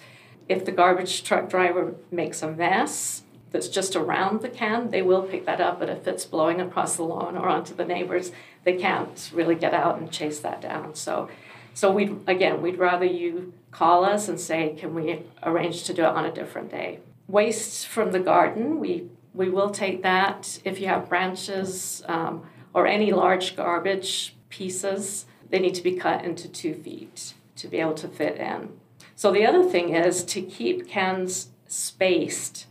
If 0.47 0.63
the 0.63 0.71
garbage 0.71 1.23
truck 1.23 1.49
driver 1.49 1.95
makes 2.11 2.43
a 2.43 2.51
mess 2.51 3.23
that's 3.49 3.67
just 3.67 3.95
around 3.95 4.41
the 4.41 4.49
can, 4.49 4.91
they 4.91 5.01
will 5.01 5.23
pick 5.23 5.45
that 5.45 5.59
up. 5.59 5.79
But 5.79 5.89
if 5.89 6.07
it's 6.07 6.25
blowing 6.25 6.61
across 6.61 6.97
the 6.97 7.03
lawn 7.03 7.35
or 7.35 7.49
onto 7.49 7.73
the 7.73 7.85
neighbors, 7.85 8.31
they 8.63 8.73
can't 8.73 9.31
really 9.33 9.55
get 9.55 9.73
out 9.73 9.97
and 9.97 10.11
chase 10.11 10.39
that 10.41 10.61
down. 10.61 10.93
So, 10.93 11.29
so 11.73 11.91
we 11.91 12.15
again, 12.27 12.61
we'd 12.61 12.77
rather 12.77 13.05
you 13.05 13.53
call 13.71 14.05
us 14.05 14.27
and 14.27 14.39
say, 14.39 14.75
can 14.77 14.93
we 14.93 15.23
arrange 15.41 15.83
to 15.85 15.93
do 15.95 16.03
it 16.03 16.09
on 16.09 16.25
a 16.25 16.31
different 16.31 16.69
day? 16.69 16.99
Waste 17.27 17.87
from 17.87 18.11
the 18.11 18.19
garden, 18.19 18.79
we 18.79 19.09
we 19.33 19.49
will 19.49 19.69
take 19.69 20.01
that. 20.03 20.59
If 20.63 20.79
you 20.79 20.87
have 20.87 21.09
branches 21.09 22.03
um, 22.07 22.43
or 22.73 22.87
any 22.87 23.11
large 23.11 23.55
garbage 23.55 24.35
pieces, 24.49 25.25
they 25.49 25.59
need 25.59 25.75
to 25.75 25.83
be 25.83 25.95
cut 25.95 26.23
into 26.23 26.47
two 26.47 26.73
feet 26.73 27.33
to 27.57 27.67
be 27.67 27.77
able 27.77 27.95
to 27.95 28.07
fit 28.07 28.37
in. 28.37 28.69
So 29.15 29.31
the 29.31 29.45
other 29.45 29.63
thing 29.63 29.89
is 29.89 30.23
to 30.25 30.41
keep 30.41 30.87
cans 30.87 31.49
spaced. 31.67 32.67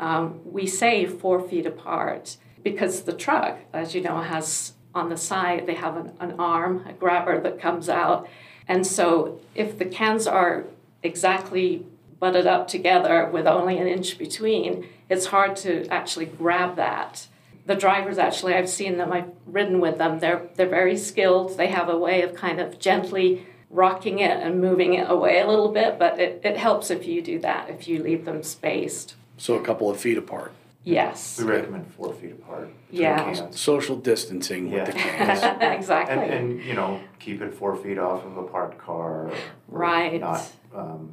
Um, 0.00 0.40
we 0.44 0.66
say 0.66 1.06
four 1.06 1.40
feet 1.40 1.66
apart 1.66 2.36
because 2.62 3.02
the 3.02 3.12
truck, 3.12 3.58
as 3.72 3.94
you 3.94 4.00
know, 4.00 4.20
has 4.20 4.72
on 4.94 5.08
the 5.08 5.16
side 5.16 5.66
they 5.66 5.74
have 5.74 5.96
an, 5.96 6.12
an 6.18 6.34
arm, 6.38 6.84
a 6.88 6.92
grabber 6.92 7.40
that 7.40 7.60
comes 7.60 7.88
out, 7.88 8.28
and 8.66 8.86
so 8.86 9.40
if 9.54 9.78
the 9.78 9.84
cans 9.84 10.26
are 10.26 10.64
exactly 11.02 11.86
butted 12.20 12.46
up 12.46 12.68
together 12.68 13.28
with 13.32 13.46
only 13.46 13.78
an 13.78 13.86
inch 13.86 14.18
between, 14.18 14.86
it's 15.08 15.26
hard 15.26 15.56
to 15.56 15.86
actually 15.88 16.26
grab 16.26 16.76
that. 16.76 17.26
The 17.66 17.74
drivers 17.74 18.18
actually, 18.18 18.54
I've 18.54 18.68
seen 18.68 18.96
them, 18.96 19.12
I've 19.12 19.30
ridden 19.46 19.80
with 19.80 19.98
them, 19.98 20.18
they're, 20.18 20.48
they're 20.54 20.68
very 20.68 20.96
skilled. 20.96 21.56
They 21.56 21.68
have 21.68 21.88
a 21.88 21.98
way 21.98 22.22
of 22.22 22.34
kind 22.34 22.60
of 22.60 22.78
gently 22.78 23.46
rocking 23.70 24.18
it 24.20 24.38
and 24.42 24.60
moving 24.60 24.94
it 24.94 25.10
away 25.10 25.40
a 25.40 25.46
little 25.46 25.70
bit, 25.70 25.98
but 25.98 26.18
it, 26.18 26.40
it 26.44 26.56
helps 26.56 26.90
if 26.90 27.06
you 27.06 27.20
do 27.20 27.38
that, 27.40 27.68
if 27.68 27.86
you 27.86 28.02
leave 28.02 28.24
them 28.24 28.42
spaced. 28.42 29.14
So 29.36 29.54
a 29.54 29.62
couple 29.62 29.90
of 29.90 30.00
feet 30.00 30.16
apart. 30.16 30.52
Yes. 30.84 31.38
We 31.38 31.44
recommend 31.44 31.92
four 31.92 32.14
feet 32.14 32.32
apart. 32.32 32.70
Yeah. 32.90 33.50
Social 33.50 33.96
distancing 33.96 34.70
with 34.70 34.86
the 34.86 34.92
Yeah. 34.96 35.36
cans. 35.38 35.62
exactly. 35.80 36.16
And, 36.16 36.32
and, 36.32 36.64
you 36.64 36.72
know, 36.72 37.00
keep 37.18 37.42
it 37.42 37.52
four 37.52 37.76
feet 37.76 37.98
off 37.98 38.24
of 38.24 38.38
a 38.38 38.44
parked 38.44 38.78
car. 38.78 39.30
Right. 39.68 40.18
Not, 40.18 40.50
um, 40.74 41.12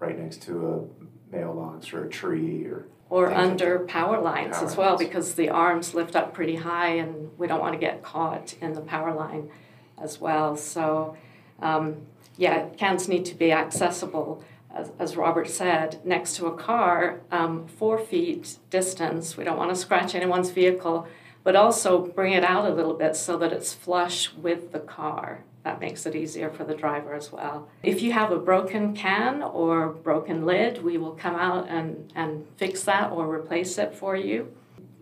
right 0.00 0.18
next 0.18 0.42
to 0.42 0.88
a 1.30 1.34
mailbox 1.36 1.92
or 1.92 2.06
a 2.06 2.08
tree 2.08 2.64
or. 2.64 2.86
or 3.08 3.28
things 3.28 3.38
like 3.38 3.50
under 3.50 3.78
power 3.80 4.20
lines 4.20 4.56
Power 4.56 4.66
as 4.66 4.76
well, 4.76 4.96
lines. 4.96 5.00
because 5.00 5.34
the 5.34 5.48
arms 5.50 5.94
lift 5.94 6.16
up 6.16 6.34
pretty 6.34 6.56
high 6.56 6.94
and 6.96 7.30
we 7.38 7.46
don't 7.46 7.60
want 7.60 7.74
to 7.74 7.78
get 7.78 8.02
caught 8.02 8.54
in 8.60 8.72
the 8.72 8.80
power 8.80 9.14
line 9.14 9.48
as 10.02 10.20
well. 10.20 10.56
So, 10.56 11.16
um, 11.60 12.06
yeah, 12.36 12.70
cans 12.70 13.06
need 13.08 13.24
to 13.26 13.34
be 13.34 13.52
accessible, 13.52 14.42
as, 14.74 14.90
as 14.98 15.16
Robert 15.16 15.48
said, 15.48 16.00
next 16.04 16.36
to 16.36 16.46
a 16.46 16.56
car, 16.56 17.20
um, 17.30 17.66
four 17.68 17.98
feet 17.98 18.56
distance. 18.70 19.36
We 19.36 19.44
don't 19.44 19.58
want 19.58 19.70
to 19.70 19.76
scratch 19.76 20.14
anyone's 20.14 20.50
vehicle, 20.50 21.06
but 21.44 21.54
also 21.54 22.06
bring 22.06 22.32
it 22.32 22.44
out 22.44 22.64
a 22.64 22.72
little 22.74 22.94
bit 22.94 23.14
so 23.16 23.36
that 23.38 23.52
it's 23.52 23.74
flush 23.74 24.32
with 24.32 24.72
the 24.72 24.80
car. 24.80 25.44
That 25.62 25.80
makes 25.80 26.06
it 26.06 26.16
easier 26.16 26.50
for 26.50 26.64
the 26.64 26.74
driver 26.74 27.14
as 27.14 27.30
well. 27.30 27.68
If 27.82 28.00
you 28.00 28.12
have 28.12 28.32
a 28.32 28.38
broken 28.38 28.94
can 28.94 29.42
or 29.42 29.88
broken 29.88 30.46
lid, 30.46 30.82
we 30.82 30.96
will 30.96 31.12
come 31.12 31.36
out 31.36 31.68
and, 31.68 32.10
and 32.16 32.46
fix 32.56 32.82
that 32.84 33.12
or 33.12 33.32
replace 33.32 33.76
it 33.76 33.94
for 33.94 34.16
you. 34.16 34.54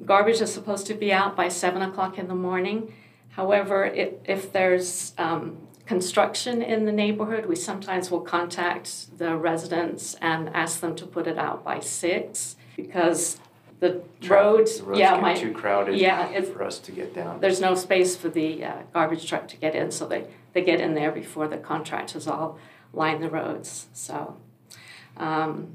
Garbage 0.05 0.41
is 0.41 0.53
supposed 0.53 0.87
to 0.87 0.95
be 0.95 1.13
out 1.13 1.37
by 1.37 1.49
7 1.49 1.81
o'clock 1.83 2.19
in 2.19 2.27
the 2.27 2.35
morning. 2.35 2.93
However, 3.31 3.85
if, 3.85 4.15
if 4.25 4.53
there's 4.53 5.13
um, 5.17 5.69
construction 5.87 6.61
in 6.61 6.87
the 6.87 6.93
neighborhood, 6.93 7.47
we 7.47 7.55
sometimes 7.55 8.11
will 8.11 8.21
contact 8.21 9.17
the 9.19 9.37
residents 9.37 10.17
and 10.21 10.49
ask 10.51 10.81
them 10.81 10.97
to 10.97 11.07
put 11.07 11.29
it 11.29 11.39
out 11.39 11.63
by 11.63 11.79
6 11.79 12.57
because 12.77 13.39
the 13.81 14.03
Traffic- 14.21 14.31
roads, 14.31 14.79
the 14.79 14.85
roads 14.85 15.01
yeah, 15.01 15.13
get 15.15 15.23
my, 15.23 15.35
too 15.35 15.53
crowded 15.53 15.97
yeah, 15.99 16.29
it's- 16.31 16.49
for 16.53 16.63
us 16.65 16.79
to 16.81 16.93
get 16.93 17.15
down. 17.15 17.41
there's 17.41 17.61
no 17.61 17.75
space 17.75 18.17
for 18.17 18.29
the 18.29 18.65
uh, 18.65 18.73
garbage 18.93 19.29
truck 19.29 19.47
to 19.49 19.57
get 19.57 19.75
in, 19.75 19.91
so 19.91 20.07
they, 20.07 20.25
they 20.53 20.63
get 20.63 20.81
in 20.81 20.95
there 20.95 21.13
before 21.13 21.47
the 21.49 21.57
contractors 21.59 22.27
all 22.27 22.59
line 22.93 23.21
the 23.21 23.29
roads. 23.31 23.87
So, 23.93 24.37
um, 25.17 25.75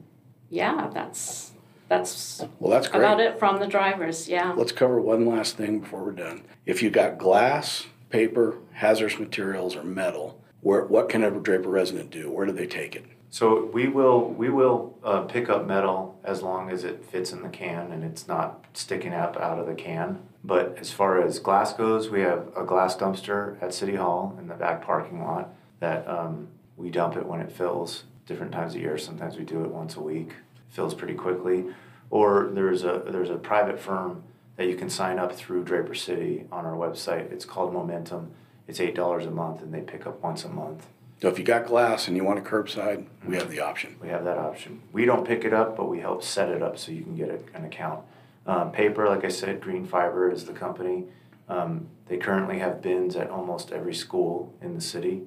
yeah, 0.49 0.89
that's 0.93 1.51
that's 1.89 2.43
Well, 2.59 2.71
that's 2.71 2.87
great. 2.87 2.99
about 2.99 3.19
it 3.19 3.37
from 3.39 3.59
the 3.59 3.67
drivers. 3.67 4.27
Yeah. 4.27 4.53
Let's 4.53 4.71
cover 4.71 4.99
one 4.99 5.25
last 5.25 5.57
thing 5.57 5.79
before 5.79 6.03
we're 6.03 6.11
done. 6.11 6.43
If 6.65 6.81
you 6.81 6.89
got 6.89 7.17
glass, 7.17 7.85
paper, 8.09 8.57
hazardous 8.71 9.19
materials, 9.19 9.75
or 9.75 9.83
metal, 9.83 10.41
where, 10.63 10.85
what 10.85 11.09
can 11.09 11.23
a 11.23 11.29
Draper 11.29 11.69
resident 11.69 12.09
do? 12.09 12.31
Where 12.31 12.45
do 12.45 12.53
they 12.53 12.65
take 12.65 12.95
it? 12.95 13.05
So 13.29 13.65
we 13.65 13.87
will, 13.87 14.29
we 14.29 14.49
will 14.49 14.97
uh, 15.03 15.21
pick 15.21 15.49
up 15.49 15.67
metal 15.67 16.19
as 16.23 16.41
long 16.41 16.69
as 16.69 16.83
it 16.83 17.03
fits 17.03 17.31
in 17.33 17.41
the 17.41 17.49
can 17.49 17.91
and 17.91 18.03
it's 18.03 18.27
not 18.27 18.65
sticking 18.73 19.13
up 19.13 19.35
out 19.37 19.59
of 19.59 19.67
the 19.67 19.73
can. 19.73 20.19
But 20.43 20.77
as 20.79 20.91
far 20.91 21.21
as 21.21 21.39
glass 21.39 21.73
goes, 21.73 22.09
we 22.09 22.21
have 22.21 22.47
a 22.55 22.63
glass 22.63 22.95
dumpster 22.95 23.61
at 23.61 23.73
City 23.73 23.95
Hall 23.95 24.35
in 24.39 24.47
the 24.47 24.53
back 24.53 24.85
parking 24.85 25.23
lot 25.23 25.53
that 25.79 26.07
um, 26.07 26.47
we 26.77 26.89
dump 26.89 27.17
it 27.17 27.25
when 27.25 27.41
it 27.41 27.51
fills, 27.51 28.03
different 28.25 28.51
times 28.51 28.75
of 28.75 28.81
year. 28.81 28.97
Sometimes 28.97 29.37
we 29.37 29.43
do 29.43 29.63
it 29.63 29.71
once 29.71 29.95
a 29.95 30.01
week, 30.01 30.31
fills 30.69 30.93
pretty 30.93 31.15
quickly. 31.15 31.65
Or 32.09 32.51
there's 32.53 32.83
a, 32.83 33.03
there's 33.07 33.29
a 33.29 33.37
private 33.37 33.79
firm 33.79 34.23
that 34.57 34.67
you 34.67 34.75
can 34.75 34.89
sign 34.89 35.17
up 35.17 35.33
through 35.33 35.63
Draper 35.63 35.95
City 35.95 36.45
on 36.51 36.65
our 36.65 36.75
website. 36.75 37.31
It's 37.31 37.45
called 37.45 37.73
Momentum. 37.73 38.31
It's 38.67 38.79
eight 38.79 38.95
dollars 38.95 39.25
a 39.25 39.31
month 39.31 39.61
and 39.61 39.73
they 39.73 39.81
pick 39.81 40.05
up 40.07 40.21
once 40.21 40.43
a 40.45 40.49
month. 40.49 40.87
So 41.21 41.29
if 41.29 41.39
you 41.39 41.45
got 41.45 41.65
glass 41.67 42.07
and 42.07 42.17
you 42.17 42.23
want 42.23 42.39
a 42.39 42.41
curbside, 42.41 43.05
we 43.25 43.35
have 43.37 43.49
the 43.49 43.61
option. 43.61 43.95
We 44.01 44.09
have 44.09 44.25
that 44.25 44.37
option. 44.37 44.81
We 44.91 45.05
don't 45.05 45.25
pick 45.25 45.45
it 45.45 45.53
up, 45.53 45.77
but 45.77 45.85
we 45.89 45.99
help 45.99 46.23
set 46.23 46.49
it 46.49 46.61
up 46.61 46.77
so 46.77 46.91
you 46.91 47.01
can 47.03 47.15
get 47.15 47.29
a, 47.29 47.39
an 47.57 47.63
account. 47.65 48.01
Um, 48.45 48.71
paper, 48.73 49.07
like 49.07 49.23
I 49.23 49.29
said, 49.29 49.61
Green 49.61 49.85
Fiber 49.85 50.29
is 50.29 50.43
the 50.45 50.51
company. 50.53 51.05
Um, 51.47 51.87
they 52.07 52.17
currently 52.17 52.59
have 52.59 52.81
bins 52.81 53.15
at 53.15 53.29
almost 53.29 53.71
every 53.71 53.93
school 53.93 54.53
in 54.61 54.75
the 54.75 54.81
city, 54.81 55.21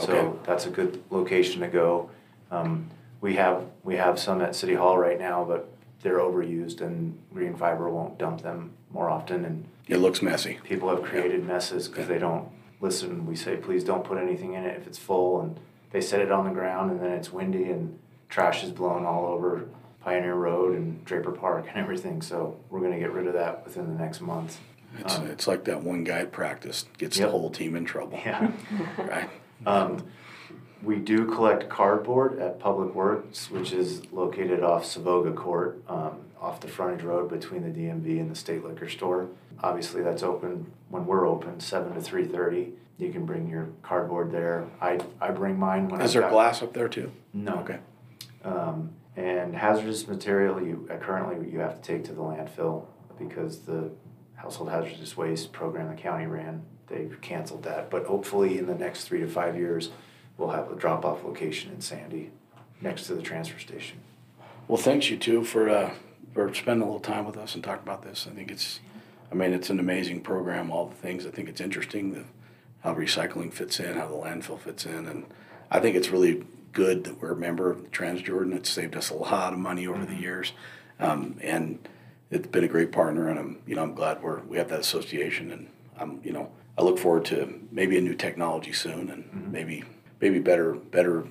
so 0.00 0.10
Okay. 0.12 0.38
that's 0.44 0.64
a 0.66 0.70
good 0.70 1.02
location 1.10 1.60
to 1.60 1.68
go. 1.68 2.10
Um, 2.50 2.88
we 3.20 3.34
have 3.36 3.66
we 3.82 3.96
have 3.96 4.18
some 4.18 4.40
at 4.40 4.54
City 4.56 4.74
Hall 4.74 4.96
right 4.98 5.18
now, 5.18 5.44
but 5.44 5.68
they're 6.02 6.18
overused 6.18 6.80
and 6.80 7.18
green 7.32 7.54
fiber 7.56 7.88
won't 7.90 8.18
dump 8.18 8.42
them 8.42 8.72
more 8.90 9.08
often 9.10 9.44
and 9.46 9.66
It 9.88 9.98
looks 9.98 10.20
messy. 10.22 10.58
people 10.64 10.88
have 10.90 11.02
created 11.02 11.44
messes 11.46 11.88
because 11.88 12.08
they 12.08 12.18
don't 12.18 12.46
listen. 12.88 13.26
We 13.26 13.34
say, 13.34 13.56
please 13.56 13.82
don't 13.82 14.04
put 14.04 14.18
anything 14.18 14.52
in 14.52 14.62
it 14.64 14.76
if 14.76 14.86
it's 14.86 14.98
full, 14.98 15.40
and 15.40 15.58
they 15.90 16.00
set 16.00 16.20
it 16.20 16.30
on 16.30 16.44
the 16.44 16.50
ground, 16.52 16.90
and 16.92 17.00
then 17.00 17.10
it's 17.12 17.32
windy 17.32 17.64
and 17.64 17.98
trash 18.28 18.62
is 18.62 18.70
blown 18.70 19.04
all 19.06 19.26
over 19.26 19.66
Pioneer 20.02 20.34
Road 20.34 20.76
and 20.76 21.02
Draper 21.04 21.32
Park 21.32 21.66
and 21.68 21.76
everything. 21.84 22.20
So 22.22 22.56
we're 22.70 22.80
gonna 22.80 22.98
get 23.00 23.12
rid 23.12 23.26
of 23.26 23.32
that 23.32 23.64
within 23.64 23.86
the 23.88 23.98
next 24.04 24.20
month. 24.20 24.60
It's, 25.00 25.16
Um, 25.18 25.26
it's 25.26 25.48
like 25.48 25.64
that 25.64 25.82
one 25.82 26.04
guy 26.04 26.20
at 26.20 26.30
practice 26.30 26.84
gets 26.98 27.18
the 27.18 27.28
whole 27.28 27.50
team 27.50 27.74
in 27.74 27.84
trouble, 27.84 28.20
Yeah. 28.24 28.52
right? 28.98 29.28
Um, 29.66 30.04
we 30.84 30.96
do 30.96 31.24
collect 31.26 31.68
cardboard 31.68 32.38
at 32.38 32.58
Public 32.60 32.94
Works, 32.94 33.50
which 33.50 33.72
is 33.72 34.02
located 34.12 34.62
off 34.62 34.84
Savoga 34.84 35.34
Court, 35.34 35.82
um, 35.88 36.20
off 36.40 36.60
the 36.60 36.68
frontage 36.68 37.02
road 37.02 37.30
between 37.30 37.62
the 37.62 37.70
DMV 37.78 38.20
and 38.20 38.30
the 38.30 38.34
state 38.36 38.64
liquor 38.64 38.88
store. 38.88 39.28
Obviously, 39.62 40.02
that's 40.02 40.22
open 40.22 40.70
when 40.90 41.06
we're 41.06 41.26
open, 41.26 41.58
seven 41.60 41.94
to 41.94 42.00
three 42.00 42.26
thirty. 42.26 42.72
You 42.98 43.10
can 43.10 43.24
bring 43.26 43.48
your 43.48 43.68
cardboard 43.82 44.30
there. 44.30 44.66
I, 44.80 45.00
I 45.20 45.30
bring 45.30 45.58
mine 45.58 45.88
when 45.88 46.00
Is 46.00 46.10
I've 46.10 46.12
there 46.12 46.22
got- 46.22 46.32
glass 46.32 46.62
up 46.62 46.72
there 46.74 46.88
too? 46.88 47.10
No. 47.32 47.54
Okay. 47.60 47.78
Um, 48.44 48.90
and 49.16 49.54
hazardous 49.56 50.06
material, 50.06 50.60
you, 50.62 50.88
uh, 50.92 50.96
currently 50.98 51.50
you 51.50 51.60
have 51.60 51.80
to 51.80 51.82
take 51.82 52.04
to 52.04 52.12
the 52.12 52.20
landfill 52.20 52.84
because 53.18 53.60
the 53.60 53.90
household 54.34 54.70
hazardous 54.70 55.16
waste 55.16 55.52
program 55.52 55.88
the 55.88 56.00
county 56.00 56.26
ran, 56.26 56.62
they've 56.88 57.16
canceled 57.20 57.62
that. 57.62 57.90
But 57.90 58.04
hopefully 58.06 58.58
in 58.58 58.66
the 58.66 58.74
next 58.74 59.04
three 59.04 59.20
to 59.20 59.28
five 59.28 59.56
years, 59.56 59.90
we'll 60.38 60.50
have 60.50 60.70
a 60.70 60.76
drop-off 60.76 61.24
location 61.24 61.72
in 61.72 61.80
Sandy, 61.80 62.30
next 62.80 63.06
to 63.06 63.14
the 63.14 63.22
transfer 63.22 63.58
station. 63.58 63.98
Well, 64.68 64.78
thanks 64.78 65.10
you 65.10 65.16
two 65.16 65.44
for, 65.44 65.68
uh, 65.68 65.94
for 66.32 66.52
spending 66.54 66.82
a 66.82 66.86
little 66.86 67.00
time 67.00 67.26
with 67.26 67.36
us 67.36 67.54
and 67.54 67.62
talking 67.62 67.82
about 67.82 68.02
this. 68.02 68.26
I 68.30 68.34
think 68.34 68.50
it's, 68.50 68.80
I 69.30 69.34
mean, 69.34 69.52
it's 69.52 69.70
an 69.70 69.78
amazing 69.78 70.22
program, 70.22 70.70
all 70.70 70.86
the 70.86 70.94
things. 70.94 71.26
I 71.26 71.30
think 71.30 71.48
it's 71.48 71.60
interesting, 71.60 72.12
the, 72.12 72.24
how 72.80 72.94
recycling 72.94 73.52
fits 73.52 73.80
in, 73.80 73.94
how 73.94 74.08
the 74.08 74.14
landfill 74.14 74.58
fits 74.58 74.86
in. 74.86 75.06
And 75.06 75.24
I 75.70 75.80
think 75.80 75.96
it's 75.96 76.10
really 76.10 76.44
good 76.72 77.04
that 77.04 77.20
we're 77.20 77.32
a 77.32 77.36
member 77.36 77.70
of 77.70 77.90
Transjordan. 77.90 78.54
It's 78.54 78.70
saved 78.70 78.96
us 78.96 79.10
a 79.10 79.14
lot 79.14 79.52
of 79.52 79.58
money 79.58 79.86
over 79.86 80.04
the 80.04 80.16
years. 80.16 80.52
Um, 80.98 81.38
and 81.40 81.78
it's 82.30 82.48
been 82.48 82.64
a 82.64 82.68
great 82.68 82.92
partner 82.92 83.28
and 83.28 83.38
I'm, 83.38 83.58
you 83.66 83.76
know, 83.76 83.82
I'm 83.82 83.94
glad 83.94 84.22
we're, 84.22 84.40
we 84.40 84.58
have 84.58 84.68
that 84.68 84.80
association 84.80 85.52
and 85.52 85.68
I'm, 85.98 86.20
you 86.24 86.32
know, 86.32 86.50
I 86.76 86.82
look 86.82 86.98
forward 86.98 87.24
to 87.26 87.60
maybe 87.70 87.96
a 87.96 88.00
new 88.00 88.14
technology 88.14 88.72
soon 88.72 89.10
and 89.10 89.52
maybe, 89.52 89.84
maybe 90.24 90.38
better, 90.38 90.72
better 90.72 91.22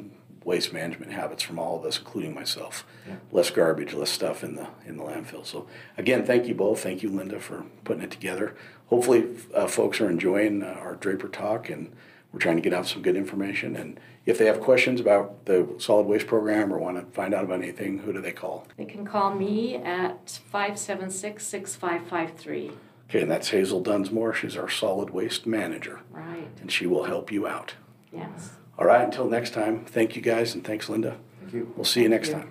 waste 0.46 0.72
management 0.72 1.12
habits 1.12 1.42
from 1.42 1.58
all 1.58 1.80
of 1.80 1.84
us, 1.86 1.98
including 1.98 2.32
myself. 2.36 2.86
Yeah. 3.08 3.16
Less 3.32 3.50
garbage, 3.50 3.94
less 3.94 4.12
stuff 4.12 4.44
in 4.44 4.54
the 4.56 4.68
in 4.86 4.98
the 4.98 5.04
landfill. 5.04 5.44
So 5.46 5.66
again, 5.98 6.24
thank 6.26 6.46
you 6.48 6.54
both. 6.54 6.80
Thank 6.82 7.02
you, 7.02 7.10
Linda, 7.10 7.40
for 7.40 7.66
putting 7.84 8.04
it 8.04 8.12
together. 8.12 8.56
Hopefully, 8.88 9.26
uh, 9.56 9.66
folks 9.68 10.00
are 10.00 10.10
enjoying 10.10 10.62
uh, 10.62 10.68
our 10.80 10.94
Draper 10.96 11.28
talk, 11.28 11.70
and 11.72 11.92
we're 12.32 12.40
trying 12.40 12.58
to 12.58 12.62
get 12.62 12.72
out 12.74 12.86
some 12.86 13.02
good 13.02 13.16
information. 13.16 13.76
And 13.76 14.00
if 14.28 14.38
they 14.38 14.46
have 14.46 14.60
questions 14.62 15.00
about 15.02 15.46
the 15.46 15.68
solid 15.80 16.06
waste 16.06 16.28
program 16.28 16.72
or 16.72 16.78
want 16.78 16.98
to 17.00 17.12
find 17.16 17.34
out 17.34 17.44
about 17.44 17.62
anything, 17.64 17.98
who 18.00 18.14
do 18.14 18.22
they 18.22 18.32
call? 18.32 18.68
They 18.78 18.86
can 18.86 19.06
call 19.08 19.34
me 19.34 19.78
at 19.78 20.40
576 20.52 21.44
6553. 21.44 22.72
Okay, 23.10 23.22
and 23.24 23.32
that's 23.32 23.50
Hazel 23.50 23.82
Dunsmore. 23.82 24.34
She's 24.36 24.56
our 24.56 24.70
solid 24.70 25.10
waste 25.10 25.48
manager, 25.48 26.02
Right, 26.12 26.48
and 26.62 26.72
she 26.72 26.86
will 26.86 27.06
help 27.06 27.32
you 27.32 27.48
out. 27.48 27.74
yes. 28.12 28.52
All 28.78 28.86
right, 28.86 29.04
until 29.04 29.30
next 29.30 29.54
time, 29.54 29.86
thank 29.86 30.16
you 30.16 30.22
guys, 30.22 30.56
and 30.56 30.64
thanks, 30.64 30.90
Linda. 30.90 31.18
Thank 31.42 31.54
you. 31.54 31.74
We'll 31.76 31.86
see 31.86 32.02
you 32.02 32.10
next 32.10 32.30
you. 32.30 32.34
time. 32.36 32.50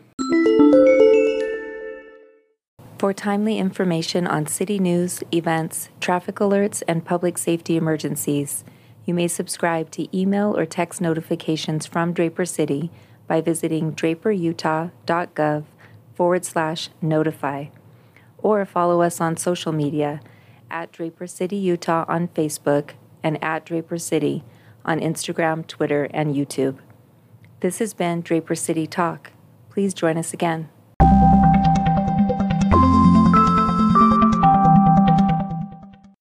For 2.98 3.12
timely 3.12 3.58
information 3.58 4.28
on 4.28 4.46
city 4.46 4.78
news, 4.78 5.24
events, 5.32 5.88
traffic 6.00 6.36
alerts, 6.36 6.84
and 6.86 7.04
public 7.04 7.36
safety 7.36 7.76
emergencies, 7.76 8.62
you 9.04 9.14
may 9.14 9.26
subscribe 9.26 9.90
to 9.90 10.16
email 10.16 10.56
or 10.56 10.64
text 10.64 11.00
notifications 11.00 11.86
from 11.86 12.12
Draper 12.12 12.44
City 12.44 12.92
by 13.26 13.40
visiting 13.40 13.92
draperutah.gov 13.92 15.64
forward 16.14 16.44
slash 16.44 16.90
notify, 17.00 17.66
or 18.38 18.64
follow 18.64 19.02
us 19.02 19.20
on 19.20 19.36
social 19.36 19.72
media 19.72 20.20
at 20.70 20.92
Draper 20.92 21.26
City, 21.26 21.56
Utah 21.56 22.04
on 22.06 22.28
Facebook 22.28 22.90
and 23.24 23.42
at 23.42 23.64
Draper 23.64 23.98
City 23.98 24.44
on 24.84 25.00
Instagram, 25.00 25.66
Twitter, 25.66 26.08
and 26.12 26.34
YouTube. 26.34 26.78
This 27.60 27.78
has 27.78 27.94
been 27.94 28.22
Draper 28.22 28.54
City 28.54 28.86
Talk. 28.86 29.32
Please 29.70 29.94
join 29.94 30.18
us 30.18 30.32
again. 30.32 30.68